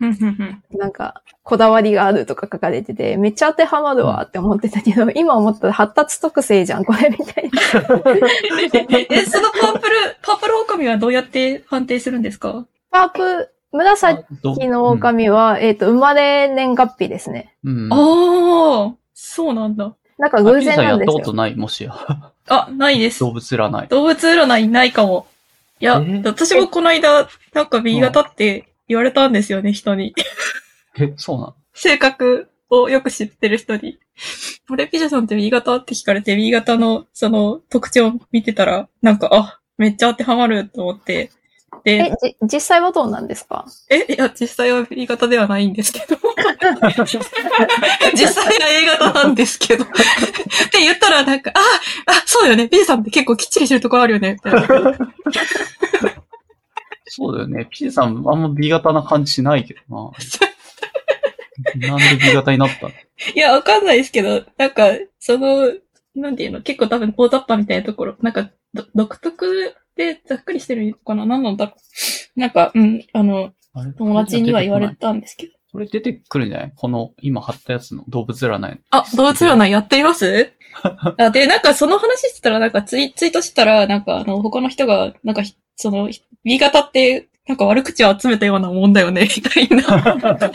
[0.00, 0.78] ー。
[0.78, 7.60] なんか、こだわりがあるとか書かれてて、めっちゃ当てはまるわって思ってたけど、今思ったら発達特性じゃん、これみたいな。
[9.10, 12.66] え、そのパープル、パープル狼はどうやって判定するんですか？
[12.90, 17.54] パープ、紫の狼は、えっ、と、生まれ年月日ですね。
[17.64, 17.92] うん。
[17.92, 17.96] あ
[18.92, 19.94] あ、そうなんだ。
[20.18, 21.14] なんか偶然なんですよ。
[21.14, 21.94] ったことないもしや。
[22.48, 23.20] あ、ないです。
[23.20, 23.88] 動物占い。
[23.88, 25.26] 動物占いないかも。
[25.80, 30.14] いや、え私もこの間、なんか B 型って言われたんですよね、人に。
[30.98, 31.54] え、そうなの？
[31.72, 33.98] 性格をよく知ってる人に。
[34.70, 35.76] 俺、ピジャさんって B 型？
[35.76, 41.30] って聞かれて、B 型のその特徴を見てたら、なんか、あ、めっちゃ当てはまると思って。
[41.84, 43.64] えで、、じ、実際はどうなんですか？
[43.88, 46.16] え、いや、実際は B 型ではないんですけど。
[48.14, 49.84] 実際は A 型なんですけど。
[49.84, 49.86] っ
[50.70, 51.60] て言ったら、なんか、あ、
[52.10, 52.66] あ、そうよね。
[52.68, 54.34] B さんって結構きっちりしてるとこあるよね。
[54.44, 54.66] みたいな
[57.06, 57.66] そうだよね。
[57.70, 60.12] ピジさん、あんま B 型な感じしないけどな。
[61.88, 62.86] なんで B 型になった？
[62.88, 62.92] の
[63.34, 65.72] いや、わかんないですけど、なんか、その、
[66.14, 71.26] なんていうの、結構多分大雑把みたいなところ、なんか、ど独特でざっくりしてるのかな？
[71.26, 71.66] 何なんだ？
[71.66, 71.72] ろ
[72.36, 72.40] う。
[72.40, 73.92] なんか、うん、あの、あれ？
[73.92, 75.52] 友達には言われたんですけど。
[75.72, 76.72] これ出てくるんじゃない？
[76.74, 78.80] この、今貼ったやつの動物占い。
[78.90, 80.52] あ、動物占いやってみます？
[81.18, 86.08] あで、なんかその話してたら、なんかツイツイートしてたら、なんかあの、他の人が、なんかひ、その、
[86.44, 89.82] B 型って、なんか悪口を集めたようなもんだよね、みたいな。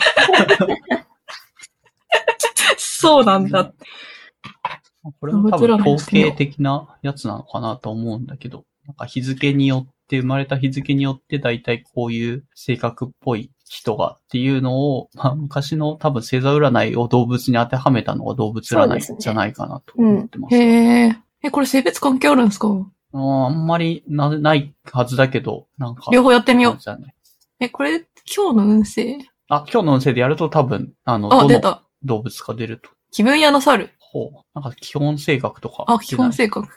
[2.78, 3.72] そうなんだ。
[5.20, 20.54] これも多分統計的なやつなのかなと思うんだけど、なんか日付によって、生まれた日付によって大体こういう性格っぽい人がっていうのを、まあ昔の多分星座占いを動物に当てはめたのが動物占いじゃないかなと思ってます。
[20.54, 21.16] へえ。
[21.42, 22.68] え、これ性別関係あるんですか？
[23.16, 26.10] あんまりなないはずだけど、なんか。
[26.12, 26.78] 両方やってみよう。
[26.78, 27.14] じゃね。
[27.60, 28.04] え、これ、
[28.34, 29.18] 今日の運勢？
[29.48, 31.82] あ、今日の運勢でやると多分、あの、あ、出た。
[32.02, 32.90] 動物か出ると。
[33.12, 33.90] 気分屋の猿。
[33.98, 34.30] ほう。
[34.54, 35.84] なんか基本性格とか。
[35.86, 36.68] あ、基本性格。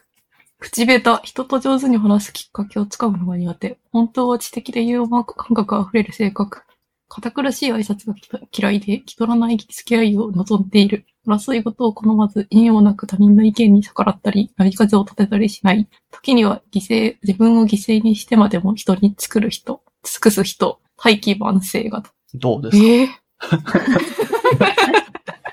[0.59, 1.19] 口下手。
[1.23, 3.77] 人と上手に話すきっかけをつかむのが苦手。
[3.91, 6.61] 本当は知的でユーモア感覚あふれる性格。
[7.09, 8.15] 堅苦しい挨拶が
[8.51, 11.05] 嫌いで、気取らない付き合いを望んでいる。
[11.27, 15.87] 争い事を好まず、意味もなく他人の意見に逆らったり、波風を立てたりしない。
[16.11, 22.03] 時には犠牲、自分を犠牲にしてまでも人に作る人、尽くす人、大気万世が。
[22.33, 22.83] どうですか？
[22.83, 23.07] えー、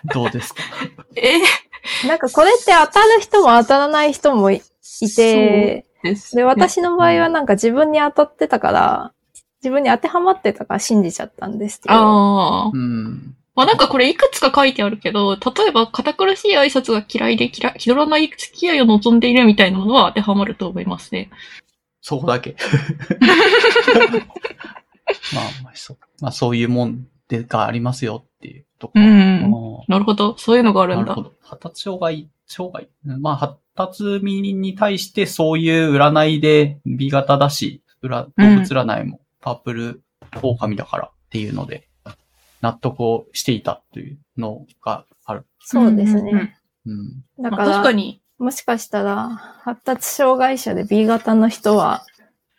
[0.14, 0.62] どうですか？
[1.16, 4.60] えー、なんかこれって当たる人も当たらない人もい
[5.02, 6.36] いて、です。
[6.36, 9.12] で、私の場合はなんか自分に当たってたから、
[9.62, 11.94] 自分に当てはまってたから信じちゃったんですけど。
[11.94, 12.70] ああ。
[12.72, 13.34] うん。
[13.56, 21.30] まあなんかこれいくつか書いてあるけど、例えば堅苦しい挨拶が嫌いで嫌い、気取らない付き合いを望んでいるみたいなものは当てはまると思いますね。
[22.00, 22.56] そこだけ。
[25.34, 25.98] まあ、まあ、そう。
[26.20, 29.06] まあ、そういうもんでがありますよっていうとこうろ。
[29.06, 29.80] ん。
[29.80, 30.36] あなるほど。
[30.36, 31.22] そういうのがあるんだーなるほ。
[31.22, 31.34] ど。
[31.42, 32.88] 発達障害、障害。
[33.18, 40.02] まあ、発達民に対してそういう占いで B 型だし、裏動物占いもパープル
[40.42, 41.88] 狼だからっていうので、
[42.60, 45.44] 納得をしていたっていうのがある。
[45.60, 46.56] そうですね。
[46.86, 47.24] うん。
[47.38, 48.20] まあだから、確かに。
[48.38, 52.04] もしかしたら、発達障害者で B 型の人は、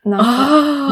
[0.04, 0.26] なんか、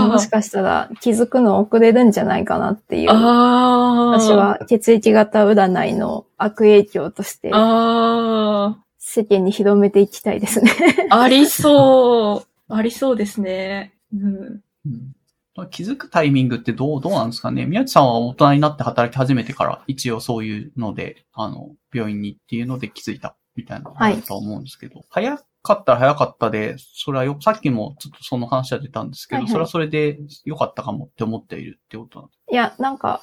[0.06, 3.10] あもしかしたら気づくの遅れるんじゃないかなっていう。
[3.10, 4.32] 私。
[4.32, 10.72] は血液型占いの悪影響としてあ世間に広めていきたいですね。
[11.10, 11.22] あ。
[11.24, 12.74] ありそう。
[12.74, 13.94] ありそうですね。
[14.14, 14.62] うん。
[14.86, 15.12] うん
[15.70, 33.22] 気づくタイミングってどう、どうなんですかね宮地さんは大人になって働き始めてから、一応そういうので、あの、病院にっていうので気づいたみたいなのがあると思うんですけど、早かったら早かったで、それはよ、さっきもちょっとその話は出たんですけど、はいはいそれはそれで良かったかもって思っているってことなんですいや、なんか、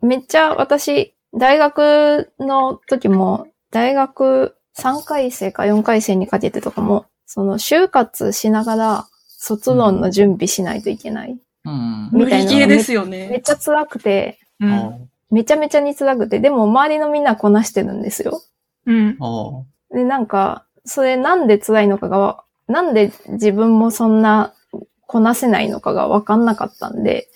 [0.00, 11.38] めっちゃ私、大学の時も、大学3回生か4回生にかけてとかも、その就活しながら卒論の準備しないといけない。
[11.64, 12.10] うん。
[12.12, 13.42] みたいなですよめっね。
[13.44, 14.72] ちゃ辛くて、うん。
[14.72, 14.92] あ
[15.30, 18.40] めちゃめちゃに辛くて、でも周りのみんなこなしてるんですよ。
[18.86, 19.16] うん。
[19.20, 19.62] あ。
[19.92, 24.54] あで、なんか、それなんで辛いのかが、なんで自分もそんな
[25.06, 27.28] こなせないのかがわかんなかったんで、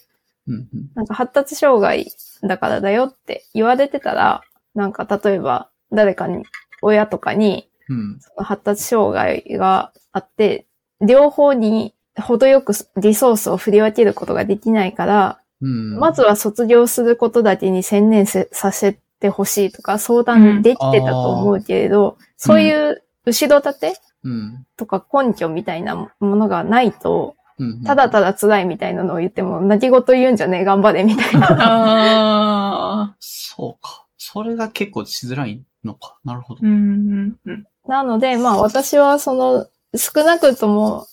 [0.47, 0.69] うんうん。
[0.95, 2.11] なんか発達障害
[2.43, 4.43] だからだよって言われてたら、
[4.75, 6.45] なんか例えば誰かに、
[6.83, 8.21] 親とかにうん。
[8.37, 10.67] 発達障害があって、
[11.01, 15.99] 両方に程よくリソースを振り分けることができないから、うん。
[15.99, 23.95] まずは卒業することだけに専念せさせてほしいとか相談できてたと思うけれど、そういう後ろ盾
[24.25, 24.67] うん。
[24.77, 27.83] とか根拠みたいなものがないと、うん。
[27.85, 31.47] ただただ辛いみたいなのを言っても、泣き言言うんじゃねえ、頑張れみたいな。
[31.51, 33.17] ああ。
[33.21, 34.07] そうか。
[34.17, 36.19] それが結構しづらいのか。
[36.25, 36.67] なるほどう。
[36.67, 37.37] ん。
[37.45, 37.67] うん。
[37.87, 41.07] なので、まあ私はその、少なくとも、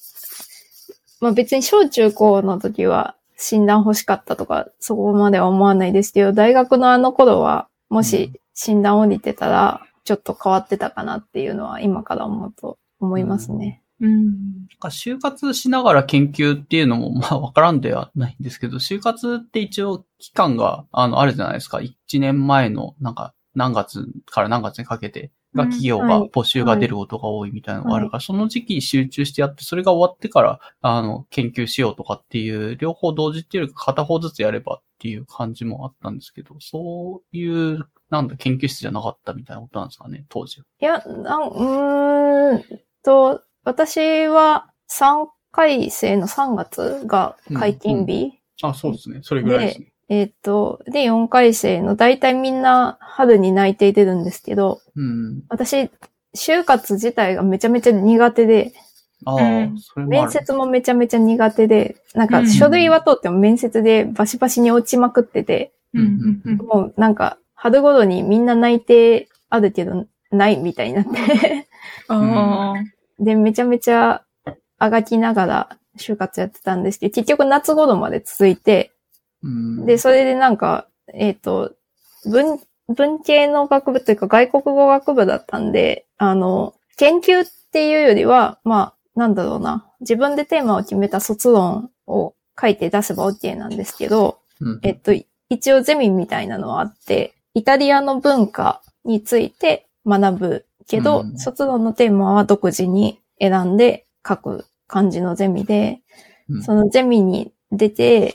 [1.19, 13.81] まあ別に小中高の時は診断欲しかったとか、そこまでは思わないですけど、大学のあの頃は、もし診断降りてたら、ちょっと変わってたかなっていうのは今から思うと思いますね。
[14.01, 14.25] うん。
[14.25, 14.33] なん
[14.79, 21.79] か就活しながら研究っていうのも、まあ、わからんではないんですけど、就活って一応期間が、あの、あるじゃないですか。
[21.79, 40.65] 1年前の、なんか、何月から何月にかけて、がうん企業がはい募集が出ることが多いみたいなのがあるから、その時期に集中してやって、それが終わってから、あの、研究しようとかっていう、両方同時っていうよりか片方ずつやればっていう感じもあったんですけど、そういう、なんだ、研究室じゃなかったみたいなことなんですかね、当時は。
[40.79, 42.63] いや、なん、うーん
[43.03, 49.19] と、私は3回生の3月が解禁日あ、そうですね。
[49.23, 49.91] それぐらいですね。
[50.09, 55.43] えっ、と、で、4回生の大体みんな春に内定出るんですけど、うん。
[55.49, 55.89] 私、
[56.35, 58.73] 就活自体がめちゃめちゃ苦手で。
[59.95, 71.67] 面接もめちゃめちゃ苦手で、なんかうん書類は通っても面接でバシバシに落ちまくってて、うんうんうんもうなんか春頃にみんな内定あるけどないみたいになって。
[73.19, 74.23] で、めちゃめちゃ
[74.77, 78.98] あがきながら就活やってたんですけど、結局夏頃まで続いて、うん。
[79.85, 81.73] で、それでなんか、えっ、と、
[82.25, 89.85] 文、文系の学部というか外国語学部だったんで、あの、研究っていうよりは、まあ、なんだろうな。
[90.01, 95.13] 自分でテーマを決めた卒論を書いて出せば OK なんですけど、うん、えっと、
[95.49, 101.37] 一応ゼミみたいなのはあって、イタリアの文化について学ぶけど、うん。
[101.37, 106.01] 卒論のテーマは独自に選んで書く感じのゼミで、
[106.49, 106.63] うん。
[106.63, 108.33] そのゼミに出て、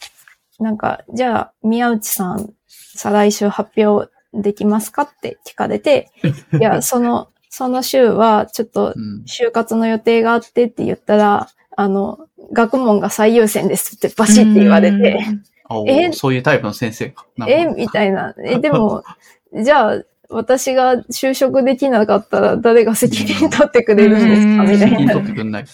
[0.60, 6.10] なんか、じゃあ、宮内さん、再来週発表できますかって聞かれて、
[6.58, 9.24] いや、その、その週は、ちょっとう、ん。
[9.26, 12.18] 就活の予定があってって言ったら、あの、
[12.52, 15.18] 学問が最優先ですってバシって言われて、
[15.86, 16.12] え？
[16.12, 17.26] そういうタイプの先生か。
[17.48, 17.66] え？
[17.66, 18.34] みたいな。
[18.44, 19.02] え、でも、
[19.62, 20.02] じゃあ、
[20.34, 24.98] 私が就職できなかったら誰が責任取ってくれるんですかみたいな。
[24.98, 25.08] 責任。
[25.08, 25.50] 取ってくん。
[25.50, 25.64] ない。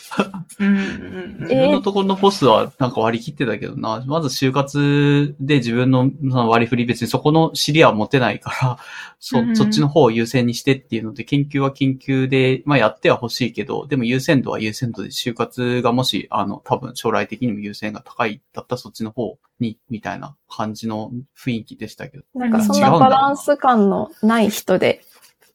[1.41, 2.91] 自分のところのボスはなん。
[2.93, 4.05] か割り切ってたけどな。
[4.07, 8.79] まず就活で自分のその割り振り別にそこの知りは持てないから、
[9.23, 22.25] そうん、そっちの方を優先にしてっていうので、研究は研究で、まあやっては欲しいけど、でも優先度は優先度で就活がもし、あの、多分将来的にも優先が高いだったらそっちの方に、みたいな感じの雰囲気でしたけど。
[22.35, 22.91] なんかそんな。
[22.91, 25.05] バランス感のない人で、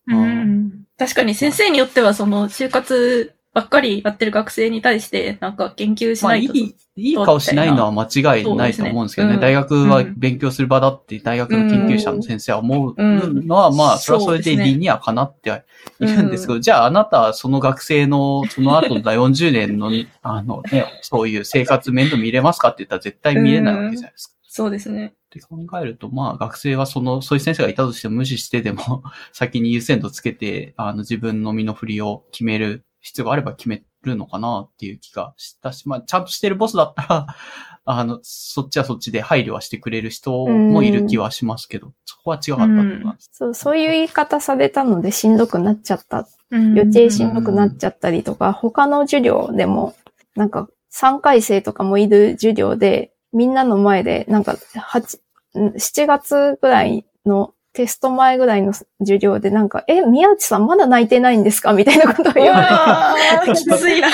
[0.08, 0.86] うん。
[0.98, 6.58] 確かに先生によっては、その、就活ばっかりやってる学生に対して、なんか研究しまあ、ないいと。
[6.58, 9.36] い、いい顔しないのは間違いないと思うんですけどね。
[9.36, 15.64] ねうん大学は勉強する場だって、大学の研究者の先生は思うのは、まあ、それはそれで理にはかなっては
[16.02, 19.90] いるんですけど、じゃああなたはその学生の、その後の40年の、
[20.22, 24.36] あのね、そういう生活面倒見れますかって言ったら絶対見れないわけじゃないですか。
[24.50, 25.08] そうですね。
[25.08, 29.04] って考えると、まあ学生はその、そういう先生がいたとしても無視してでも、
[29.34, 37.28] 先に優先度つけて、あの自分の身の振りを決める必要があれば決めるのかなっていう気がしたし、まあちゃんとしてるボスだったら、
[37.88, 43.30] あの、そっちはそっちで配慮はしてくれる人もいる気はしますけど、そこは違かったと思います。
[43.32, 46.28] そう、そういう言い方されたのでしんどくなっちゃった。
[46.50, 49.94] 予予定しんどくなっちゃったりとか、他の授業でも、
[50.36, 55.20] なんか3回生とかもいる授業で、みんなの前で、なんか8、
[55.60, 61.74] ん7月ぐらいのテスト前ぐらいの授業でなんか、え、宮内さんまだ泣いてないんですか？
[61.74, 63.16] みたいなことを言わ
[63.46, 64.08] れて、 きついな。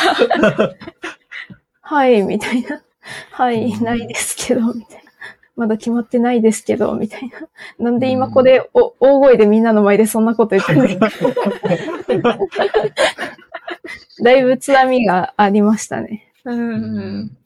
[1.82, 2.82] はい、みたいな。
[3.32, 5.02] はい、ないですけど、みたいな。
[5.58, 7.40] まだ決まってないですけど、みたいな。
[7.78, 11.30] なんで今これ、お大声でみんなの前でそんなこと言ってるんですか
[14.24, 16.32] だいぶつらみがありましたね。
[16.46, 17.38] うん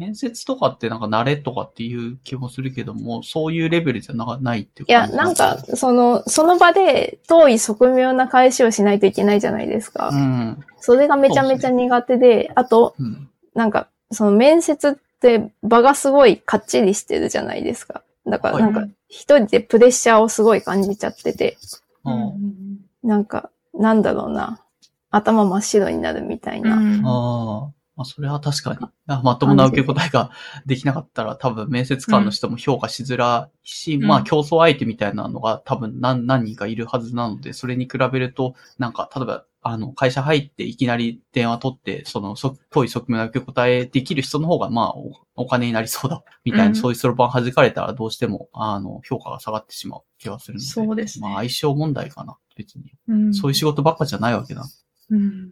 [0.00, 10.08] 面接とかってなんか慣れとかっていう気もするけども、そういうレベルじゃなないっていういや、なんか、その、その場で遠い側面な返しをしないといけないじゃないですか。
[10.10, 10.58] うん。
[10.80, 13.28] それがめちゃめちゃ苦手で、あと、うん。
[13.54, 18.02] なんか、その面接って場がすごいかっちりしてるじゃないですか。
[18.26, 21.58] だからなんかはい、一人でプレッシャーをすごい感じちゃってて、
[22.04, 24.62] うんなんか、なんだろうな、
[25.10, 26.76] 頭真っ白になるみたいな。
[26.76, 27.79] うんああ。
[28.00, 28.78] まあ、それは確かに。
[29.08, 30.30] あまともな受け答えが
[30.64, 50.66] できなかったら多分面接官の人も評価しづらいし、うんまあ競争相手みたいなのが多分何何人かいるはずなので、それに比べると、なんか、例えば、あの、会社入っていきなり電話取って、その、そ遠い側面な受け答えできる人の方が、まあお、お金になりそうだ、みたいな、うんそういうそろばん弾かれたらどうしても、あの、評価が下がってしまう気がするので。
[50.66, 52.94] そうですねまあ、相性問題かな、別に。
[53.08, 54.64] うんそういう仕事ばっかじゃないわけだ。
[55.10, 55.50] うん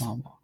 [0.00, 0.35] まあまあ。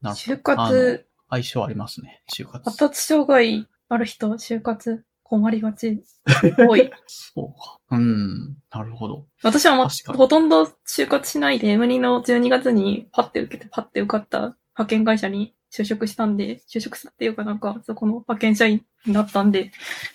[0.00, 2.64] なるほど就活、相性ありますね、就活。
[2.64, 5.04] 発達障害ある人、就活？
[5.22, 6.02] 困りがち？
[6.58, 6.90] 多い。
[7.06, 7.78] そうか。
[7.92, 8.56] うん。
[8.72, 9.26] なるほど。
[9.44, 14.38] 私はほとんど就活しないで、M2 の12月にパッて受けて、パッて受かった
[14.76, 19.70] 派遣会社に就職したんで、就職したっていうかなんか、そこの派遣社員になったんで、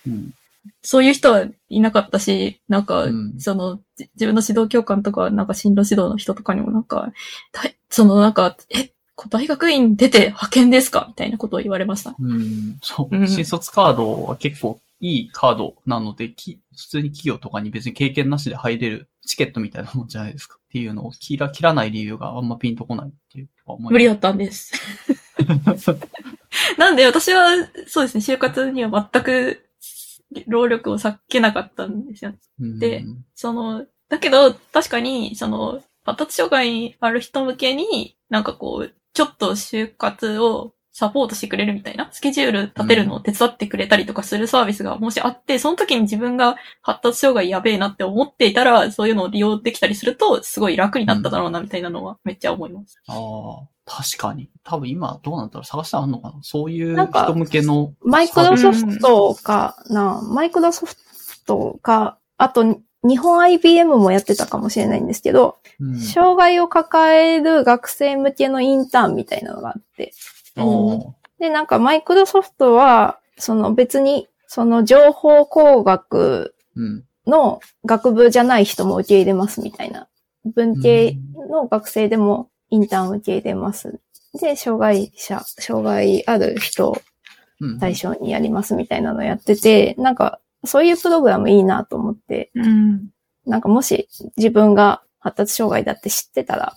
[0.06, 0.34] うん。
[0.82, 7.14] そういう人はいなかったし、なんか、うんその、じ自分の指導教官とか、なんか進路指導の人とかにもなんか、
[7.90, 8.92] そのなんか、え、
[9.30, 11.06] 大学院出て派遣ですか？
[11.08, 12.16] みたいなことを言われました。
[12.20, 12.78] うん。
[12.82, 13.24] そうう。
[13.24, 20.58] ん新卒カードは結構いいカードなので、き普通に企業とかに別に経験なしで入れるチケットみたいなもんじゃないですか？
[20.60, 24.74] っていうのを切ら切らない理由があんまピンとこないっていうか思い無理だったんです。
[26.78, 27.50] なんで私は、
[27.88, 29.66] そうですね、就活には全く
[30.48, 32.34] 労力を割けなかったんですよ。
[32.60, 33.06] うんで
[33.36, 53.02] その、だけど、確かに、その、発達障害ある人向けに、なんかこう、ちょっと就活をサポートしてくれるみたいな、スケジュール立てるのを手伝ってくれたりとかするサービスがもしあって、その時に自分が発達障害やべえなって思っていたら、そういうのを利用できたりすると、すごい楽になっただろうな、みたいなのはめっちゃ思います。
[53.08, 54.50] ああ、確かに。
[54.64, 57.94] 多分今どうなんだろう探してあんのかなそういうなんか人向けの。
[58.02, 60.96] マイクロソフトかな、マイクロソフ
[61.46, 70.14] トか、あと、日本 IBM もやってたかもしれないんですけど、うん障害を抱える学生向けのインターンみたいなのがあって。
[71.40, 77.04] で、なんかマイクロソフトは、その別に、その情報工学うん。
[77.28, 80.08] の学部じゃない人も受け入れますみたいな。
[80.46, 81.18] 文系
[81.50, 84.00] の学生でもインターン受け入れます。
[84.40, 87.02] で、障害者、障害ある人。
[87.80, 93.10] 対象にやりますみたいなのやってて、なんか、そういうプログラムいいなと思って、うん。
[93.46, 96.74] なんかもし自分が発達障害だって知ってたら、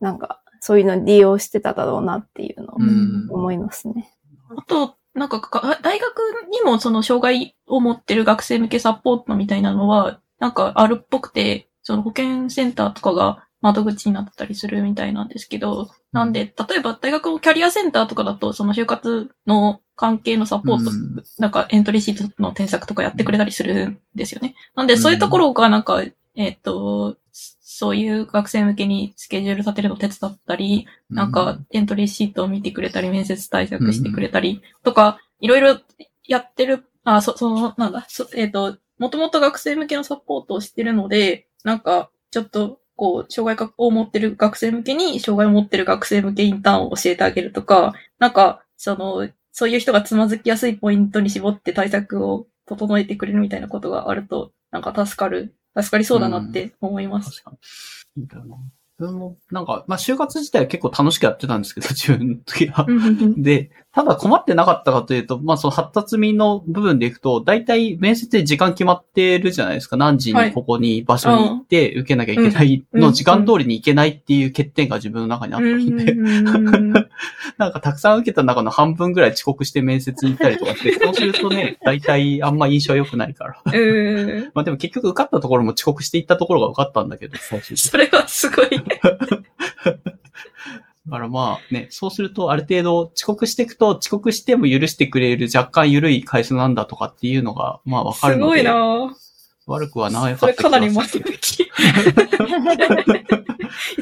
[0.00, 3.28] なんか、そういうのに利用してただろうなっていうのをうん。
[3.30, 4.12] 思いますね。
[4.56, 6.18] あと、なんかか、大学
[6.50, 21.24] にもその障害を持ってる学生向けサポートみたいなのは、なんかあるっぽくて、その保健センターとかが窓口になってたりするみたいなんですけど、なんで、例えば大学のキャリアセンターとかだと、その就活の関係のサポート、うん。
[21.38, 24.56] なんかエントリーシートの添削とかやってくれたりするんですよね。
[24.74, 26.02] なんで、そういうところがなんか、
[26.34, 35.80] えっ、と、そういう学生向けにスケジュール立てるの手伝ったり、なんか、エントリーシートを見てくれたり、面接対策してくれたり、とか、いろいろ
[36.26, 57.42] やってる、あ、そ、その、なんだ、そえっ、と、もともと学生向けのサポートをしてるので、なんか、ちょっと、こう、障害を持ってる学生向けに、障害を持ってる学生向けインターンを教えてあげるとか、なんか、その、そういう人がつまずきやすいポイントに絞って対策を整えてくれるみたいなことがあると、なんか助かる、助かりそうだなって思います。
[57.42, 57.58] 確か
[58.16, 58.22] に。
[58.22, 58.56] いいな。
[58.98, 62.84] 自分も、なんか、まあ、就活自体は結構楽しくやってたんですけど、自分の時は。
[62.88, 69.98] うんうんうんで、ただ困ってなかったかというと、まあその発達民の部分でいくと、大体面接で時間決まってるじゃないですか。
[69.98, 70.48] 何時はい。
[70.48, 73.00] にここに場所に行って受けなきゃいけないうん。
[73.00, 76.92] の時間通りに行けないっていう欠点が自分の中にあったので、うん。
[77.58, 83.60] なんかたくさん受けた中の半分ぐらい遅刻して面接に行ったりとかして、 そうするとね、大体あんま印象良くないから。
[83.66, 84.50] うん。
[84.54, 88.68] まあでも結局受かったところも遅刻していったところが受かったんだけど、最それはすごい。
[91.06, 99.16] だからまあね、そうするとある程度遅刻していくと遅刻しても許してくれる若干緩い回数なんだとかっていうのがまあわかるので、すごいな
[99.66, 101.70] 悪くはないそれかなりマ的。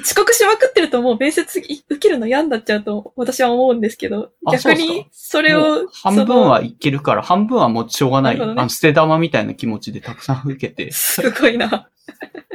[0.02, 8.38] 遅刻しまくってるともう面接受けるの嫌になっちゃうと私は思うんですけど、逆にそれを、半分はいけるから、半分はもうしょうがない。
[8.38, 11.89] ねあの捨て玉みたいな気持ちでたくさん受けて、すごいな。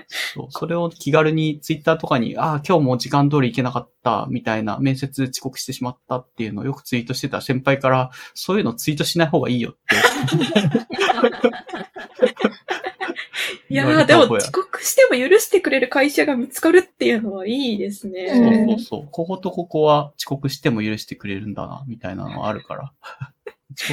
[0.08, 9.96] そうそれを気軽にツイッターとかに、ああ、今日も時間通り行けなかった、みたいな、面接遅刻してしまったっていうのをよくツイートしてた先輩から、そういうのツイートしない方がいいよって。
[13.70, 18.66] いやー、でも遅刻しても許してくれる会社が見つかるっていうのはいいですそうね。
[18.70, 19.08] そうそう。
[19.12, 22.94] こことここは遅刻しても許してくれるんだな、みたいなのがあるから。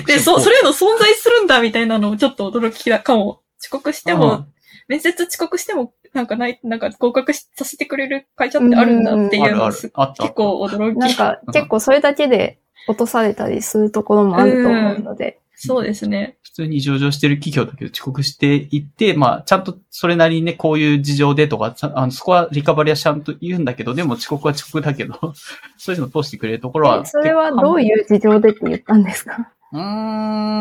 [0.06, 3.40] で、そ、してもそれの存在するんだみたいなのをちょっと驚きだかも。
[3.62, 4.47] 遅刻してうんも、
[4.88, 9.90] 面接遅刻しても、なんかない、なんか合格しさせてくれる会社ってあるんだっていうのをす。
[9.94, 10.22] あったあった。
[10.24, 10.98] 結構驚き。
[10.98, 16.36] なんか結構それだけで落とされたりするところもあると思うので、そうですね。
[16.42, 25.14] 普通に上場してる企業だけど遅刻していって、まあ、ちゃんとそれなりにね、こういう事情でとか、あのそこはリカバリはちゃんと言うんだけど、でも遅刻は遅刻だけど、
[25.78, 27.02] そういうの通してくれるところは。
[27.04, 29.50] えそれはどうういう事情でって言ったんですか？
[29.72, 29.80] うー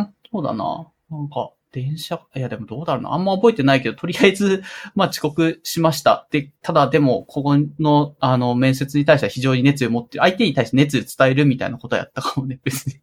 [0.02, 0.88] ん、そうだな。
[1.10, 3.14] なんか、電車、いやでもどうだろうな。
[3.14, 6.27] あんま覚えてないけど、とりあえず、 まあ遅刻しました。
[6.30, 12.93] で、ただでも、ここの、あの、面接に対しては非常に熱意を持ってる、相手に対して熱意を伝えるみたいなことはやったかもね、 別に。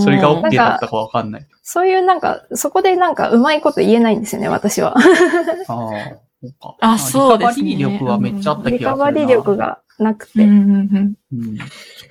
[0.00, 1.46] それが OK かだったかわかんない。
[1.62, 4.94] そういうなんか、そこでなんかうまいこと言えないんですよね、私は。
[4.98, 6.76] ああ、そうか。
[6.80, 8.80] あまそうですねリカバリー力はめっちゃあった気がするな。
[8.80, 10.44] リカバリー力がなくて。
[10.44, 11.64] うんうんうんうん、そ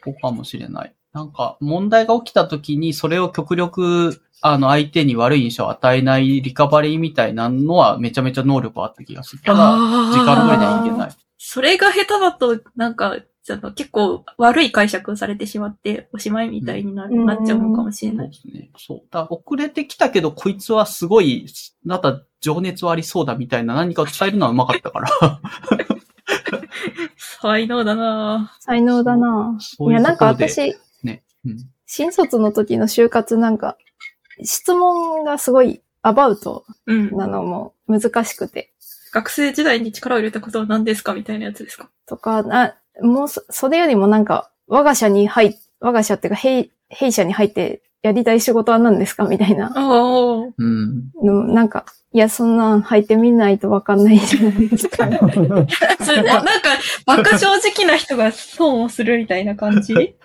[0.03, 0.93] こかもしれない。
[1.13, 9.41] なんか、問題が起きた時に、それを極力、あの、相手に悪い印象を与えないリカバリーみたいなのは、めちゃめちゃ能力あった気がする。
[9.43, 9.75] ただ、
[10.11, 11.11] 時間通りにはいけない。
[11.37, 18.33] それが下手だと、なんか、その結構悪い解釈をされてしまって、おしまいみたいにな,、うんなっちゃうのかもしれない。
[18.33, 18.71] そうですね。
[18.77, 18.97] そう。
[19.09, 21.47] だから遅れてきたけど、こいつはすごい、
[21.85, 25.09] なんか情熱はありそうだみたいな何かを伝えるのはうまかったから。
[27.39, 31.23] 才能だな才能だなそういういや、なんか私、ね。
[31.45, 31.57] うん。
[31.85, 33.77] 新卒の時の就活なんか、
[34.43, 37.11] 質問がすごいアバウトうん。
[37.15, 38.71] なのも難しくて。
[39.11, 41.89] 学生時代に力を入れたことは何ですかみたいなやつですか？
[42.05, 50.49] とか、あ、もうそ、それよりもなんか、我が社に入っ、我が社っていうか、弊、弊社に入ってやりたい仕事は何ですかみたいなああ。
[50.57, 51.09] うん。
[51.23, 55.05] の、なんか、いや、そんなん入ってみないとわかんないじゃないですか。
[55.07, 55.27] なんか、
[57.05, 59.93] バカ正直な人が損をするみたいな感じ？
[59.93, 60.15] い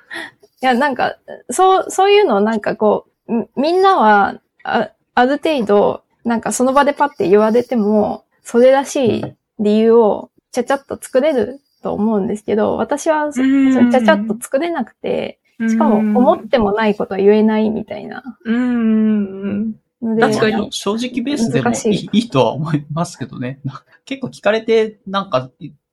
[0.60, 1.16] や、なんか、
[1.51, 9.25] そう、そういうのをなんかこう、みみんなは、あある程度、なんかその場でパッて言われても、それらしい
[9.59, 18.23] 理由をちゃちゃっと作れると思うんですけど、私はちゃちゃっと作れなくて、しかも思ってもないことは言えないみたいな。
[18.45, 19.75] うん。
[20.19, 20.69] 確かに。
[20.73, 21.93] 正直ベースでも難しい。
[21.93, 23.61] いいいいとは思いますけどね。
[24.05, 25.51] 結構聞かれて、なんか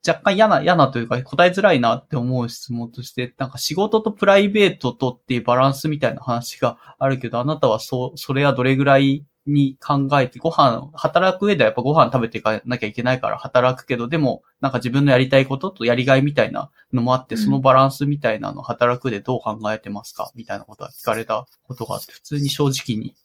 [0.08, 20.32] 若干嫌な、嫌なというか答えづらいなって思う質問として、なんか仕事とプライベートとっていうバランスみたいな話があるけど、あなたはそう、それはどれぐらいに考えて、ご飯、働く上ではやっぱご飯食べていかなきゃいけないから働くけど、でも、なんか自分のやりたいこととやりがいみたいなのもあって、うんそのバランスみたいなの働くでどう考えてますか？
[20.36, 23.16] みたいなことが聞かれたことがあって、普通に正直に、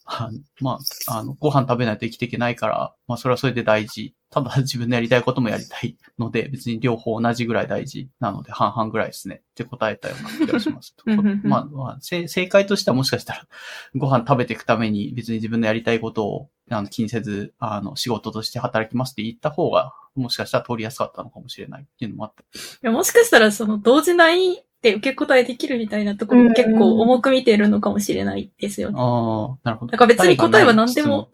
[0.60, 0.78] ま
[1.08, 4.14] あ、あの、ご飯食べないと生きていけないから、まあ、それはそれで大事。
[4.34, 9.42] ただ自分のやりたいこともやりたいので、別に両方同じぐらい大事なので、半々ぐらいですね。
[9.52, 10.96] って答えたような気がします。
[11.44, 13.46] まあ、まあ、せ正解としてはもしかしたら、
[13.94, 22.42] ご飯食べていくために別に自分のやりたいことをあの気にせず、あの、仕事として働きますって言った方が、もしかしたら通りやすかったのかもしれないっていうのもあった。
[22.42, 22.46] い
[22.82, 28.96] やもしかしたら、その、動じないって受け答えできるみたいなところも結構重く見てるのかもしれないですよね。
[28.98, 29.92] ああ、なるほど。
[29.92, 31.30] だから別に答えは何でも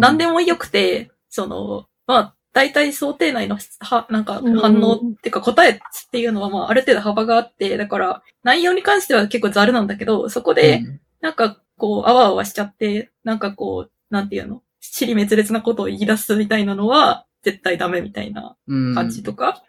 [0.00, 5.78] 何でもよくて、その、まあ、大体想定内の、は、なんか反応っていうか答えっ
[6.10, 19.62] ていうのはまあある程度幅があって、だから内容に関しては結構ザルなんだけど、そこでうんなんかこう、あわあわしちゃって、なんかこう、なんていうの、尻滅裂なことを言い出すみたいなのは絶対ダメみたいなうん感じとか。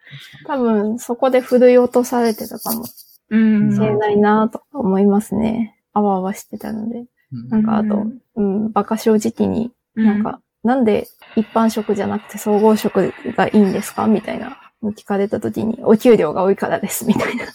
[0.45, 2.93] 多分そこで振り落とされてたかもし
[3.29, 3.77] うん。
[3.79, 5.75] れないなと思いますね。
[5.93, 6.99] あわあわしてたので。
[6.99, 8.05] うんなんかあと、
[8.35, 11.07] うん、バカ正直に、うなん、か、なんで
[11.37, 17.45] 一般職じゃなくて総合職がいいんですかみたいなの聞かれた時に、お給料が多いからです、みたいな。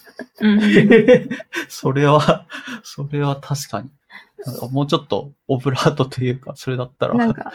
[0.41, 0.59] うん。
[1.69, 2.47] それは、
[2.83, 3.91] それは確かに。
[4.45, 7.53] なんかもうちょっとオブラートというか、それだったら、なんか、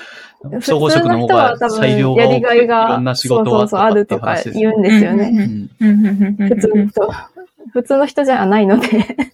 [0.62, 5.68] 総合職の方が普通の人は多分裁量がやりがいいろがんな仕そう事がそうそうあるとか言うんですよね。
[5.80, 7.12] うん普普通の人。
[7.72, 8.88] 普通の人じゃないので。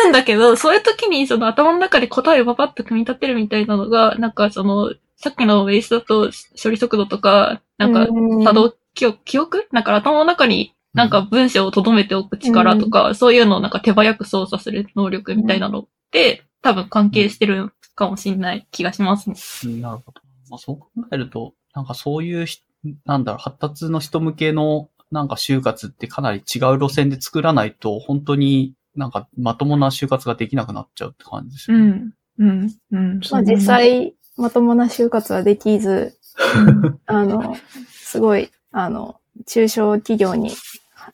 [0.00, 6.30] え、多分だけど、そういう時にその頭の中で答えをパパッと組み立てるみたいなのが、なんかその、さっきのベースだと
[6.62, 9.68] 処理速度とか、なんかうん作動記憶、記憶？
[9.72, 19.36] なんか頭の中になんか文章を留めておく力とか、そういうのをなんか手早く操作する能力みたいなのって、多分関係してるかもしれない気がしますね。
[19.64, 20.20] うんなるほど。
[20.50, 22.58] まあ、そう考えると、なんかそういうひ、
[23.04, 32.12] なんだろう、発達の人向けの、なんか就活ってかなり違う路線で作らないと、本当になんかまともな就活ができなくなっちゃうって感じですよね。
[32.38, 32.48] うん。
[32.48, 32.74] うん。
[32.92, 33.20] うん。
[33.30, 36.18] まあ実際、まともな就活はできず、
[37.06, 37.56] あの、
[37.88, 40.50] すごい、あの、中小企業に、
[40.94, 41.12] は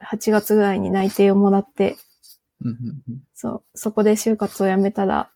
[0.00, 1.96] 8月ぐらいに内定をもらって、
[2.64, 2.76] うんうん
[3.08, 5.30] うんそう、そこで就活を辞めたら、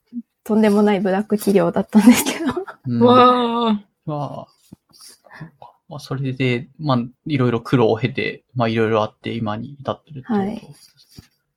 [0.44, 2.52] とんでもないブラック企業だったんですけど。
[2.86, 3.78] うんわー。
[4.06, 4.56] まあ、
[5.88, 10.62] まあ、それで、まあ、いろいろ苦労を経て、まあ、いろいろあって今に至ってるってことはい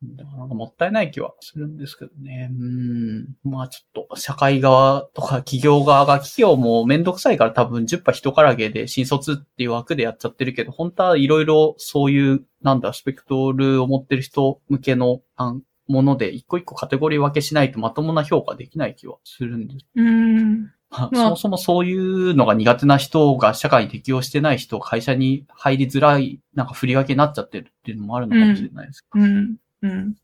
[0.01, 2.49] もったいない気はするんですけどね。
[2.51, 3.27] うん。
[3.43, 20.71] まあちょっと、社会側とか企業側が、企業もめんどくさいから多分10羽人からげで新卒っていう枠でやっちゃってるけど、本当はいろいろそういう、なんだ、スペクトルを持ってる人向けの、あんもので、一個一個カテゴリー分けしないとまともな評価できない気はするんですうん。
[20.91, 29.26] まあ、まあそもそもそういうのが苦手な人が社会に適応してない人、会社に入りづらい、なんか振り分けになっちゃってるっていうのもあるのかもしれないですけど。
[29.26, 29.31] うん。
[29.31, 29.55] うん。
[29.81, 30.15] うん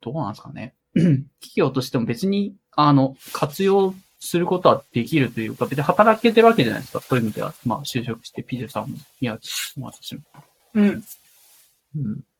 [0.00, 0.74] どうなんですかね。
[0.94, 7.00] 企業としても別に、あの、活用することはできるというか、別に働けてるわけじゃないですか。
[7.00, 10.22] そういう意味では、まあ、就職して、ピジェさんも、宮城も私も。
[10.74, 11.04] うん。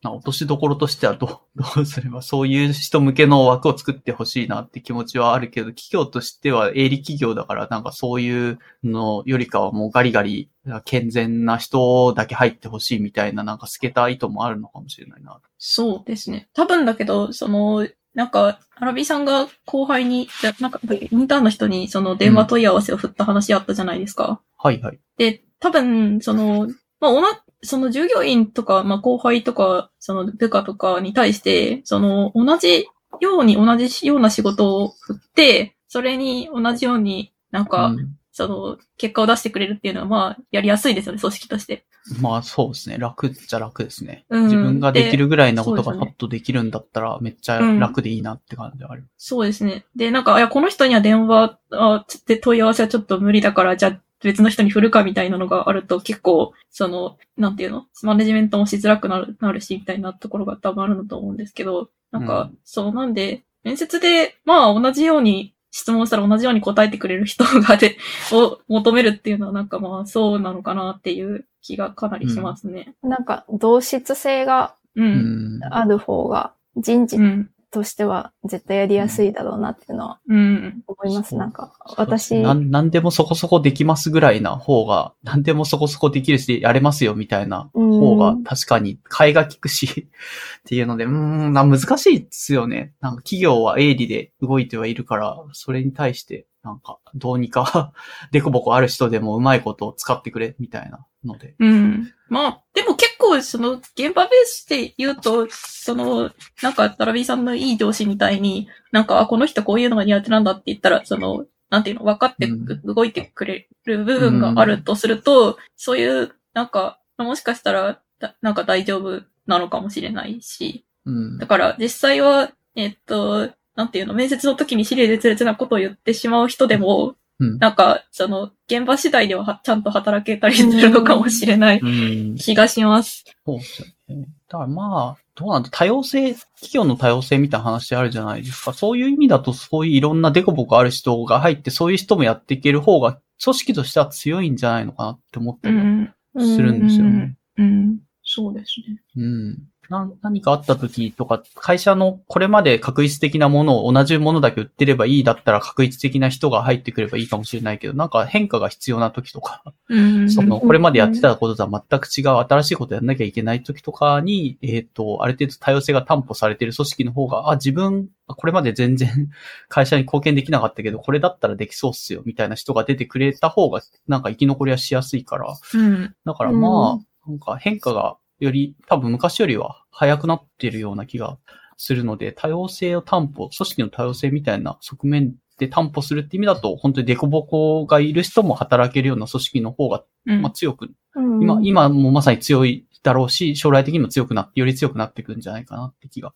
[0.03, 10.49] 落としどころとしてはどう、 どうすれば、そういう人向けの枠を作ってほしいなって気持ちはあるけど、企業としては営利企業だから、なんかそういうのよりかはもうガリガリ、
[10.83, 15.39] 健全な人だけ入ってほしいみたいな、なんか透けた意図もあるのかもしれないな。
[15.57, 16.49] そうですね。
[16.53, 24.41] 多分だけど、その、なんか、アラビさんが後輩に、じゃ、なんか、インターンの人にその電話問い合わせを振った話あったじゃないですか。
[24.57, 24.99] はいはい。
[25.17, 26.67] で、多分、その、
[27.01, 32.87] まあ、おな、その従業員とか、まあ後輩とか、その部下とかに対して、その同じ
[33.19, 41.85] ように同じような仕事を振って、それに同じようになんか、うんその結果を出してくれるっていうのはまあやりやすいですよね、組織として。
[42.19, 42.97] まあそうですね。
[42.97, 44.25] 楽っちゃ楽ですね。
[44.29, 49.07] うん自分ができるぐらいなことがパッとできるんだったら、めっちゃ楽でいいなって感じである。
[49.15, 49.85] そうですね。
[49.95, 57.85] で、なんか、いや、この人には電話あで問い合わせはちょっと無理だから、じゃあ別の人に振るかみたいなのがあると結構、その、なんていうの？
[58.03, 67.97] マネジメントもしづらくなるなるし、みたいなところが多分あるのと思うんですけど、なんか、うんそう、なんで、面接で、まあ同じように質問したら同じように答えてくれる人がで、
[68.33, 72.95] を求めるっていうのはなんかまあそうなのかなっていう気がかなりしますね。
[73.03, 75.03] なんか、同質性がう。
[75.03, 75.63] うんん。
[75.63, 77.49] ある方が、人事うん。
[77.75, 80.81] としては絶対やりやすいだろうなっていうのはうん。
[80.87, 81.31] 思います。
[81.31, 92.93] そうなんか、私、なん、なんでもそこそこできますぐらいな方が、なんでもそこそこできるし、やれますよみたいな方が確かに替えが利くし、 っていうので、うーん、な難しいですよね。
[93.01, 97.91] なんか企業は営利で動いてはいるから、それに対して、なんか、どうにか、
[98.31, 101.55] デコボコある人でもうまいことを使ってくれ、みたいなので。
[101.59, 102.11] うん。
[102.29, 106.31] まあ、でも結構、その、現場ベースで言うと、その、
[106.61, 121.47] なんか、タラビーさんのいい上司みたいに、なんか、あ、この人こういうのが苦手なんだって言ったら、その、なんていうの、分かってうん動いてくれる部分があるとすると、そういう、なんか、もしかしたら、だなんか大丈夫なのかもしれないし、うんだ。
[121.47, 127.57] から実際は、えっと、なんていうの、面接の時に私利絶劣なことを言ってしまう人でも、うん。
[127.57, 132.35] なんか、その、現場次第でははちゃんと働けたりするのかもしれないうん。
[132.35, 133.25] 気がします。
[133.45, 134.27] そうですよね。
[134.47, 138.73] だからまあ、どうなんだ、多様性、企業の多様性みたいな話あるじゃないですか。
[138.73, 146.13] そういう意味だと、そういういろんなデコボコある人が入って、そういう人もやっていける方が、組織としては強いんじゃないのかなって思ったりん。
[146.39, 147.35] するんですよね。
[147.57, 147.99] うん。
[148.23, 149.01] そうですね。
[149.17, 149.57] うん。
[149.89, 160.31] な何かあった時とか、会社のこれまで確率的なものを同じものだけ売ってればいいだったら確率的な人が入ってくればいいかもしれないけど、なんか変化が必要な時とか、うん。
[160.31, 169.29] その、これまでやってたこととは全く違う新しいことやんなきゃいけない時とかに、えっ、と、ある程度多様性が担保されている組織の方が、あ、自分、これまで全然
[169.69, 176.15] 会社に貢献できなかったけど、これだったらできそうっすよ、みたいな人が出てくれた方が、なんか生き残りはしやすいから、うん。
[176.25, 181.37] だからまあ、なんか変化がより、多分昔よりは早くなってるような気が
[181.77, 196.35] するので、多様性を担保、組織の多様性みたいな側面で担保するって意味だと、本当にデコボコがいる人も働けるような組織の方が、うんまあ強く、うん今、今もまさに強いだろうし、将来的にも強くなって、より強くなっていくんじゃないかなって気がうん。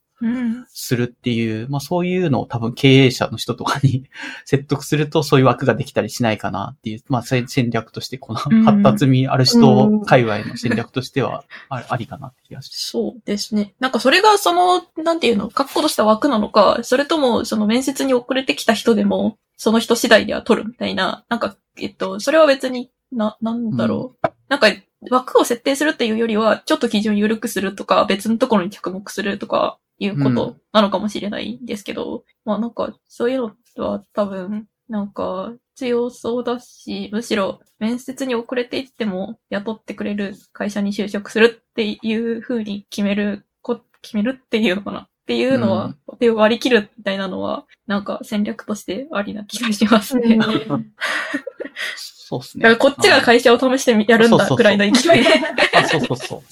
[0.67, 4.05] するっていう、まあそういうのを多分経営者の人とかに
[4.45, 13.73] 説得するとそういう枠ができたりしないかなっていう、まあ戦戦略として、このうん発達味ある人界隈の戦略としてはあ ありかなって気がしそうですね。
[13.79, 24.27] なんかそれがその、なんていうの、確固とした枠なのか、それともその面接に遅れてきた人でも、その人次第では取るみたいな、なんか、えっと、それは別に、な、なんだろう。
[24.47, 24.67] なんか、
[25.09, 50.35] 枠を設定するっていうよりは、ちょっと基準緩くするとか、別のところに着目するとか、いうことなのかもしれないんですけど、まあなんか、そういうのは多分、なんか、強そうだし、むしろ面接に遅れていっても雇ってくれる会社に就職するっていう風に決める、こ決めるっていうのかなっていうのは、手を割り切るみたいなのは、なんか戦略としてありな気がしますね。
[50.35, 50.79] うんだか
[51.95, 52.63] そうですね。
[52.69, 55.29] らこっちが会社を試してみやるんだくらいの勢いで。
[55.73, 56.43] あそうそうそう。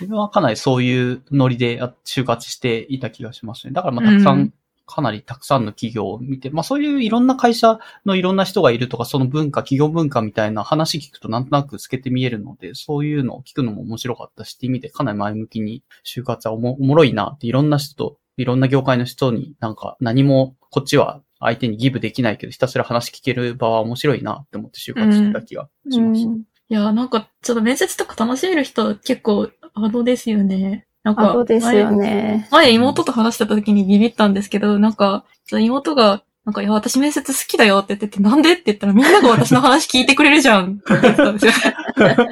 [0.00, 3.72] 自分はかなりそういうノリでや就活していた気がしますね。
[3.72, 4.54] だからまあたくさん、うん
[4.90, 26.22] かなりたくさんの企業を見て、まあそういういろんな会社のいろんな人がいるとか、その文化、企業文化みたいな話聞くとなんとなく透けて見えるので、そういうのを聞くのも面白かったしって意味でかなり前向きに就活はおもおもろいなっていろんな人と、いろんな業界の人になんか何もこっちは相手にギブできないけど、ひたすら話聞ける場は面白いなって思って就活してた気がします。
[26.22, 30.86] うんいや、なんか、ちょっと面接とか楽しめる人結構、アドですよね。
[31.02, 32.46] なんか、あとですよね。
[32.52, 32.66] 前。
[32.66, 41.52] 前妹と話した時にビビったんですけど、なんか、妹が、なんか、いや、私面接好きだよって言ってて、なんでって言ったらみんなが私の話聞いてくれるじゃんって言ってたんですよ。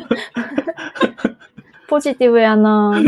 [1.89, 3.03] ポジティブやな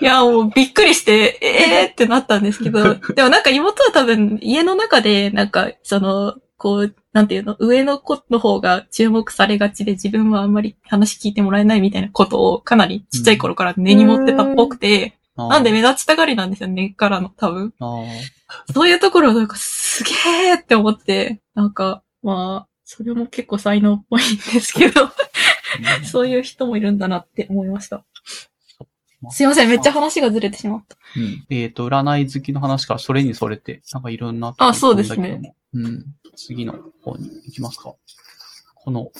[0.00, 17.72] いや、もうびっくりして、えーってなったんですけど、でもなんか妹は多分家の中で、なんか、その、こう、なんていうの、上の子の方が注目されがちで自分はあんまり話聞いてもらえないみたいなことをかなりちっちゃい頃から根に持ってたっぽくて、あーなんで目立ちたがりなんですよ、根っからの多分。
[18.74, 25.08] そういうところなんかすげーって思って、なんか、まあ、それも結構才能っぽいんですけど、
[26.04, 28.04] そういう人もいるんだなって思いました。
[29.24, 30.96] まあすいません、めっちゃ話がずれてしまった。
[31.16, 31.46] うん。
[31.50, 34.54] えっ、と、占い好きの話からそれにそれて、なんかいろんな。
[34.58, 35.54] あそうですね。
[35.72, 36.04] うん。
[36.36, 37.94] 次の方に行きますか。
[38.74, 39.10] この、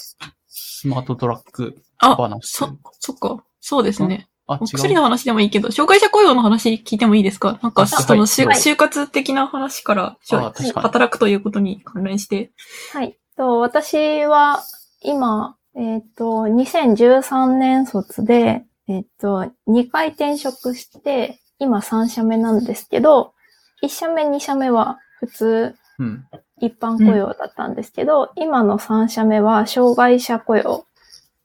[0.49, 2.51] スマートドラッグあ、話。
[2.51, 3.45] そ、そっか。
[3.61, 4.29] そうですね。
[4.47, 4.69] あ、お違う。
[4.75, 7.59] 薬の話でもいいけど、障害者雇用の話聞いてもいいですか？
[7.63, 12.53] なんか、あその、はい就はい就活的な話から、しょあ確かに働くということに関連して。
[12.93, 13.17] はい。
[13.37, 14.63] と私は
[15.03, 23.35] 今、えっ、と、2013年卒で、えっ、と、2回転職して、今3社目なんですけど、
[23.83, 26.27] 1社目、2社目は普通うん。
[26.61, 30.87] 一般雇用だったんですけど、今の3社目は障害者雇用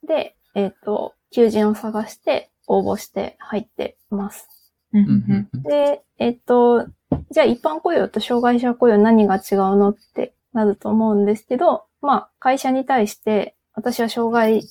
[0.08, 4.48] で、えっ、と、求人を探して応募して入ってます。
[4.94, 6.88] うんうんうんで、えっと、
[7.32, 14.64] じゃあ一般雇用と障害者雇用何が違うのってなると思うんですけど、まあ、会社に対して、私は障害、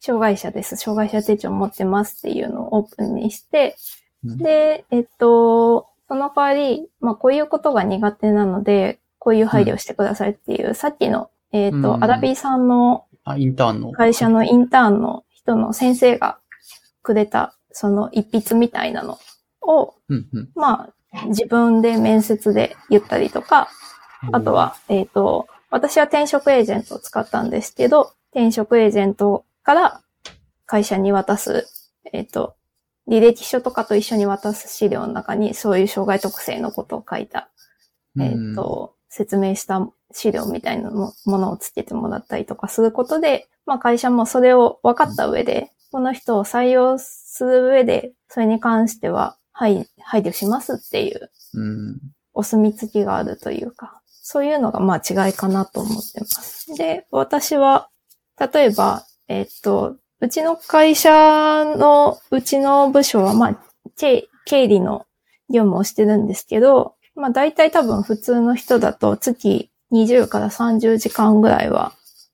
[0.00, 0.76] 障害者です。
[0.76, 3.76] 障害者手帳を持ってますっていうのをオープンにして、
[4.24, 13.92] うんで、えっと、その代わり、まあ、こういうことが苦手なので、こういう配慮をしてくださいっていう、さっきの、えっと、うんアラビーさんのあ、インターンの。
[13.92, 16.38] 会社のインターンの人の先生が
[17.02, 19.18] くれた、その一筆みたいなの
[19.60, 20.48] を、うんうん。
[20.54, 23.68] まあ、自分で面接で言ったりとか、
[24.32, 30.02] あとは、えっ、と、私は転職エージェントを使ったんですけど、転職エージェントから
[30.66, 31.66] 会社に渡す、
[32.12, 32.56] えっ、と、
[33.08, 37.50] 履歴書とかと一緒に渡す資料の中にそういう障害特性のことを書いた、
[38.16, 52.00] うん、えっ、と、説明した資料みたいなもものをつけてもらったりとかすることで、まあ会社もそれを分かった上で、この人を採用する上で、それに関しては、はい、配慮しますっていううん。
[52.32, 56.74] お墨付きがあるというか、そういうのがまあ違いかなと思ってます。
[56.74, 57.88] で、私は、
[58.38, 61.08] 例えば、えっと、うちの会社
[61.64, 63.60] の、うちの部署はまあ、
[63.96, 65.06] 経経理の
[65.48, 71.92] 業務をしてるんですけど、まあ大体多分普通の人だと月20から30時間ぐらいは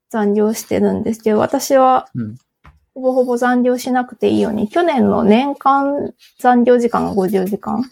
[0.09, 2.37] 残業してるんですけど、私はうん。
[2.95, 7.85] ほぼほぼ残業しなくていいように、去年の年間残業時間が50時間。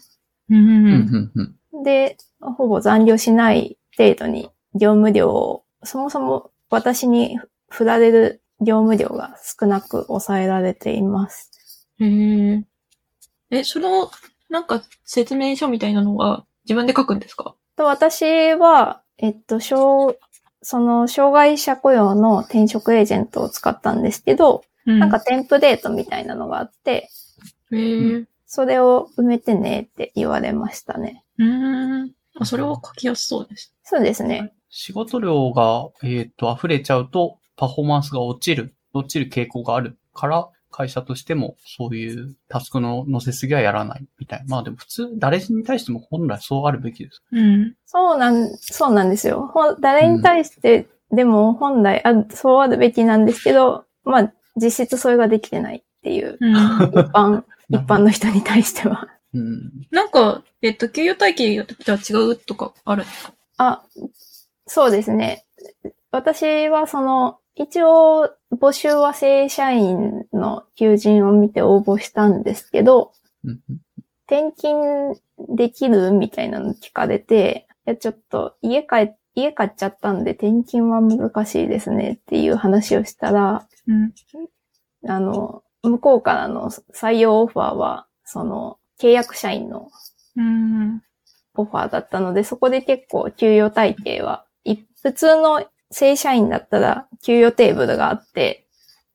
[0.48, 0.86] うんうん
[1.34, 1.54] うん。
[1.74, 1.82] うん。
[1.82, 4.44] で、ほぼ残業しない程度に
[4.74, 11.88] 業務量を、そもそも私に振られる業務量が少なく抑えられています。
[11.98, 12.64] へえ。
[13.50, 14.10] え、その、
[14.48, 17.54] なんか説明書みたいなのは自分で書くんですか？
[17.76, 20.16] と私は、えっと、障
[20.62, 27.08] その、障害者雇用の転職エージェントを使ったんですけど、ななんか、テンプレートみたいなのがあって、
[27.72, 28.24] へえ。
[28.46, 31.24] それを埋めてねって言われましたね。
[31.38, 32.12] うーん。
[32.38, 33.74] あ、それは書きやすそうです。
[33.82, 34.54] そうですね。
[34.70, 44.44] 仕事量が、えっ、と、溢れちゃうと、パフォーマンスが落ちる、落ちる傾向があるから、会社としても、そういうタスクの乗せすぎはやらない、みたいな。
[44.48, 47.22] まあでも普通、誰に対しても本来そうあるべきです。
[47.30, 47.74] うん。
[47.86, 49.50] そうなん、そうなんですよ。
[49.54, 56.52] ほん誰に対してでも本来ある、そうあるべきなんですけど、まあ、実質それができてないっていう、うん。
[56.54, 56.58] 一
[57.12, 59.06] 般、 一般の人に対しては。
[59.32, 59.70] うん。
[59.92, 63.34] なんか、えっと、給与体系とは違うとかあるんですか？
[63.58, 63.84] あ、
[64.66, 65.44] そうですね。
[66.10, 73.12] 私はその、一応、募集は正社員の求人を見て応募したんですけど、
[73.44, 73.80] うんうん
[74.26, 75.16] 転勤
[75.54, 84.12] できるみたいなの聞かれて、いや、ちょっと家帰、家買っちゃったんで転勤は難しいですねっていう話をしたら、うん。
[85.06, 89.90] あの、向こうからの採用オファーは、その、契約社員の
[90.36, 91.02] うん。
[91.56, 95.62] オファーだったので、そこで結構給与体系は、い普通の
[95.94, 98.66] 正社員だったら給与テーブルがあって、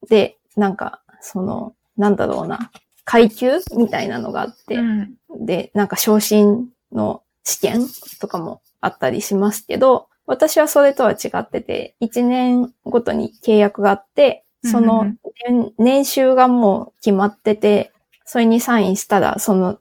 [0.10, 2.72] で、なんか、その、なんだろうな、
[3.04, 5.14] 階級みたいなのがあって、うん。
[5.46, 7.82] で、なんか昇進の試験
[8.22, 17.92] とかもあったりしますけど、私はそれとは違ってて、1年ごとに契約があって、そうんうのん年年収がもう決まってて、
[18.24, 19.80] それにサインしたら、その、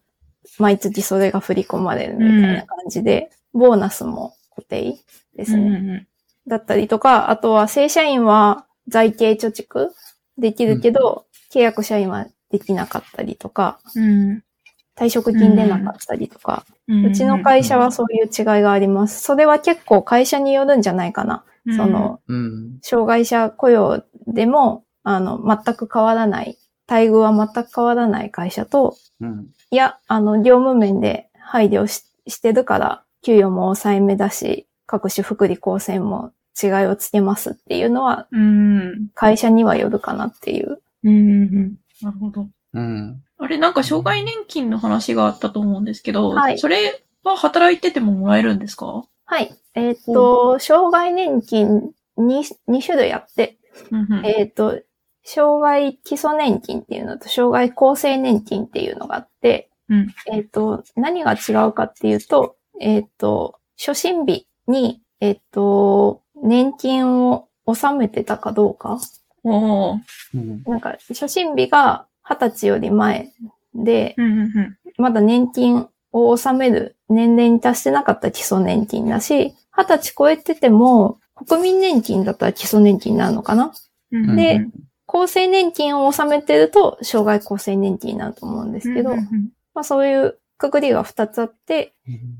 [0.58, 4.96] 毎月それが振り込まれるみたいな感じで、ボーナスも固定
[5.36, 5.62] ですね。
[5.62, 6.06] うん。
[6.48, 9.90] だったりとか、あとは正社員は財形貯蓄
[10.38, 14.42] できるけど、契約社員はできなかったりとか、うん。
[14.96, 17.06] 退職金出なかったりとか、うん。
[17.06, 19.22] うちの会社はそういう違いがあります。
[19.22, 21.44] それは結構会社によるんじゃないかな。
[21.66, 22.78] うんそ、の、うん。
[22.82, 26.58] 障害者雇用でも、あの、全く変わらない、
[26.88, 29.48] 待遇は全く変わらない会社と、うん。
[29.70, 39.08] いや、あの、業務面で配慮ししてるから、給与も抑えめだし、各種福利厚生も違いをつけますっていうのは、うん。
[39.14, 40.80] 会社にはよるかなっていう。
[41.04, 41.74] うんうん。
[42.02, 42.48] なるほど。
[42.74, 43.22] うん。
[43.38, 49.04] あれ、なんか障害年金の話があったと思うんですけど、はいそれは働いててももらえるんですか？
[49.24, 49.54] はい。
[49.74, 53.58] えっ、と、障害年金に2種類あって、
[53.90, 54.80] うんうんえっ、と、
[55.24, 68.98] 障害基礎年金っていうのと、障害厚生年金っていうのがあって、うんえっ、と、何が違うかっていうと、えっ、と、初診日に、えっ、と、年金を納めてたかどうか？
[69.44, 69.98] おー
[70.34, 70.62] うん。
[70.66, 73.30] なんか、初診日が20歳より前
[73.74, 74.78] で、うんうんうん。
[74.98, 83.72] まだ年金を納める年齢に達してなかったら基礎年金だし、20歳超えてても、国民年金だったら基礎年金になるのかな？
[84.12, 84.72] うんでうん
[85.10, 91.94] 厚生年金を納めてると、障害厚生年金になると思うんですけど、うんうんうんまあそういうくくりが2つあって、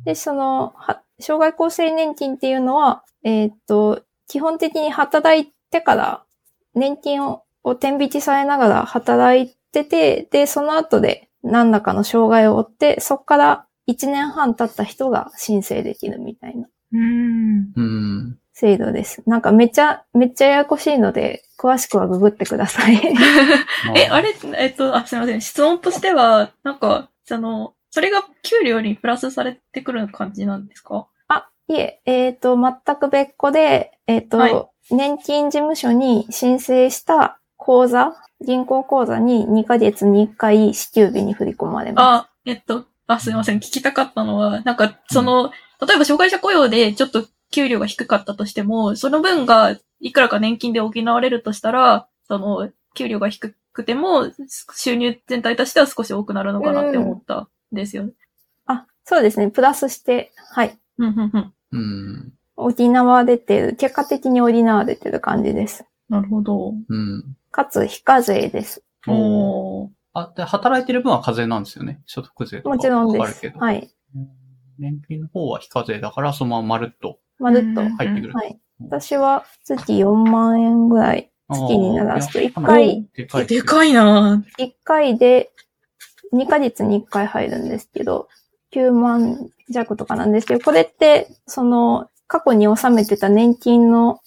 [0.05, 6.25] で、その、は障害厚生年金っていうのは、えーっと、基本的に働いてから、
[6.75, 17.73] 年金をを天引きされながら働いてて、で、その後で何らかの障害を負って、そこから1年半経った人が申請できるみたいなうん。
[17.75, 18.39] うん。
[18.53, 19.23] 制度です。
[19.27, 23.01] なんかめっちゃ、めっちゃややこしいので、詳しくはググってください。
[23.97, 25.41] え、あれ、えっと、あ、すいません。
[25.41, 31.07] 質問としては、なんか、その、それが給料にプラスされてくる感じなんですか？
[31.29, 34.67] あ、いえ、えっ、と、全く別個で、えっ、と、はい。
[34.91, 43.59] 年金事務所に申請した口座、銀行口座に2ヶ月に1回支給日に振り込まれまあ、えっと、あ、すいません。
[43.59, 45.51] 聞きたかったのは、なんか、その、
[45.87, 54.31] 例えば障害者雇用でちょっと給料が低かったとしても、その分がいくらか年金で補われるとしたら、その、給料が低くても、
[54.75, 57.41] 収入全体としては少し多くなるのかなって思った。
[57.41, 58.13] んですよね。
[58.13, 58.17] す。
[58.67, 59.51] あ、そうですね。
[59.51, 60.79] プラスして、はい。
[60.99, 61.53] うん、うん、うん。
[61.73, 62.33] うん。
[62.57, 62.73] 補
[63.07, 65.85] われてる、結果的に補われてる感じです。
[66.09, 66.75] なるほど。
[66.89, 67.37] うん。
[67.51, 68.83] かつ、非課税です。
[69.07, 69.89] おー。
[70.15, 72.01] あ、で、働いてる分は課税なんですよね。
[72.07, 72.69] 所得税とか。
[72.71, 73.51] もちろんですかかるけ。
[73.51, 73.59] ど。
[73.59, 73.91] はい。
[74.15, 74.29] うん
[74.79, 77.83] 年金の方は非課税だから、そのまままるっとまるっと。
[77.83, 78.33] うん入ってくる。
[78.33, 78.59] はい。
[78.81, 83.47] 私は月4万円ぐらい、月にならすと、あー1回、でかい。
[83.47, 85.51] でかいなぁ1回で、
[86.33, 88.29] 2ヶ月に1回入るんですけど、
[88.73, 94.21] 9万弱とかなんですけど、これって、その、過去に納めてた年金の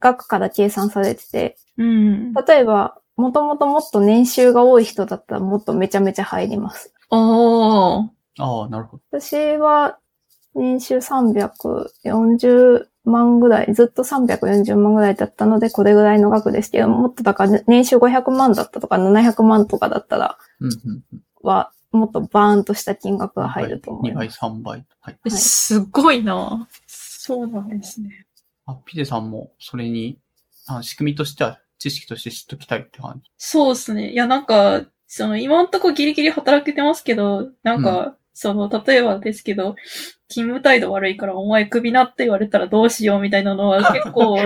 [0.00, 2.34] 額から計算されてて、うん。
[2.34, 6.92] 例えば、もともともっと年収が多い人だったらもっとめちゃめちゃ入ります。
[8.38, 9.20] ああ、なるほど。
[9.20, 9.98] 私は、
[10.54, 21.20] 年収340万ぐらい、ずっと340万ぐらいだったので、これぐらいの額ですけど、もっとだから年収500万だったとか700万とかだったら、うんうんうん。
[21.42, 24.38] は、もっとバーンとした金額が入ると思い2倍、ます。
[24.40, 24.86] 3倍。
[25.00, 25.18] はい。
[25.22, 26.80] はいすごいなぁ
[27.22, 28.26] そうなんですね。
[28.66, 30.18] あ、ピデさんも、それに、
[30.66, 33.30] あ仕組みとしては、知識として知っときたいって感じ。
[33.38, 34.12] そうですね。
[34.12, 39.76] いや、なんか、その、今んとこギリギリ働けてますけど、なんか、その、例えばですけど、
[40.28, 44.36] 勤務態度悪いからお前クビなって言われたらどうしようみたいなのは結構、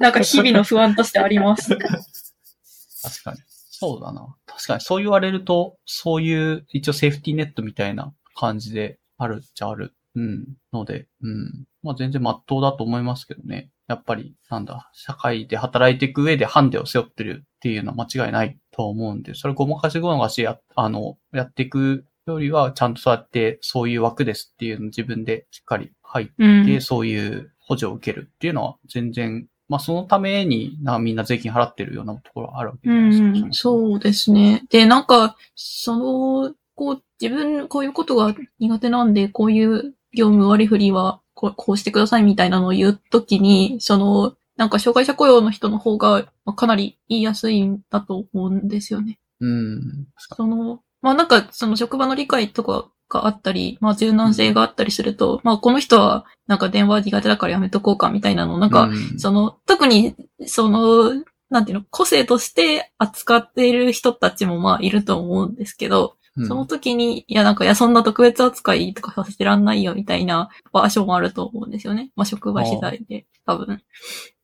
[0.00, 1.70] なんか日々の不安としてあります。
[1.78, 3.38] 確かに。
[3.78, 4.36] そうだな。
[4.46, 9.94] 確かに、そう言われると、そういう、一応セーフティーネットみたいな感じであるっちゃある。
[10.14, 10.46] うん。
[10.72, 11.64] ので、うん。
[11.82, 13.70] まあ全然真っ当だと思いますけどね。
[13.86, 26.80] やっぱり、なんだ、社会で働いていく上でハンデを背負ってるっていうのは間違いないと思うんで、それごまかしごまかしや、あの、やっていくよりは、ちゃんとそうやって、そういう枠ですっていうのを自分でしっかり入って、うん。
[26.80, 33.48] そういう補助を受けるっていうのは全然、まあそのためになみんな税金払ってるようなところがあるわけじうゃないですか。
[33.48, 34.64] ん、そうですね。
[34.70, 49.20] で、なんか、その、こう、自分、こういうことが苦手なんで、こういう業務割り振りは、こうこうしてくださいみたいなのを言うときに、その、なんか障害者雇用の人の方が、まあかなり言いやすいんだと思うんですよね。
[49.40, 50.06] うん。
[50.16, 60.14] その、まあなんか、その職場の理解とかがあったり、まあ柔軟性があったりすると、まあこの人は、なんか電話苦手だからやめとこうかみたいなの、なんか、うんその、特に、
[60.46, 61.12] その、
[61.50, 72.12] なんていうの、個性として扱っている人たちもまあいると思うんですけど、うんその時に、いやなんか、いやそんな特別扱いとかさせてらんないよみたいな場所もあると思うんですよね。
[72.14, 73.82] まあ職場次第で、多分。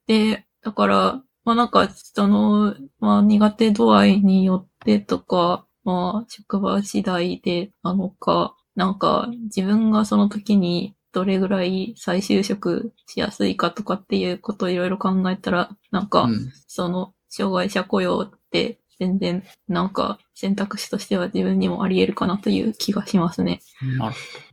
[0.08, 23.60] で、だから、まあなんか、その、まあ苦手度合いによってとか、まあ職場次第でなのか、なんか自分がその時にどれぐらい再就職しやすいかとかっていうことをいろいろ考えたら、なんか、うんその、障害者雇用って全然、なんか、選択肢としては自分にもあり得るかなという気がしますね。
[23.80, 24.43] なるほど。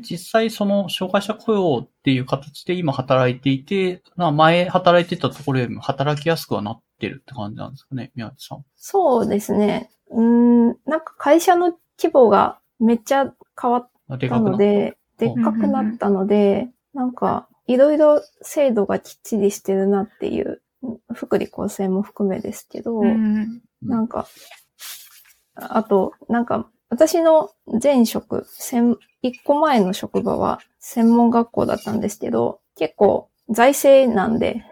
[0.00, 8.64] 実際その障害者雇用っていう形で今働いていて、まあ前働いてたところよりも働きやすくはなってるって感じなんですかね、宮内さん。
[8.76, 9.90] そうですね。
[10.10, 13.94] うーん、なんか会社の規模がめっちゃ変わった。
[14.40, 20.60] ので、でっかくなったので、なんか、いろいろ制度がきっちりしてるなっていう、
[21.14, 23.62] 福利厚生も含めですけど、うん。
[23.82, 24.26] なんか、
[25.54, 27.50] あと、なんか、私の
[27.82, 34.64] 前職、専一個前の職場は専門学校だったんですけど、結構財政なんで、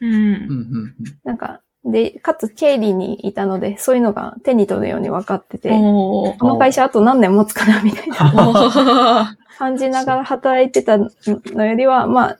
[0.00, 0.08] うん。
[0.08, 0.14] うん。
[0.14, 0.94] うんうん。
[1.22, 9.36] なんか、で、かつ経理にいたので、そういうのが手に取るように分かってて、この会社あと何年持つかなみたいな。
[9.58, 12.38] 感じながら働いてたのよりは、まあ、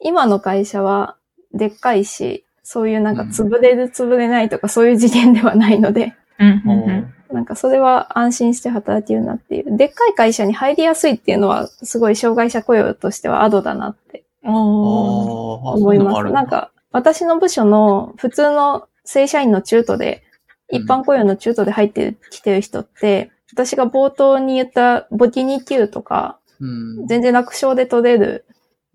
[0.00, 1.16] 今の会社は
[1.52, 9.76] でっかいし、そういうなんか潰れる潰れないとかそういう次元ではないので、うんなんかそれは安心して働けるなっていう。
[9.76, 16.32] でっかい会社に入りやすいっていうのは、すごい障害者雇用としてはアドだなって思います。
[16.32, 20.28] なん、か、私の部署の普通の正社員の中途で、うん
[20.70, 27.06] 一般雇用の中途で入ってきてる人って、私が冒頭に言った簿記2級とか、うん。
[27.06, 28.44] 全然楽勝で取れる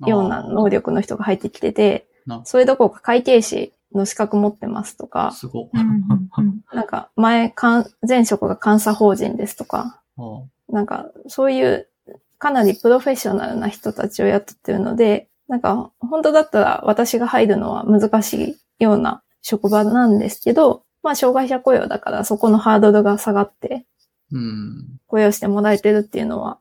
[0.06, 5.70] ような能力の人が入ってきててな、それどころか会計士の資格持ってますとか、すご
[6.74, 11.88] なんか前、かん前職が監査法人ですとか、あなんかそういう
[12.38, 23.86] かなりプロフェッショナルな人たちを雇ってるので、なんか本当だったら私が入るのは難しいような職場なんですけど、まあ障害者雇用だからそこのハードルが下がって
[24.32, 25.00] うん。
[25.08, 26.60] 雇用してもらえてるっていうのは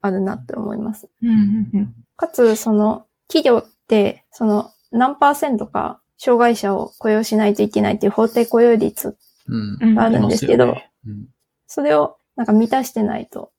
[0.00, 1.08] あるなって思います。
[1.22, 9.16] うんうんうんかつ、その、企業って、その、何パーセントか、障害者を雇用しないといけないっていう法定雇用率、
[9.48, 9.78] うん。
[9.80, 11.26] うんあるんですけどありますよねうん
[11.66, 13.50] それをなんか満たしてないと、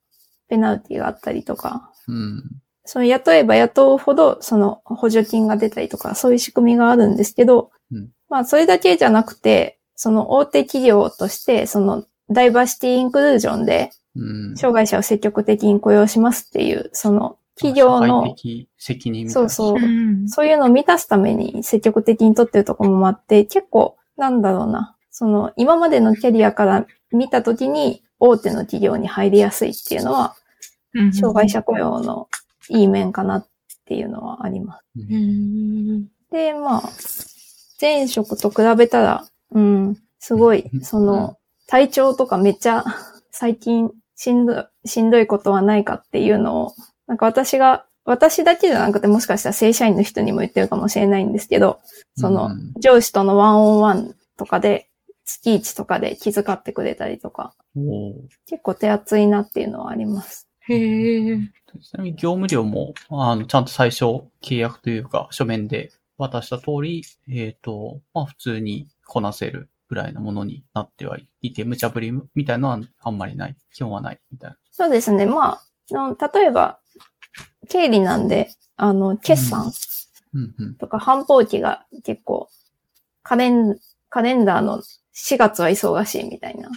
[0.48, 2.44] ペナルティがあったりとか、うん。
[2.86, 14.58] その雇えば雇うほど、その補助金が出たりとか、そういう仕組みがあるんですけど、うんまあ、それだけじゃなくて、その大手企業として、その、ダイバーシティインクルージョンで、うん。
[14.58, 19.50] 障害者を積極的に雇用しますっていう、その、企業社会の、的責任みたいな。
[19.50, 24.96] そうそう、うんそういうのを満たすために積極的に取ってるところもあって、結構、なんだろうな。
[25.12, 30.36] その、今までのキャリアから見たときに、大手の企業に入りやすいっていうのは、
[30.94, 32.30] うん障害者雇用の
[32.70, 33.48] いい面かなっ
[33.86, 34.86] ていうのはあります。
[34.96, 36.84] ううんんで、まあ、
[37.82, 42.86] 前職と比べたら、うん、すごい、その、体調とかめっちゃ、
[43.32, 46.74] 最近、しんどい、しんどいことはないかっていうのを、
[47.08, 51.80] なんか私が、私だけじゃなくてもしかしたら正社員の人にも言ってるかもしれないんですけど、
[52.16, 54.90] その、うん上司とのワンオンワンとかで、
[55.26, 57.54] 月一とかで気遣ってくれたりとか、
[58.46, 60.50] 結構手厚いなっていうのはあります。
[60.68, 61.38] へえ。
[61.82, 64.04] ちなみに業務量も、あの、ちゃんと最初
[64.42, 73.56] 契約というか書面で渡した通り、えっ、と、まあ普通にこなせるぐらいのものになってはいて、無茶ぶりみたいなのはあんまりない。
[73.74, 74.58] 基本はないみたいな。
[74.72, 75.26] そうですね。
[75.26, 76.80] まあ、の例えば、
[77.70, 79.72] 経理なんで、あの、決算。
[80.80, 82.50] とか繁忙期が結構、
[83.22, 83.78] カレン、
[84.10, 84.82] カレンダーの
[85.14, 86.70] 4月は忙しいみたいな、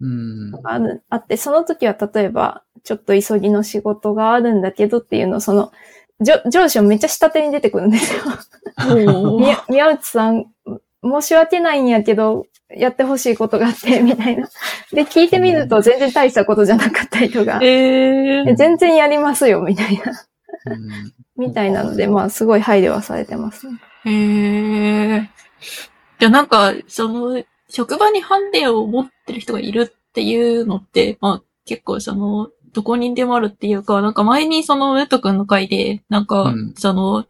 [0.00, 0.52] うん。
[0.64, 5.72] ある、あって、その時は例えば、ちょっと急ぎの仕事があるんだけどっていうのを、その、
[6.20, 8.22] 上上司をめっちゃ下手に出てくるんですよ。
[9.68, 10.46] 宮内さん、
[11.02, 14.48] 申し訳ないんやけど、やってほしいことがあって、 みたいな。
[14.92, 20.12] で、聞いてみると全然大したことじゃなかったりとか、えで全然やりますよ、みたいな。
[20.72, 23.78] うんみたいなので、まあ、すごい配慮はされてますね。
[24.04, 25.30] へえ。
[26.18, 37.26] じゃあなんか、その、職場にハンデを持ってる人がいるっていうのって、まあ結構その、どこにでもあるっていうか、なんか前にその、ウェット君の回で、なんか、うんその、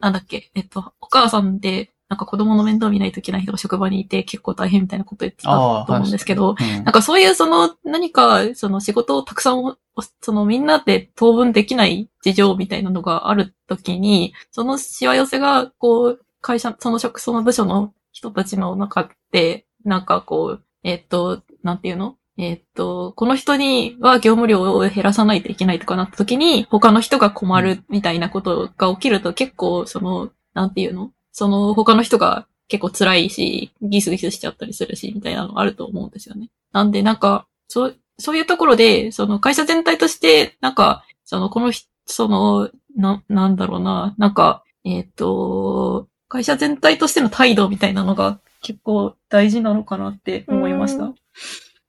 [0.00, 9.76] なんだっけ、えっと、お母さんで、なんか子供の面倒見ないといけない人が職場にいて結構大変みたいなこと言ってたと思うんですけど、うんなんかそういうその何かその仕事をたくさんお
[10.20, 22.16] そのみんなで当分できない事情みたいなのがあるときに、そのしわ寄せがこう会社、その職、その部署の人たちの中で、なんかこう、えっと、なんていうの？
[22.36, 31.12] えっと、この人には業務量を減らさないといけないとかなったときに、他の人が困るみたいなことが起きると結構その、なんていうの？
[31.34, 36.48] その他の人が結構辛いし、ギスギスしちゃったりするし、みたいなのあると思うんですよね。
[36.72, 51.04] なんでなんか、そう、そういうところで、その会社全体として、なんか、その、この人、その、な、なんだろうな、なんか、えっ、と、会社全体としての態度みたいなのが結構大事なのかなって思いました。
[51.04, 51.14] うん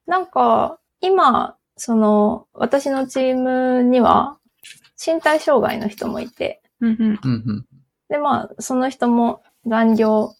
[0.08, 4.38] なんか、今、その、私のチームには、
[5.04, 7.66] 身体障害の人もいて、うんうん。
[8.10, 10.34] で、まあ、その人も残業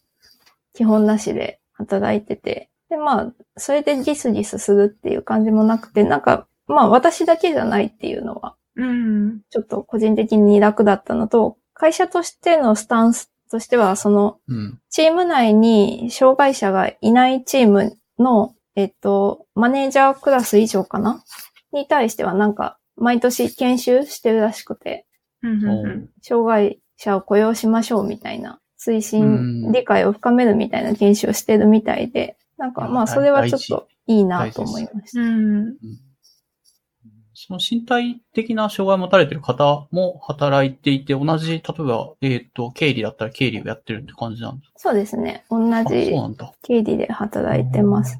[0.74, 9.40] 基本なしで働いてて、で、まあ、それでギスギスするっていう感じもなくて、なんか、まあ、私だけじゃないっていうのは、うん。
[9.50, 14.80] ちょっと個人的に楽だったのと、会社としてのスタンスとしては、その、うん。
[14.90, 21.24] チーム内に障害者がいないチームの、えっと、マネージャークラス以上かな？
[21.72, 25.06] に対してはなんか、毎年研修してるらしくて、
[25.42, 35.20] うん障害者を雇用しましょうみたいな、推うん進、理解を深めるみたいな研修をしてるみたいで、なんかまあそれはちょっといいなと思いました。
[35.20, 35.76] うん。
[37.38, 45.44] その身体的な障害を持たれてる方も働いていて、同じ、例えば、えっ、と、経理だったら経理をやってるって感じなんですそうですね。
[45.50, 46.12] 同じ。
[46.62, 48.14] 経理で働いてます。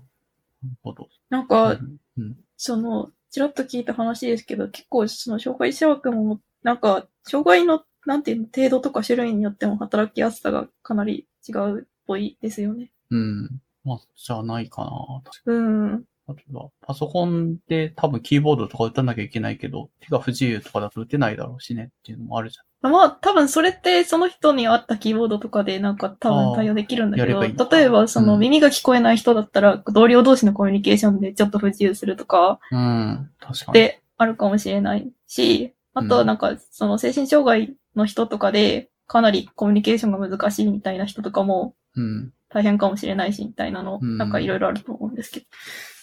[0.62, 1.08] なるほど。
[1.30, 2.36] なんか、うんうん。
[2.58, 12.90] その、ちらっと聞いた話ですけど、結構その障害者枠も、なんか、障害の、なんていうの、程度とか種類によっても働きやすさがかなり違うっぽいですよね。
[13.10, 13.60] うん。
[13.84, 15.52] まあ、じゃないかな。
[15.52, 16.04] うん。
[16.28, 32.78] 例えば、パソコンで多分キーボードとか打たなきゃいけないけど、手が不自由とかだと打てないだろうしねっていうのもあるじまあ、多分それってその人に合ったキーボードとかでなんか多分対応できるんだけど、いい例えばそのうん耳が聞こえない人だったら、同僚同士のコミュニケーションでちょっと不自由するとかゃん。
[32.78, 33.30] うん。
[33.40, 33.72] 確かに。
[33.74, 42.32] であるかもしれないし、あとはなんかその精神障害の人とかでかなりコミュニケーションが難しいみたいな人とかもうん。
[42.48, 45.46] 大変かもしれないしみたいなの、うんなんかいろいろあると思うんですけど、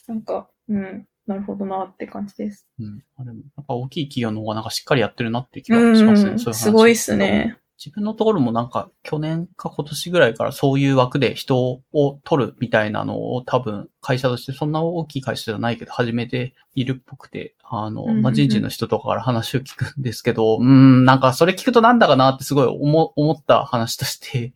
[0.07, 2.67] なんか、うん、なるほどなって感じです。
[2.79, 3.03] うん。
[3.17, 6.31] あでも、なんか大きい企業の方がなんかしっかりやってるなって気がしますね。
[6.31, 7.57] うん、そういう話すごいっすね。
[7.77, 18.21] 自分のところもなんか去年か今年ぐらいからそういう枠で人を取るみたいなのを多分会社としてそんな大きい会社じゃないけど始めているっぽくて、あの、うんうんうん。
[18.23, 24.53] まあ、人事の人とかから話を聞くんですけど、うん、なんかそれ聞くとなんだかなってすごい思思った話として、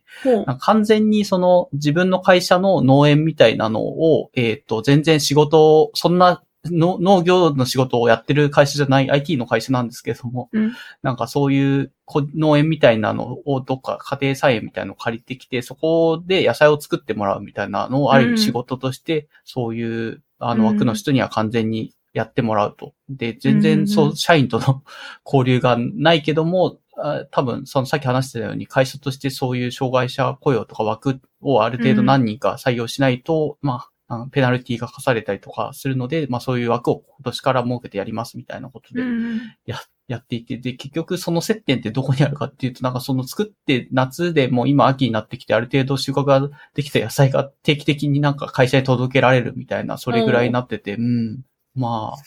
[0.60, 10.72] 完全にその自分の会社の農園みたいなのを、えっ、と、全然仕事を、そんなの農業の仕事をやってる会社じゃない IT の会社なんですけども、うん。
[11.02, 20.72] なんかそういうこ農園みたいなのをどっか家庭菜園みたいなのを借りてきて、そこで野菜を作ってもらうみたいなのをある意味仕事として、そういうあのうん。
[20.72, 22.94] 枠の人には完全にやってもらうと。
[23.08, 24.16] で、全然そう、うん。
[24.16, 24.82] 社員との
[25.24, 39.78] 交流がないけども、あ多分、そのさっき話してたように会社としてそういう障害者雇用とか枠をある程度何人か採用しないと、まあ、あのペナルティが課されたりとかするので、まあそういう枠を今年から設けてやりますみたいなことでうんや、
[40.08, 51.42] やっていて、で、結局その接点ってどこにあるかっていうと、なんかその作って夏でもう今秋になってきてある程度収穫ができた野菜が定期的になんか会社に届けられるみたいな、それぐらいになってて、うん。
[51.74, 52.22] まあ、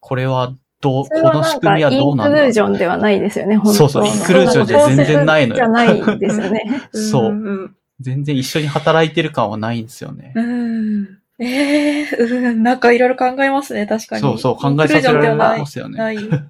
[0.00, 6.90] これはどう、この仕組みはインどうなんだクルージョンではないですよね、本当そうそうインクルージョンじゃ全然ないのよじゃないですよね。
[6.92, 10.32] そう全然一緒に働いてる感はないんですよね。
[10.34, 11.21] うん。
[11.38, 14.22] ええうん、なんかいろいろ考えますね、確かに。
[14.22, 15.98] そうそう、考えさせられますよね。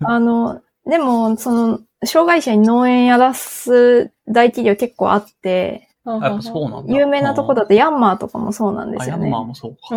[0.01, 6.93] あの、でも、その、障害者に農園やらす大企業結構あって、やっぱそうなんだ。
[6.93, 9.29] 有名なとこだとヤンマーとかもそうなんですよね。
[9.29, 9.95] ンマーもそうか。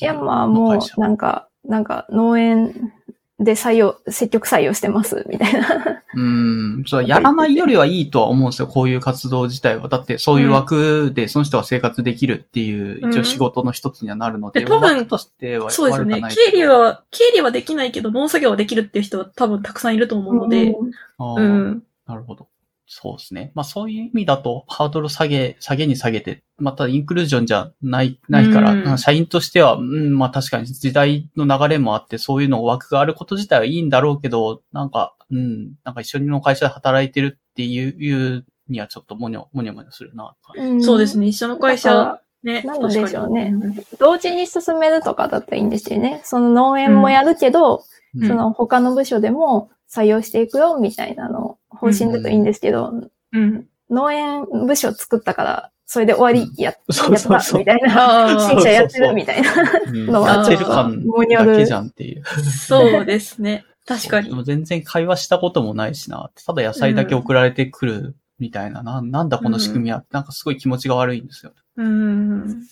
[0.00, 2.92] ヤンマーのもなんか、なんか農園
[3.40, 6.02] で採用、積極採用してます、みたいな。
[6.14, 6.84] うん。
[6.86, 9.88] そう、やらないよりはいいとは思うんですよ、こういう活動自体は。
[9.88, 20.74] だって、そういう枠でその人は生活できるっていう、うん一応仕事の一つにはなるので、で多分枠としてはそうですよね経理、は、経理はできないけど、農作業はできるっていう人は多分たくさんいると思うので、
[21.18, 21.82] あーうん。
[22.06, 22.48] なるほど。
[22.90, 23.52] そうですね。
[23.54, 40.34] まあそういう意味だと、ハードル下げ、下げに下げて、またインクルージョンじゃない、ないから、うん社員としては、うん、まあ確かに時代の流れもあって、そういうの枠があること自体はいいんだろうけど、なんか、うん、なんか一緒の会社で働いてるっていう、いうにはちょっともにょ、もにょもにょするな。
[40.56, 42.62] うんそうですね、一緒の会社、ね。
[42.62, 43.52] なんでしょうね
[43.98, 46.22] 同時に進めるとかだったらいいんですよね。
[46.24, 52.92] その農園もやるけど、うんその他の部署でも採用していくよ、みたいなの、方針だといいんですけど、
[53.32, 53.66] うん。
[53.90, 58.48] 農園部署作ったから、それで終わり、や、やった、みたいな。
[58.50, 59.50] 新社やってるみたいな。
[59.86, 62.24] うんのはやってる感だけじゃんっていう。
[62.24, 63.64] そうですね。
[63.86, 64.34] 確かにで。
[64.34, 66.30] も全然会話したこともないしな。
[66.44, 71.52] ただ野菜だけ送られてくるみたいな、ななんだこの仕組みは、なんかすごい気持ちが悪いんですよ。
[71.76, 72.66] うん。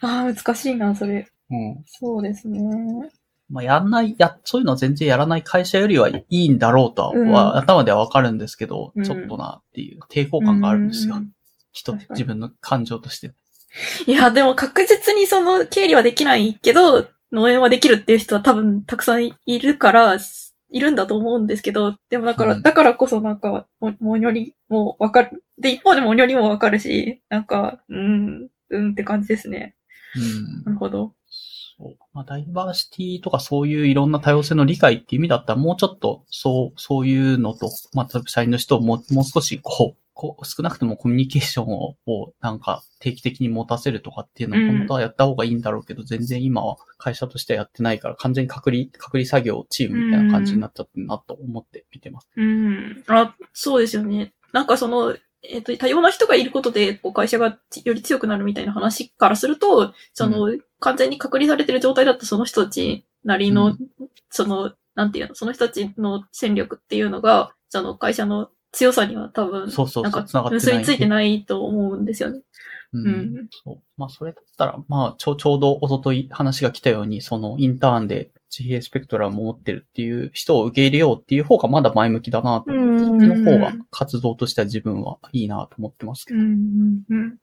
[0.00, 1.28] ああ、難しいな、それ。
[1.50, 1.84] うん。
[1.86, 3.10] そうですね。
[3.48, 11.16] まあ、やんない、や、そういうのは全然やらない会社よりはいいんだろうとは、うんは頭ではわかるんですけど、うんちょっとなっていう抵抗感があるんですよ。
[11.16, 11.30] うん
[11.72, 13.32] 人、確かに自分の感情として。
[14.06, 20.18] いや、でも確実にその経理はできないけど、農園はできるっていう人は多分たくさんいるから、
[20.70, 25.42] いるんだと思うんですけど、でもだから、うんだからこそなんか、も、もにょりもわかる。
[25.58, 29.74] で、一方でもにょりもわかるし、なんか、うん、うんって感じですね。
[30.16, 31.14] うんなるほど。
[31.78, 31.96] そう。
[32.12, 52.28] まあ、ダイバーシティとかそういういろんな多様性の理解っていう意味だったら、もうちょっと、そう、そういうのと、まあ、例えば社員の人をもう、もう少し、こう、こう、少なくともコミュニケーションを、をなんか、定期的に持たせるとかっていうのを、うん本当はやった方がいいんだろうけど、全然今は会社としてはやってないから、完全に隔離、隔離作業チームみたいな感じになっちゃってるなと思って見てます。
[52.36, 53.04] うん。
[53.06, 54.32] あ、そうですよね。
[54.52, 63.78] なんかその、えっ、と、多様な人がいることで、こう会社がより強くなるみたいな話からすると、その、完全に隔離されてる状態だったその人たちなりの、うん。
[64.30, 72.40] その、なんていうの、その人たちの戦力っていうのが、その会社の強さには多分、そうそうなんか結びついてないと思うんですよね。
[72.92, 73.06] うん。
[73.06, 73.48] うん。
[73.64, 73.78] そう。
[73.96, 82.72] まあ、それだったら、まあ、ちょ、ちょうど一昨日話が来たように、そのインターンで自閉スペクトラムを持ってるっていう人を受け入れようっていう方がまだ前向きだなと。
[82.72, 86.40] うんその方が活動としては自分はいいなと思ってますけど。
[86.40, 87.02] うん。
[87.08, 87.38] うん。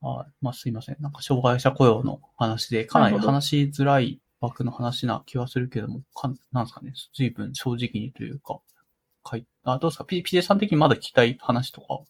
[0.00, 0.96] はいまあ、すいません。
[1.00, 6.92] なんか障害者雇用の話で、かなり話しづらい枠の話な気はするけども、かんなんですかね。
[7.14, 8.60] 随分正直にというか、
[9.24, 12.00] かいあ、どうですか？PJ さん的にまだ聞きたい話とか。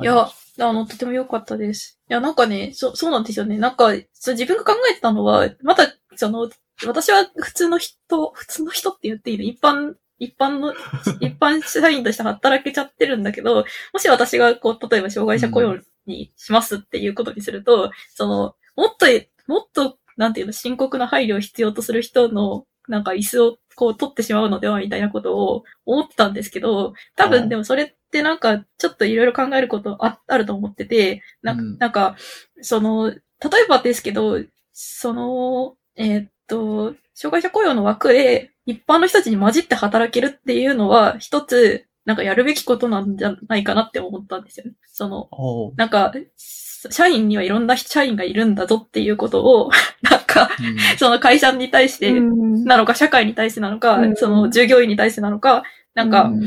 [0.00, 0.28] いや、
[0.60, 2.00] あの、とても良かったです。
[2.08, 3.58] いや、なんかね、そ、そうなんですよね。
[3.58, 6.48] なんか、そう自分が考えてたのは、まだ、その、
[6.86, 9.44] 私は普通の人、普通の人って言っていいの？
[9.44, 10.74] 一般、一般の、
[11.20, 19.06] 一般社員として働けちゃってるんだけど、もし私が、こう、例えば障害者雇用にしますっていうことにすると、その、もっと、
[19.46, 31.78] もっと、なんていうの、深刻な配慮を必要とする人の、なんか椅子をこう取ってしまうのではみたいなことを思ってたんですけど、多うん分でもそれってなんかちょっといろいろ考えることああると思ってて、なんか、うん。
[31.78, 32.16] なんか
[32.60, 33.20] その、例え
[33.68, 34.38] ばですけど、
[34.72, 44.72] その、えーっと、障害者雇用の枠で一般の人たちに混じって働けるっていうのは一つ、なんかやるべきことなんじゃないかなって思ったんですよね。
[44.86, 49.70] その、なんか、社員にはいろんな社員がいるんだぞっていうことを、
[50.02, 55.62] なんか、うんその会社に対してうんなのか、社会に対してなのか、うんその従業員に対してなのか、
[55.94, 56.42] なんか、うん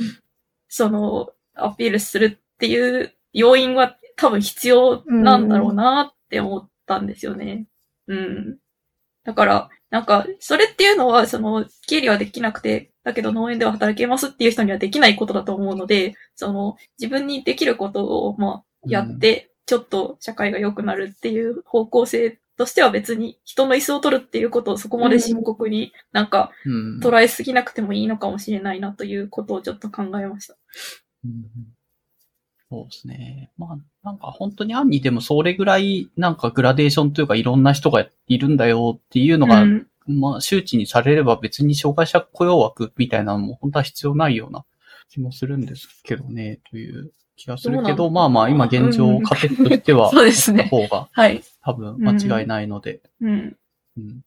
[0.68, 7.66] その、アピールするっていう要因は多分必要なんだろうなって思ったんですよね。
[8.08, 8.58] うん。
[9.24, 27.00] だから、なんか、それっていうのは、その、経理はできなくて、だけど農園では働けますっていう人にはできないことだと思うので、その、自分にできることを、まあ、やって、ちょっと社会が良くなるっていう方向性としては別に人の椅子を取るっていうことをそこまで深刻になんかうん。
[27.00, 30.56] 捉えすぎなくてもいいのかもしれないなということをちょっと考えました。
[31.26, 31.77] うん
[32.70, 33.52] そうですね。
[33.58, 39.88] まあ、なんか本当に案にでもそれぐらいなんかグラデーションというかいろんな人がいるんだよっていうのが、うん。
[40.08, 44.66] まあ周知にされれば別に障害者雇用枠みたいなのも本当は必要ないような
[45.10, 50.64] 気もするんですけどね、という気がするけど、まあまあ今現状うん仮説としては、そうですね。
[50.64, 51.44] 方がはい。
[51.62, 53.58] 多分間違いないので、うん。
[53.98, 54.22] うん。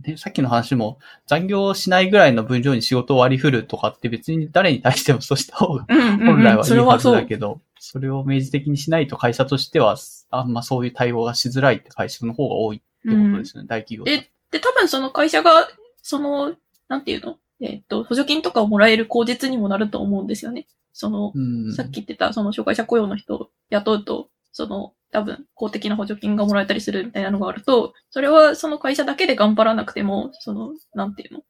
[0.00, 6.26] で、さっきの話も、残業しないぐらいの分量に仕事を割り振るとかって別に誰に対してもそうした方がうんうんうん。
[6.26, 7.14] 本来はいそいはずれはそう。
[7.14, 7.60] だけど、
[7.90, 9.96] それを明示的にしないと会社としては、
[10.30, 15.68] あんまそういう対応がしづらいって会社の方が多いってことですね、大企業だとえ、で、多分その会社が、
[16.02, 16.54] その、
[16.88, 17.38] なんていうの？
[17.60, 20.66] えっと、補助金とかをもらえる口実にもなると思うんですよね。
[20.92, 21.72] その、うん。
[21.72, 31.42] さっき言ってた、その障害者雇用の人を雇うと、その、多分、公的な補助金がもらえたりするみたいなのがあると、それはその会社だけで頑張らなくても、その、なんていうの？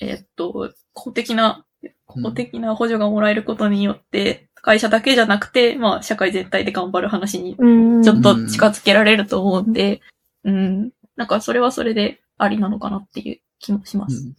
[0.00, 1.66] えーっと、公的な、
[2.06, 10.00] 公的な補助がもらえることによって、会社だけじゃなくて、まあ、社会全体で頑張る話にうんちょっと近づけられると思うんで、
[10.44, 10.90] うん。
[11.16, 14.16] なんか、それはそれでありなのかなっていう気もします。
[14.16, 14.34] うん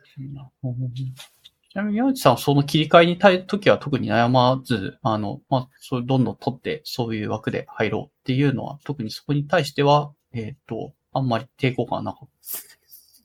[1.73, 12.29] ちなみに、山内さんはその切り替えにたい時は特に悩まず、あの、まあ、それどんどん取って、そういう枠で入ろうっていうのは、特にそこに対しては、えっ、と、あんまり抵抗感はなかっ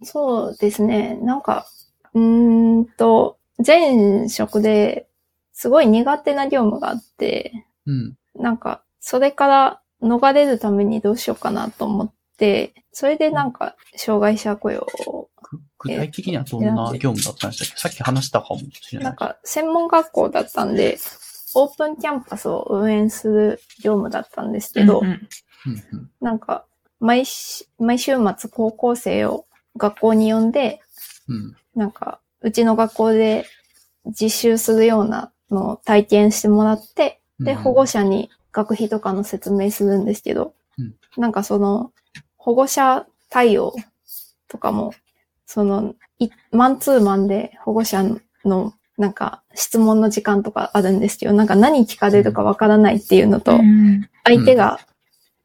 [0.02, 1.18] そうですね。
[1.22, 1.66] なんか、
[2.14, 5.08] うーんと、前職で
[5.60, 7.50] すごい苦手な業務があって、
[7.84, 7.90] た。
[7.90, 8.16] うん。
[8.36, 17.76] なんか、それから逃れるためにどうしようかなと思って、それでなんか、障害者雇用を、ぐ具体的にはどんな業務だったんでしたっけ？
[17.80, 19.06] さっき話したかもしれな。
[19.06, 20.96] ないんか、専門学校だったんで、
[21.56, 25.18] オープンキャンパスを運営する業務だったんですけど、うんうん
[26.20, 26.66] なんか、
[27.00, 30.80] 毎し、毎週末高校生を学校に呼んで、
[31.26, 31.56] うん。
[31.74, 33.44] なんか、うちの学校で
[34.06, 41.92] 実習するようなのを体験してもらって、で、うん保護者に学費とかの説明するんですけど、うんなんかその、
[42.36, 43.74] 保護者対応
[44.48, 44.92] とかも、
[45.46, 48.04] その、いマンツーマンで保護者
[48.44, 54.08] の、なんか質問の時間とかあるんですけど、なんか何聞かれるかわからないっていうのと、うん。
[54.24, 54.80] 相手が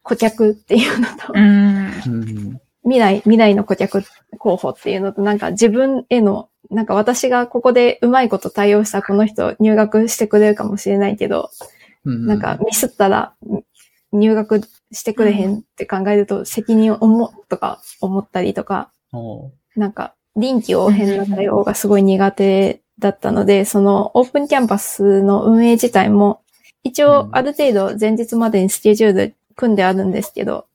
[0.02, 1.86] 顧客っていうのと、うん。
[1.86, 2.60] うん。
[2.82, 4.02] 未来、未来の顧客
[4.38, 11.50] 候補っていうのと、なんか自分への、なんか私がここでうまいこと対応したらこの人入学してくれるかもしれないけど、
[12.04, 12.26] うん。
[12.26, 13.34] なんかミスったら
[14.12, 14.62] 入学
[14.92, 18.90] してくれへんって考えると責任を重っとか思ったりとか、
[19.76, 26.42] なんか臨機応変な対応がすごい苦手だったので、そのオープンキャンパスの運営自体も
[26.82, 30.66] 一応ある程度前日までにスケジュール組んであるんですけど、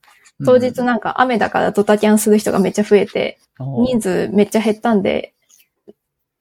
[0.46, 5.34] 当日なんか雨だからドタキャンする人がめっちゃ増えて、人数めっちゃ減ったんで、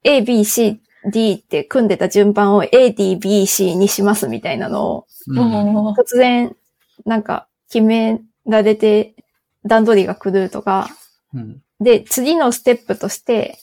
[0.08, 0.80] A, B, C,
[1.12, 5.88] D って組んでた順番を A, D, B, C にしますみたいなのをうん。
[5.90, 6.56] 突然
[7.04, 9.14] なんか決められて
[9.66, 10.88] 段取りが来るとか、
[11.34, 11.62] うん。
[11.80, 13.58] で、次のステップとして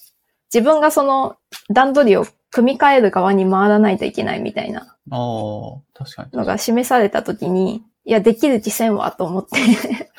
[0.53, 1.37] 自分がその
[1.69, 6.37] 段取りを組み替える側に回らないといけないみたいなああ、確かに。
[6.37, 9.57] のが示されたときに、いや、できる気せんわと思って、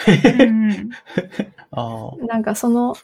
[2.29, 2.97] なんかその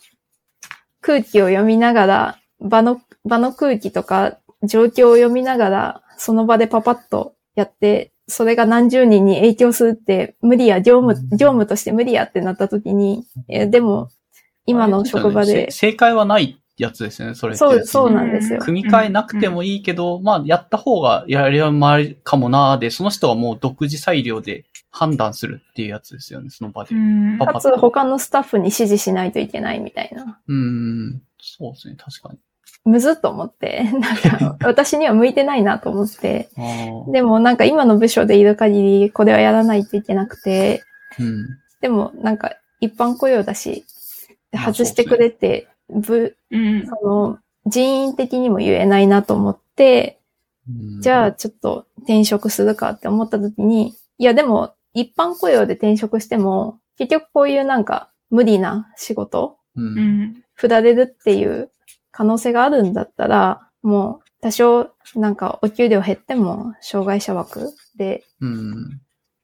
[1.00, 14.08] 空気を読みながら、場の、場の空気とか状況を読みながら、その場でパパッとやって、それが何十人に影響するって無理や、業務、うん業務として無理やってなった時に、えでも、
[14.64, 17.58] 今の職場でね、せ正解はないやつですよね、それって。
[17.58, 18.60] そう、そうなんですよ。
[18.60, 26.94] 組み替えなくてもいいけど、まあ、やった方がやり回りかもなーで、その人はもう独自裁量で判断するっていうやつですよね、その場で。
[26.94, 30.40] ううんパかつ他のスタッフに指示しないといけないみたいな。
[30.48, 32.38] ーん、そうですね、確かに。
[32.84, 36.48] むずっと思って、 なんか私には向いてないなと思って、
[37.08, 40.82] でもなんか今の部署でいる限りこれはやらないといけなくて、
[41.18, 41.46] うん。
[41.80, 43.84] でもなんか一般雇用だし、
[44.52, 46.86] 外してくれって、部、うん。
[46.86, 50.18] その人員的にも言えないなと思って、
[50.68, 59.82] うんじゃあちょっと転職するかって思った時に、いやでも一般雇用で転職しても、結局こういうなんか無理な仕事、う。
[59.82, 60.42] うんん。
[60.54, 61.70] 振られるっていう
[62.12, 69.00] 可能性があるんだったら、もう多少なんかお給料減っても障害者枠で、うん。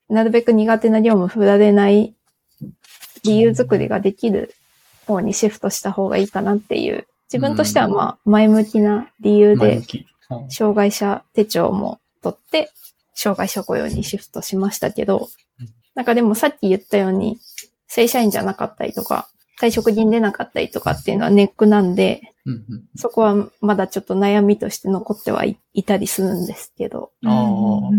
[0.08, 2.14] なるべく苦手な業務振られない
[3.24, 4.54] 理由作りができる
[5.06, 9.82] 方にシフトした方がいいかなっていう、自分としてはまあ前向きな理由で
[10.48, 12.70] 障害者手帳も取って、
[13.14, 15.28] 障害者雇用にシフトしましたけど
[15.60, 17.38] うん、なんかでもさっき言ったように、
[17.88, 19.28] 正社員じゃなかったりとか、
[19.60, 27.12] 退職金出なかったりとかっていうのはネックなんで、うんうんそこはまだちょっと悩みとして残ってはいいたりするんですけど。
[27.24, 27.90] あー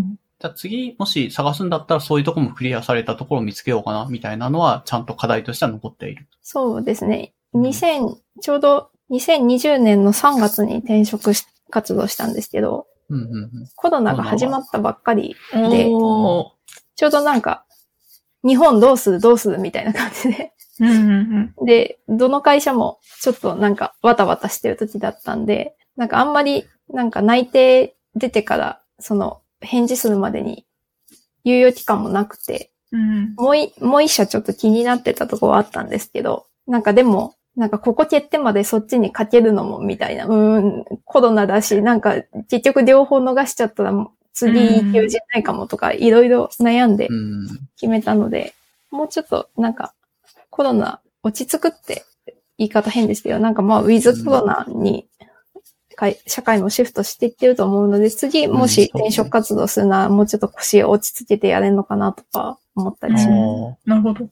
[0.41, 6.29] じゃあ次、もし探すんだったらそういうところもクリアされたところを見つけようかな、みたいなのは、ちゃんと課題としては残っている。
[6.41, 7.33] そうですね。
[7.53, 13.49] 2000、ちょうど2020年の3月に転職し活動したんですけど、うんうんうん。
[13.75, 16.53] コロナが始まったばっかりで、ちょ
[17.01, 17.65] うどなんか、
[18.45, 20.53] 日本どうするどうするみたいな感じで。
[20.79, 21.65] うんうんうん。
[21.65, 30.65] で、どの会社もちょっとなんかわたわたしてる時だったんで、なんかあんまりなんか内定出てから、その返事するまでに
[31.45, 33.35] 猶予期間もなくて、うん。
[33.35, 42.15] もうい、もう一社ちょっと気になってたところはあったんですけど、なんかでも、なんかここ決定までそっちにかけるのもみたいな、うーん、コロナだし、なんか
[42.49, 43.93] 結局両方逃しちゃったら
[44.33, 47.47] 次行けじゃないかもとか、いろいろ悩んでうん。
[47.75, 48.53] 決めたので、
[48.91, 49.93] もうちょっとなんか
[50.59, 52.03] コロナ落ち着くって
[52.57, 55.07] 言い方変ですけど、なんかまあウィズコロナに、
[55.95, 63.31] かい社会もシフトしていってると思うので、次もし転職活動するならもうちょっと腰を落ち着けてやれるのかなとか思ったりします。
[63.31, 64.29] あなるほど。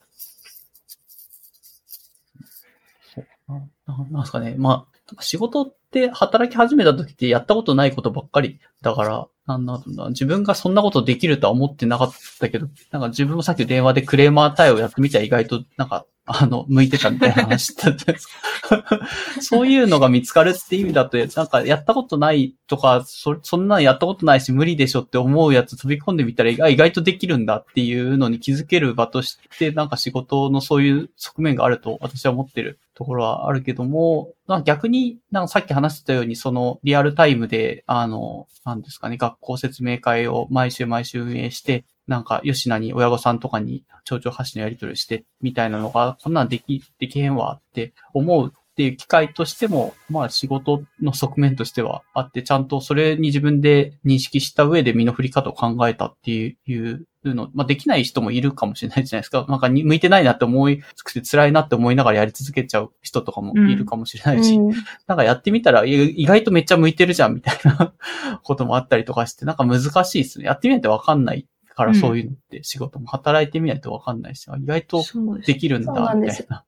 [3.48, 3.52] あ
[3.86, 4.54] ななんすかね。
[4.58, 18.28] まあ、仕事って働き始めた時ってやったことないことばっかりだから、なんなんだろうな自分がそんなことできるとは思ってなかったけど、なんか自分もさっき電話でクレーマー対応やってみたら意外と、なんか、あの、向いてたみたいな話だったじゃないです
[18.62, 19.00] か。
[19.40, 59.44] そういうのが見つかるって意味だと、なんかやったことないとか、そそんなのやったことないし無理でしょって思うやつ飛び込んでみたら意外とできるんだっていうのに気づける場として、なんか仕事のそういう側面があると私は思ってるところはあるけども、なんか逆に、なんかさっき話してたように、そのリアルタイムで、あの、なんですかね、学校説明会を毎週毎週運営して、なんか、吉名に親御さんとかに蝶々発信のやり取りして、みたいなのが、こんなんでき、できへんわって思うっっていう機会としても、まあ仕事の側面としてはあって、ちゃんとそれに自分で認識した上で身の振り方を考えたっていうの、まあできない人もいるかもしれないじゃないですか。
[59.48, 64.72] なんかに向いてないなって思いつくて辛いなって思いながらやり続けちゃう人とかもいるかもしれないし、うん
[65.08, 67.94] なんかやってみたらい意外とめっちゃ向いてるじゃんみたいな
[68.44, 70.44] こともあったりとかして、なんか難しいですね。
[70.44, 71.48] やってみないとわかんない
[71.78, 75.04] から、うんそういうのって仕事も働いてみないとわかんないし、意外と
[75.46, 76.64] できるんだ、みたいな。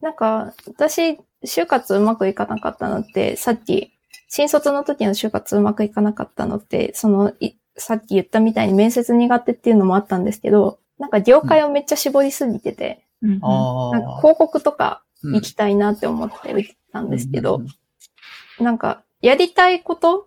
[0.00, 3.92] なんか、私、就活うまくいかなかったのって、さっき、
[4.28, 13.30] 新卒の時の就活うまくいかなかったのって、その、いさっき言ったみたいに面接苦手っていうのもあったんですけど、なんか業界をめっちゃ絞りすぎてて、うん。
[13.32, 13.40] うん。
[13.42, 14.16] あなんかあ。
[14.18, 17.62] 広告とかうん行きたいなって思ってたんですけど、
[18.58, 18.64] うん。
[18.64, 20.26] なんか、やりたいこと、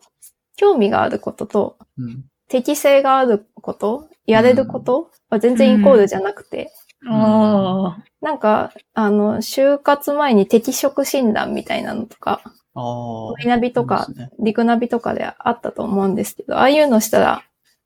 [0.56, 6.72] 興味があることと、うん適性があること、やれることは全然イコールじゃなくて、
[7.08, 8.04] ああ。
[8.22, 12.42] なんか、あの、就活前に適職診断みたいなのとか、
[12.74, 13.34] ああ。
[13.34, 17.44] マイナビとかねリクナビとかであったと思うんですけど、ああいうのしたら、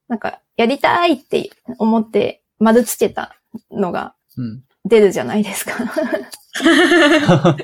[0.08, 3.36] なんか、やりたいって思って丸つけた
[3.72, 4.64] のがうん。
[4.84, 5.74] 出るじゃないですか。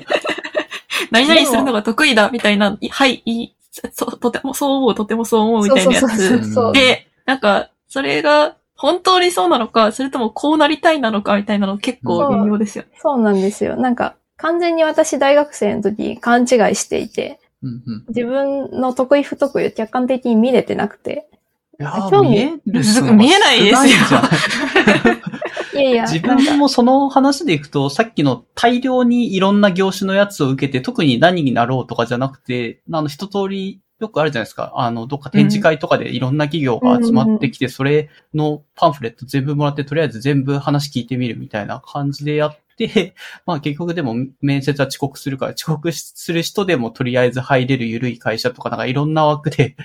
[1.10, 3.54] 何々するのが得意だ、みたいな、いはい、いい、
[3.92, 6.78] そう、とてもそう思う、とてもそう思う、みたいなやそうそうそうつ。
[6.78, 12.90] で、なんか、それが本当にそうなのか、それともこうなりたいなのか、みたいなの結構微妙ですよね。
[12.98, 13.76] そうなんですよ。
[13.76, 18.04] なんか、完全に私大学生の時勘違いしていて、うんうん。
[18.08, 21.28] 自分の得意不得意を客観的に見れてなくて、
[21.80, 23.94] いやー興味見え見えないですよ
[25.74, 34.72] いやいや、自分もその話でいくと、さっきの大量にいろんな業種のやつを受けて、特に何になろうとかじゃなくて、あの、一通り、よくあるじゃないですか。
[34.76, 43.14] あの、どっか展示会とかでいろんな企業が集まってきて、それのパンフレット全部もらって、とりあえず全部話聞いてみるみたいな感じでやって、
[43.44, 49.76] まあ結局でも面接は遅刻するから、遅刻する人でもとりあえず入れる緩い会社とか、なんかいろんな枠で、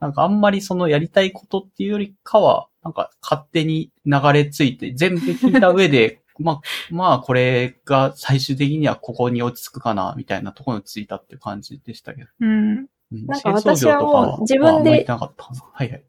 [0.00, 6.60] なんかあんまりそのやりたいことっていうよりかは、なんか勝手に流れ着いて、全部聞いた上で、 まあ、
[6.90, 12.30] まあこれが最終的にはここに落ち着くかな、みたいなところに着いたっていう感じでしたけど。
[12.40, 12.48] うん。
[12.50, 14.90] うんなんか私はもう自分で。
[14.90, 16.04] はいはい。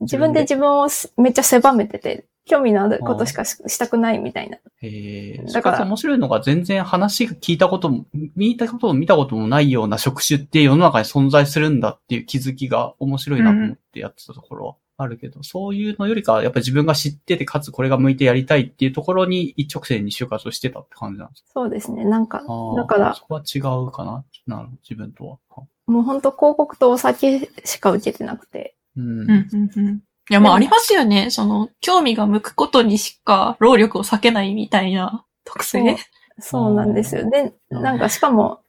[0.00, 4.58] 自分で自分をすめっちゃ狭めてて、興味のあることしかししたくないみたいな。
[4.82, 22.04] えー、だからら面白いのが全然話が聞いたことも、見たことも見たこともないような職種って世の中に存在するんだっていう気づきが面白いなと思ってやってたところはあるけど、そういうのよりかはやっぱり自分が知ってて、かつこれが向いてやりたいっていうところに一直線に就活をしてたって感じなんですそうですね。
[22.04, 22.42] なんか
[22.76, 24.24] だからそこは違うかな？
[24.46, 25.38] なる自分とは。
[25.86, 28.74] もう本当広告とお酒しか受けてなくて。
[28.96, 29.20] うん。
[29.20, 30.02] うん、うん、うん。
[30.30, 31.30] いや、まあありますよね。
[31.30, 35.96] その、興味が向くことにしか労力を避けないみたいな特性。
[36.40, 37.30] そうなんですよ。
[37.30, 38.60] で、うんなんかしかも、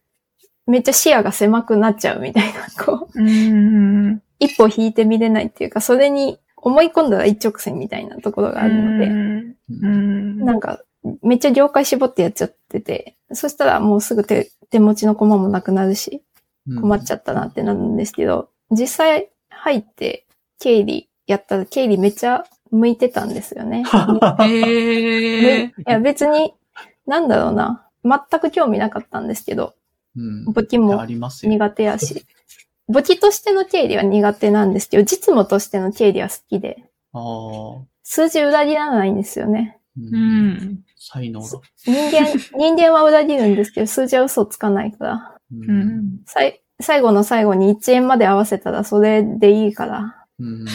[0.66, 4.22] めっちゃ視野が狭くなっちゃうみたいな、こう、うん。
[4.40, 9.56] 一歩引いて見れないっていうか、それに思い込んだら一直線みたいなところがあるので、うん。
[9.70, 10.46] うん。
[10.46, 10.82] なんか、
[11.24, 16.24] めっちゃ業界絞ってやっちゃってて、そしたらもうすぐ手手持ちの駒もなくなるし、
[16.80, 20.28] 困っちゃったなってなるんですけど、実際入って
[20.60, 23.84] 経理やったら経理めっちゃ向いてたんですよね。
[24.42, 25.66] へえ。
[25.66, 26.54] いや別に、
[27.08, 27.88] なんだろうな。
[28.04, 29.74] 全く興味なかったんですけど、
[30.16, 30.46] うん。
[30.46, 31.52] 簿記あもりますよ。
[31.52, 32.26] 苦手やし。
[32.90, 37.86] 簿記としての経理は苦手なんですけど、実務としての経理は好きで、ああ。
[38.04, 39.80] 数字裏切らないんですよね。
[39.98, 40.18] うう。
[40.18, 40.84] ん。
[40.98, 41.48] 才能だ。
[41.86, 42.26] 人間、
[42.58, 45.38] 人間は裏切るんですけど、数字は嘘つかないから。
[45.54, 45.72] うう。
[45.72, 46.22] ん。
[46.26, 50.26] さい最後の最後に1円まで合わせたらそれでいいから。
[50.40, 50.66] うん。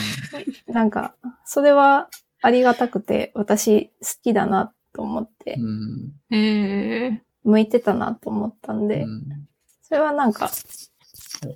[0.69, 2.09] なんか、それは
[2.43, 6.13] ありがたくて、私好きだなと思ってう、ん。
[6.31, 7.23] へえ。
[7.43, 9.25] 向いてたなと思ったんで、うん
[9.83, 10.51] それはなんか、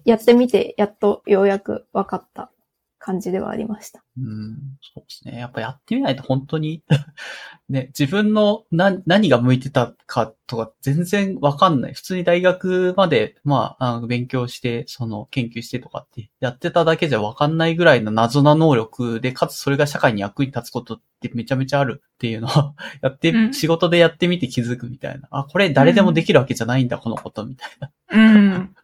[0.04, 2.50] やってみて、やっとようやく分かった
[2.98, 4.02] 感じではありました。
[4.18, 5.38] うん、そうですね。
[5.38, 6.82] やっぱやってみないと本当に、
[7.68, 11.94] ね、自分の何何が向いてたかとか全然わかんない。
[11.94, 25.28] 普通に大学まで、まあ、あの勉強して、その研究してとかってやってただけじゃわかんないぐらいの謎な能力で、かつそれが社会に役に立つことってめちゃめちゃあるっていうのは、 やって、うん仕事でやってみて気づくみたいな。
[25.30, 27.90] あ、これ誰でもできるわけじゃないんだ、このことみたいな。
[28.10, 28.74] うん。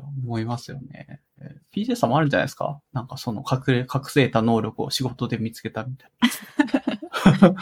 [0.00, 1.20] 思いますよね。
[1.40, 2.80] えー PJ さんもあるんじゃないですか？
[2.92, 6.10] なんかその隠れ、隠せた能力を仕事で見つけたみたい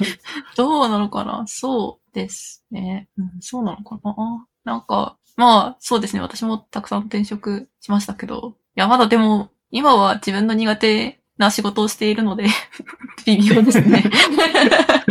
[0.57, 1.45] どうなのかな？
[1.47, 3.09] そうですね。
[3.17, 4.47] うん、そうなのかな？
[4.65, 6.21] なんか、まあ、そうですね。
[6.21, 8.57] 私もたくさん転職しましたけど。
[8.77, 12.47] いや、まだでも、今は自分の苦手な仕事をしているので、
[13.27, 14.03] 微妙ですね。
[14.03, 15.05] な。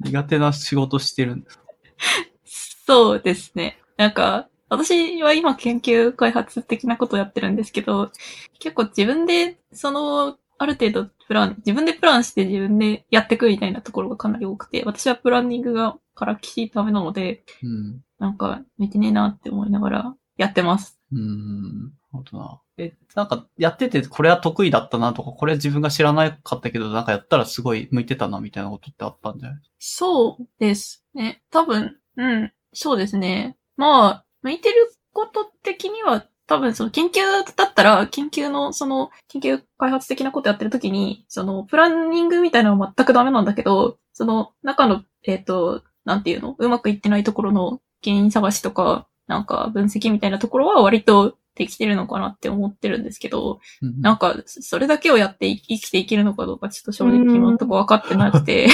[0.00, 1.58] 苦手な仕事してるんです。
[2.86, 3.78] そうですね。
[3.96, 8.10] なんか、私は今研究開発的なことをやってるんですけど、
[8.58, 18.04] 結構自分で、その、ある程度プラン、自分でプランして自分でやっていくみたいなところがかなり多くて、私はプランニングがからきしいためなので、うん。
[18.18, 21.00] なんか、向いてねえなって思いながらやってます。
[21.12, 21.84] うーん。
[21.84, 22.60] なるほどな。
[22.76, 31.42] え、なんか、やってて、これは得意だったなとか、これ自分が知らなかったけど、なんかやったらすごい向いてたな、みたいなことってあったんじゃないそうですね。
[31.50, 33.56] 多分、うん、そうですね。
[33.76, 37.20] まあ、向いてること的には、多分その研究
[37.56, 46.56] だったら、研究の、その、研究開発的なことやってるときに、その、プランニングみたいなのは全くダメなんだけど、その、中の、えっ、と、なんていうの？
[46.58, 58.68] うまくいってないところの原因探しとか、なんか分析みたいなところは割とできてるのかなって思ってるんですけど、うんなんか、それだけをやって生きていけるのかどうかちょっと正直今のとこ分かってなくて、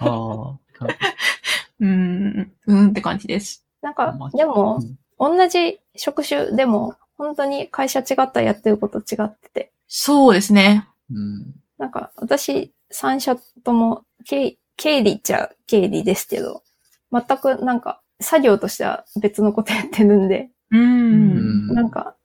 [0.00, 0.58] ああ。
[1.80, 3.64] うーん、うーんって感じです。
[3.80, 9.72] なんかまあ、でもう、ん同じ職種でも、本当に会社違ったらやってること違ってて。
[9.86, 10.88] そうですね。
[11.10, 11.54] うん。
[11.78, 16.64] なんか、私、3社とも、経経理っちゃ経理ですけど、
[17.12, 22.16] 全くなんか、作業としては別のことやってるんで、うんんなんか、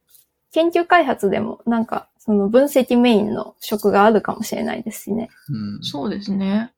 [0.51, 5.29] 研究開発でも、なんか、その分析メインの職があるかもしれないですしね。
[5.49, 5.83] うん。
[5.83, 6.73] そうですね。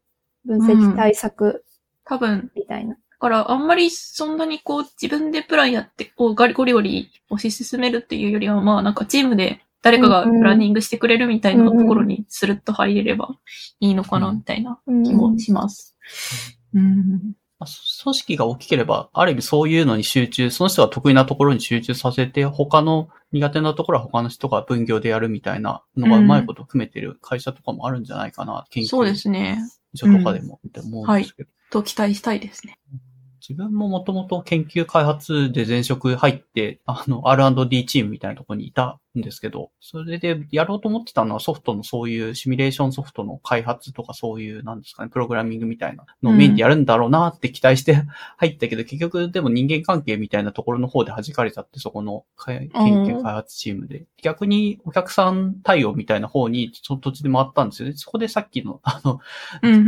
[0.46, 1.64] 分析対策
[2.04, 2.98] 多分、みたいな。
[3.20, 13.36] だからあんまりそんなにこう自分でプランやって、こうガリゴリゴリ推し進めるっていうよりは、まあなんかチームで誰かがプランニングしてくれるみたいなところにスルッと入れれば
[13.82, 15.98] いいのかな、うんみたいなうん気もします。
[16.74, 17.36] うん。
[17.60, 17.70] まあ
[18.04, 29.60] 組織が大きければ、ある意味そういうのに集中、その人が得意なところに集中させて、他の苦手なところは他の人が分業でやるみたいなのがうまいこと組めてる会社とかもあるんじゃないかな、研究そうですね。
[29.94, 31.50] 所とかでも、って思うんですけど。
[31.72, 32.80] と期待したいですね。
[33.50, 48.04] 自分ももともと研究開発で前職入って、あの、R&D チームみたいなところにいたんですけど、それでやろうと思ってたのはソフトのそういうシミュレーションソフトの開発とかそういう、なんですかね、プログラミングみたいなのをメインでやるんだろうなって期待して
[48.38, 54.06] 入ったけど、結局でも人間関係みたいなところの方で弾かれちゃって、そこの研究開発チームで。
[54.22, 57.96] 逆にお客さん対応みたいな方に、その土地で回ったんですよね。
[57.96, 59.20] そこでさっきの、あの、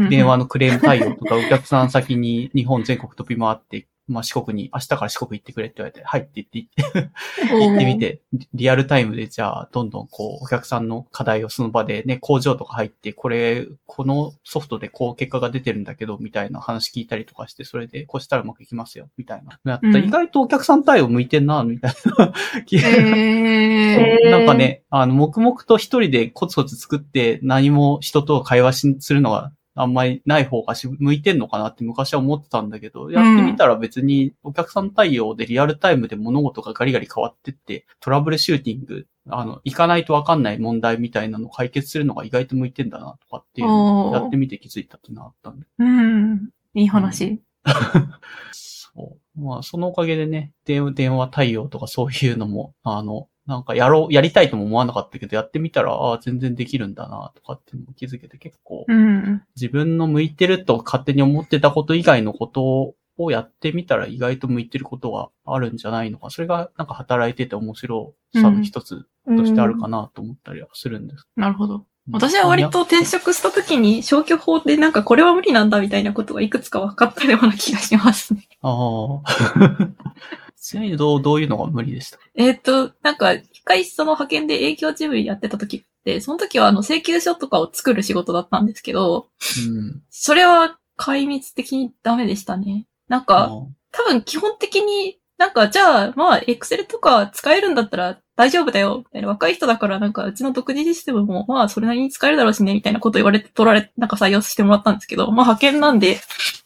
[0.10, 19.60] 電話のクレーム対応とか、お客さん先に日本全国飛び回って、まあ四国に、明日から四国行ってくれって言われて、はいって言って、行って行ってみて、リリアルタイムでじゃあ、どんどんこう、お客さんの課題をその場でね、工場とか入って、これ、このソフトでこう結果が出てるんだけど、みたいな話聞いたりとかして、それでこうしたらうまくいきますよ、みたいな。
[19.64, 22.34] やったらうん意外とお客さん対応向いてんな、みたいな。
[22.72, 45.66] えー なんかね、あの、黙々と一人でコツコツ作って何も人と会話しするのがあんまりない方がし向いてんのかなって昔は思ってたんだけど、やってみたら別にお客さん対応でリアルタイムで物事がガリガリ変わってって、トラブルシューティング、あの、行かないとわかんない問題みたいなのを解決するのが意外と向いてんだなとかっていうのをやってみて気づいたっていうのがあったんで。
[45.80, 46.50] うん。
[46.74, 47.42] いい話。
[48.52, 49.42] そう。
[49.42, 59.44] まあ、そのおかげでね、電話電話対応とかそういうのも、あの、なんかやろう、やりたいとも思わなかったけど、やってみたら、ああ、全然できるんだな、とかっていうのも気づけて結構、うん。
[59.58, 66.30] 自分の向いてると勝手に思ってたこと以外のことをやってみたら意外と向いてることがあるんじゃないのか。
[66.30, 71.28] それがなんか働いてて面白さの一つとしてあるかなと思ったりはするんです。
[71.36, 71.86] なるほど。
[72.10, 78.48] 私は割と転職した時に消去法でなんかこれは無理なんだみたいなことがいくつか分かったような気がしますね。
[78.62, 79.22] ああ。
[80.62, 82.20] ちなみにどう、どういうのが無理でした？
[82.36, 89.28] えっ、と、なんか一回その派遣で営業事務やってた時って、その時はあの請求書とかを作る仕事だったんですけど、
[89.68, 90.02] うん。
[90.10, 92.86] それは壊滅的にダメでしたね。
[93.08, 93.50] なんあか、
[93.92, 98.98] 多分基本的になんか、じゃあ、まあ、エクセルとか使えるんだったら大丈夫だよ。
[99.00, 106.20] みたいな若い人だから、なんか、うちの独自システムも、まあ、それなりに使えるだろうしね、みたいなこと言われて、取られ、なんか採用してもらったんですけど、まあ、派遣なんで、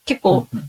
[0.04, 0.60] 結構、うん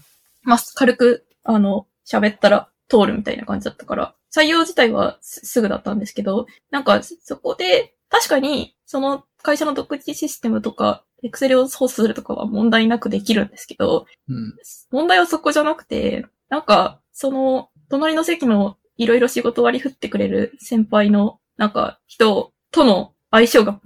[0.44, 14.54] まあ、軽く、あの、喋ったら通るみたいな感じだったから、採用自体はすすぐだったんですけど、なんか、そこで、確かに、その会社の独自システムとか、エクセルを操作するとかは問題なくできるんですけど、うん。
[14.90, 23.80] 問題はそこじゃなくて、なんか、その、隣の席のいろいろ仕事割り振ってくれる先輩の、なんか、人との相性が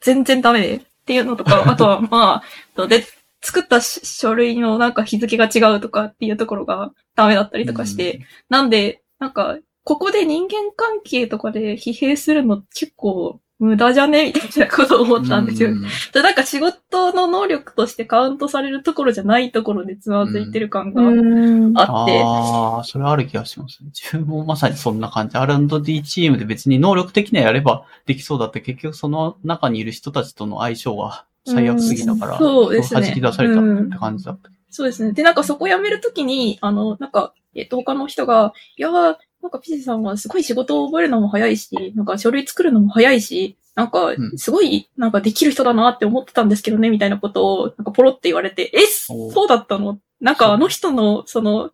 [0.00, 2.42] 全然ダメで、っていうのとか、 あとは、ま
[2.76, 3.04] あ、で、
[3.44, 14.26] 作ったし書類のなんか日付が違うとかっていうところがダメだったりとかして、なんで、なんか、ここで人間関係とかで疲弊するの結構無駄じゃね？
[14.26, 15.70] みたいなことを思ったんですよ。
[15.70, 21.78] うんでなんか仕事の能力としてカウントされるところじゃないところでつまずいてる感がうん。
[21.78, 23.90] あって、ああ、それある気がしますね。
[23.94, 25.36] 自分もまさにそんな感じ。
[25.36, 34.50] R&D チームで別に能力的にはやればできそうだって、結局その中にいる人たちとの相性が最悪すぎたから、うんそうですね弾き出されたって感じだった。
[34.74, 35.12] そうですね。
[35.12, 38.92] で、なんかそこ辞めるときに、あの、なんか、えっと、他の人が、いやー、
[39.40, 48.84] なんかピセさんはすごい仕事を覚えるのも早いし、なんか書類作るのも早いし、なんかん、すごい、なんかできる人だなって思ってたんですけどね、みたいなことを、なんかポロって言われて、え、
[49.32, 50.00] そうだったの？
[50.20, 51.70] なんかあの人の、その、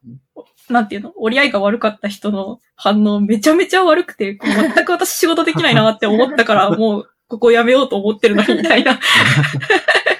[0.68, 8.98] なんていうの、折り合いが悪かった人の反応めちゃめちゃ悪くて、全く私仕事できないなって思ったから、もう、ここ辞めようと思ってるのみたいな。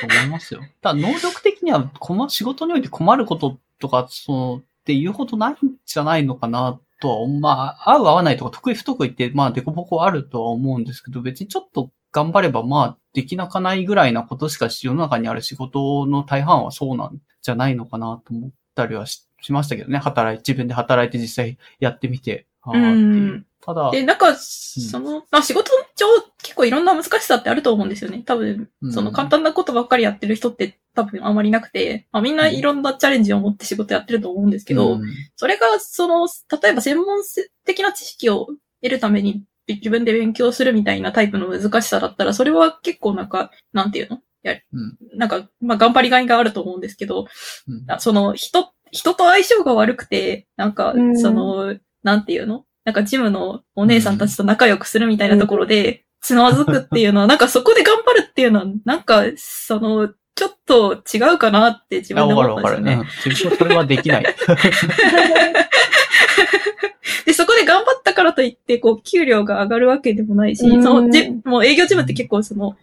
[0.00, 0.60] と思いますよ。
[0.82, 19.98] ただ能力的には、この仕事において困ることとか、その、っていうほどないんじゃないのかなとは、まあ、合う合わないとか得意不得意って、まあ、デコボコあるとは思うんですけど、別にちょっと頑張れば、まあ、できなかないぐらいなことしか世の中にある仕事の大半はそうなんじゃないのかなと思ったりはししましたけどね。
[19.98, 22.46] 働い、自分で働いて実際やってみて。
[22.62, 26.06] あーっていうただ、で、なんか、その、まあ仕事上
[26.42, 28.22] 結構いろんな難しさってあると思うんですよね。
[28.24, 28.92] 多分、うん。
[28.92, 35.02] その簡単なことばっかりやってる人って多分あまりなくて、まあみんないろんなチャレンジを持って仕事やってると思うんですけど、うん。
[35.36, 36.28] それが、その、
[36.62, 37.22] 例えば専門
[37.64, 38.46] 的な知識を
[38.82, 44.20] 得るために自分で勉強するみたいなタイプの難しさだったら、それは結構なんか、なんていうの？
[44.42, 44.98] や、うん。
[45.14, 47.26] なんか、まあ頑張りがいがあると思うんですけど、
[47.68, 47.90] うん。
[47.90, 51.18] あその、人、人と相性が悪くて、なんかう、ん。
[51.18, 52.65] その、なんていうの？
[52.86, 62.76] なんかジムのお姉さんたちと仲良くするみたいなところで、つまずくっていうのは、なんかそこで頑張るっていうのは、なんか、その、ちょっと違うかなって自あ、分でわかるわかる。
[62.76, 63.26] 思ったんですよね。
[63.26, 64.24] うん自分はそれはできない。
[67.26, 72.76] で、そこで頑張ったからといって、こう、給料が上がるわけでもないし、うんその、じもう営業事務って結構その、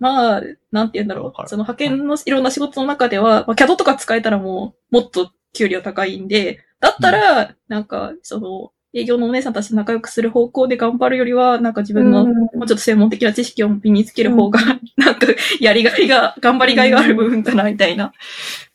[0.00, 0.42] まあ、
[0.72, 1.48] なんて言うんだろわかるう。
[1.48, 14.60] その派遣のいろんな仕事の中では、まあ、CAD とか使えたらもう、もっと給料高いんで、だったら、なんか、その、営業のお姉さんたちと仲良くする方向で頑張るよりは、なんか自分の、うんもうちょっと専門的な知識を身につける方が、
[14.96, 15.26] なんか、
[15.60, 18.12] やりがいが、頑張りがいがある部分かな、みたいな。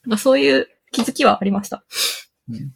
[0.06, 1.84] なんかそういう気づきはありました。
[2.50, 2.72] うん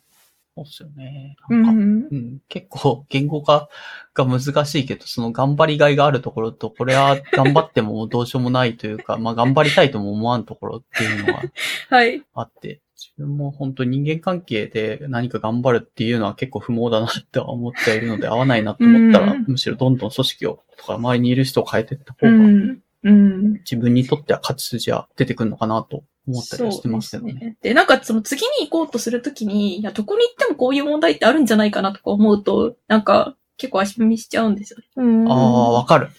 [0.55, 1.35] そうっすよね。
[1.49, 1.75] うなんかん。
[2.11, 3.69] うん、結構言語化
[4.13, 11.41] が難しいけど、その頑張りがいがあるところと、これは頑張ってもどうしようもないというか、まあ頑張りたいとも思わんところっていうのが
[11.89, 12.21] はい。
[12.35, 22.83] あって、自分も本当に人間関係で何か頑張るっていうのは結構不毛だなって思っているので合わないなと思ったら、うんむしろどんどん組織をとか周りにいる人を変えていった方がうん。
[23.03, 23.53] うん。
[23.53, 27.33] 自分にとっては勝ち筋は出てくるのかなと思ったりはしてますけどね。
[27.33, 27.57] ですね。
[27.61, 34.85] で、なんかその次に行こうとするときに、いや、どこに行ってもこういう問題ってあるんじゃないかなとか思うと、なんか結構足踏みしちゃうんですよね。
[34.95, 35.31] うん。
[35.31, 36.09] ああ、わかる。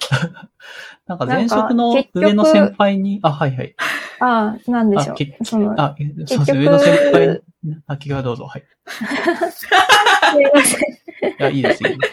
[1.06, 3.74] なんか前職の上の先輩に、あ、はいはい。
[4.20, 5.44] ああ、なんでしょう。
[5.44, 8.44] その、あ、えそうです局上の先輩に、あ、気がどうぞ。
[8.46, 8.64] はい。
[9.50, 10.80] すいません。
[10.80, 12.12] いや、いいです、いいです。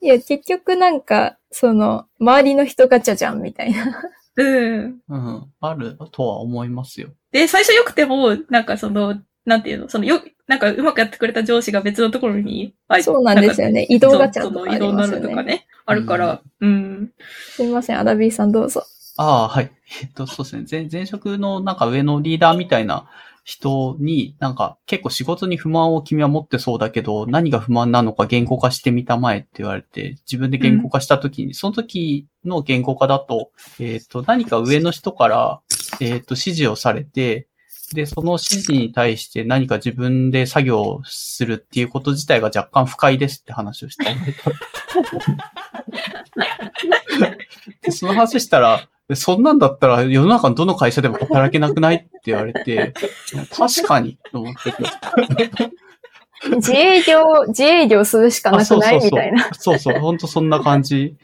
[0.00, 4.00] いや、結局なんか、その、周りの人ガチャじゃん、みたいな。
[4.36, 5.00] うん。
[5.08, 5.52] うん。
[5.60, 7.10] あるとは思いますよ。
[7.32, 13.86] で、最初良くても、なんかその、なんていうの、そのよ、なんかうまくやってくれた上司が別のところに、あそうなんですよね。
[13.88, 15.22] 移動ガチャとかありそうその移動になますよね。
[15.22, 15.66] るとかね。
[15.86, 17.12] あるから、うん。
[17.50, 18.84] すいません、アラビーさんどうぞ。
[19.18, 19.72] ああ、はい。
[20.00, 20.66] えっと、そうですね。
[20.70, 23.10] 前、前職のなんか上のリーダーみたいな
[23.42, 35.60] 人に、なんか結構仕事に不満を君は持ってそうだけど、何が不満なのか言語化してみたまえって言われて、自分で言語化した時に、その時の言語化だと、えっと、何か上の人から、
[35.98, 37.48] えっと、指示をされて、
[37.94, 44.04] で、その指示に対して何か自分で作業をするっていうこと自体が若干不快ですって話をした。
[47.82, 52.92] で、その話したら、そんなんだったら世の中のどの会社でも働けなくないって言われて、
[53.50, 54.72] 確かに、と思って
[56.56, 59.50] 自営業、自営業するしかなくないみたいな。
[59.54, 61.16] そうそう、ほんとそんな感じ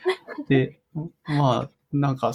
[0.48, 0.78] で、
[1.26, 2.32] まあ、なんか、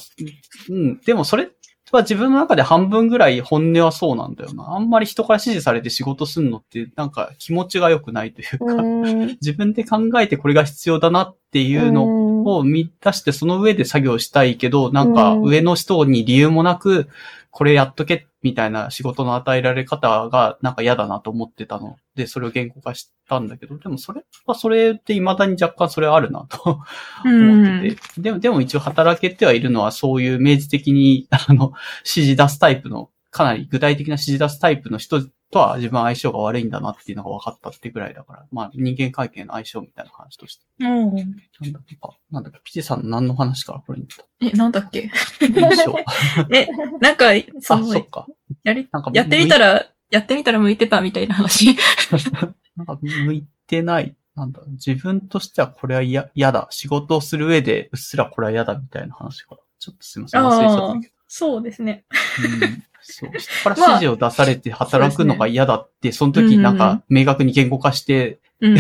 [0.70, 1.50] うん、でもそれ
[1.92, 4.76] は自分の中で半分ぐらい本音はそうなんだよな。
[4.76, 9.28] あんまり人から指示されて仕事すんのって、なんか気持ちが良くないというか、うん。
[9.42, 12.06] 自分で考えてこれが必要だなっていうの
[12.50, 15.44] のを見出してその上で作業したいけど、なんかうん。
[15.44, 17.08] 上の人に理由もなく、
[17.52, 26.82] これやっとけみたいな仕事の与えられ方がなんか嫌だなと思ってたので、それを言語化したんだけど、でもそれはそれって未だに若干それあるなと
[27.26, 35.22] 思ってて、でも、でも一応働けてはいるのはそういう明示的に、あの、指示出すタイプの、かなり具体的な指示出すタイプの人
[35.52, 40.66] とは自分は相性が悪いんだなっていうのが分かったってぐらいだから、まあ人間関係の相性みたいな話として。
[40.80, 41.16] うん。
[41.16, 41.22] な
[41.70, 45.10] んだっけか、なんだっけ、ピチさんの何の話からこれに来え、なんだっけ？
[45.40, 45.96] た相性。
[46.54, 46.68] え、
[47.00, 47.26] なんか、
[47.62, 48.28] そあ、のそっか。
[48.64, 51.76] やり、なんかやってみたら、やってみたら向いてたみたいな話。
[52.76, 54.16] なんか向いてない。
[54.36, 56.68] なんだ、自分としてはこれは嫌嫌だ。
[56.70, 59.62] 仕事をする上でうっすらこれは嫌だみたいな話から。
[59.80, 60.42] ちょっとすいません。
[60.42, 61.14] 忘れちゃったけど。
[61.30, 62.04] そうですね。
[62.44, 63.32] うんそう。
[63.38, 68.78] 人から指示を出されて働くのが嫌だって、その時なんか明確に言語化して、うん。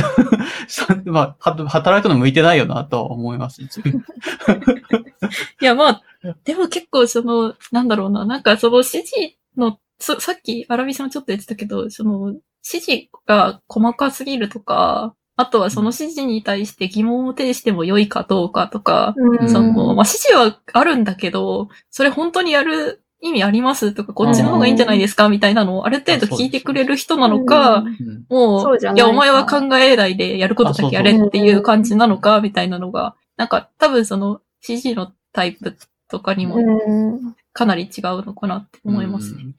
[0.67, 3.61] そ まあ、は働くの向いてないよなとは思います。
[3.61, 3.67] い
[5.61, 6.03] や、まあ、
[6.43, 19.49] でも結構その、なんだろうな、なんかその指示の、そさっき、アラビさんちょっと言ってたけど、その、指示が細かすぎるとか、あとはその指示に対して疑問を呈しても良いかどうかとか、うん。
[19.49, 27.85] その、まあ、指示はあるんだけど、それ本当にやる意味ありますとか、こっちの方がいいんじゃないですかみたいなのをある程度聞いてくれる人なのか、
[28.27, 35.77] もう、いいや、お前は考えないでやることだけやれっていう感じなのか、みたいなのが、なんか多分その CG のタイプ
[36.09, 37.35] とかにもうん。
[37.53, 39.53] かなり違うのかなって思いますね。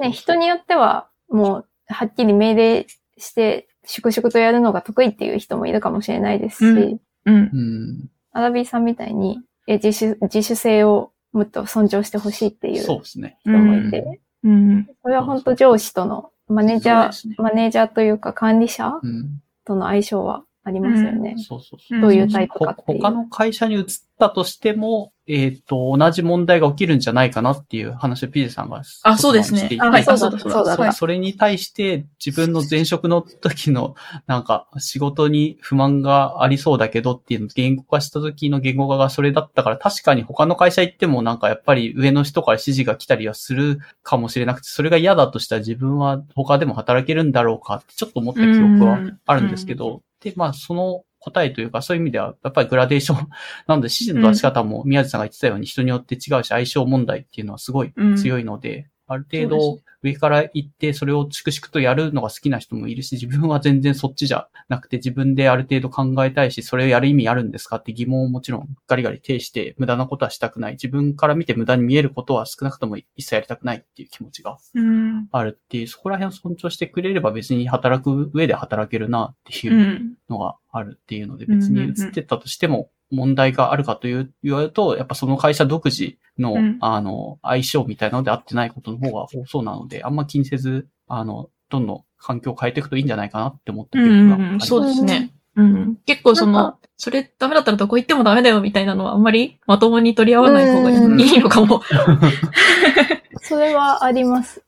[0.00, 7.34] ね、人によっては、もう、はっきり命令して、粛々とやるのが得意っていう人もいるかもしれないですし、うんうん。
[7.34, 8.10] うん。
[8.32, 13.38] アラビーさんみたいに、え自主、自主性をもっと尊重してほしいっていう人そうですね。
[13.44, 14.86] もいて、うん。
[15.02, 19.40] これは本当上司との、マネージャー、ねマネージャーというか管理者うん。
[19.64, 21.34] との相性はありますよね。
[21.38, 21.98] そうそうそう。
[21.98, 22.98] んどういうタイプかっていう。
[22.98, 23.84] ほ他の会社に移っ
[24.18, 28.82] たとしても、えっ、と、同じ問題が起きるんじゃないかなっていう話をピジさんが。
[29.02, 30.92] あそうですねしていてあはいそうだそうだそうだそうだ。
[30.92, 53.28] それに対して自分の前職の時のなんか仕事に不満がありそうだけどっていうのを言語化した時の言語化がそれだったから確かに他の会社行ってもなんかやっぱり上の人から指示が来たりはするかもしれなくてそれが嫌だとしたら自分は他でも働けるんだろうかってちょっと思った記憶はあるんですけど、で、まあその答えというかそういう意味ではやっぱりグラデーション
[53.68, 70.72] なので指示の出し方も宮地さんが言ってたように人によって違うし相性問題っていうのはすごい強いので、ある程度上から行ってそれを粛々とやるのが好きな人もいるし、自分は全然そっちじゃなくて自分である程度考えたいし、それをやる意味あるんですかって疑問をもちろんガリガリ呈して無駄なことはしたくない。
[70.72, 75.28] 自分から見て無駄に見えることは少なくとも一切やりたくないっていう気持ちがうん。
[75.30, 80.14] あるっていう、そこら辺を尊重してくれれば別に働く上で働けるなっていううん。
[80.28, 94.60] のがあるっていうので、別に移ってったとしても問題があるかという言われると、やっぱその会社独自の、うんあの、相性みたいなので合ってないことの方が多そうなので、あんま気にせず、あの、どんどん環境を変えていくといいんじゃないかなって思ったう記憶がありん。
[94.60, 95.32] そうですね。
[95.56, 95.98] うん。
[96.06, 101.82] 結構その、それダメだったらどこ行ってもダメだよみたいなのはあんまりまともに取り合わない方がいうんいのかも。
[103.42, 104.62] それはあります。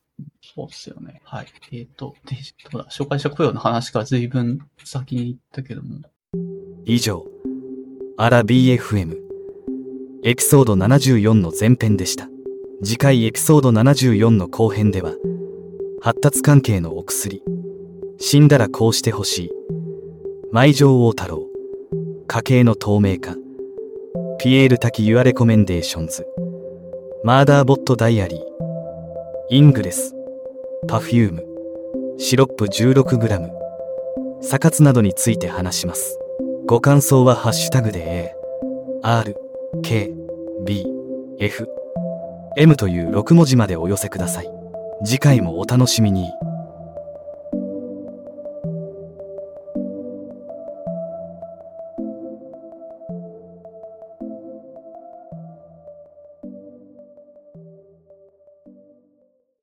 [0.55, 1.21] そうですよね。
[1.25, 1.47] はい。
[1.73, 2.37] えっ、と、で、
[2.71, 6.01] どうだ、紹介者雇用の話が随分先に行ったけども。
[6.85, 7.25] 以上、
[8.17, 9.17] アラ BFM、
[10.23, 12.29] エピソード74の前編でした。
[12.81, 15.15] 次回エピソード74の後編では、
[16.01, 17.43] 発達関係のお薬、
[18.19, 19.51] 死んだらこうしてほしい、
[20.53, 21.49] 舞城王太郎、
[22.29, 23.35] 家計の透明化、
[24.39, 26.25] ピエール瀧、Your Recommendations、
[27.25, 28.41] マーダーボットダイアリー、
[29.51, 30.15] イングレス、
[30.87, 31.45] パフューム、
[32.19, 33.51] シロップ 16g、
[34.41, 36.21] サカツなどについて話します。
[36.67, 38.35] ご感想はハッシュタグで A、
[39.03, 39.37] R、
[39.83, 40.11] K、
[40.65, 40.87] B、
[41.39, 41.69] F、
[42.57, 44.51] M という6文字までお寄せください。
[45.05, 46.31] 次回もお楽しみに。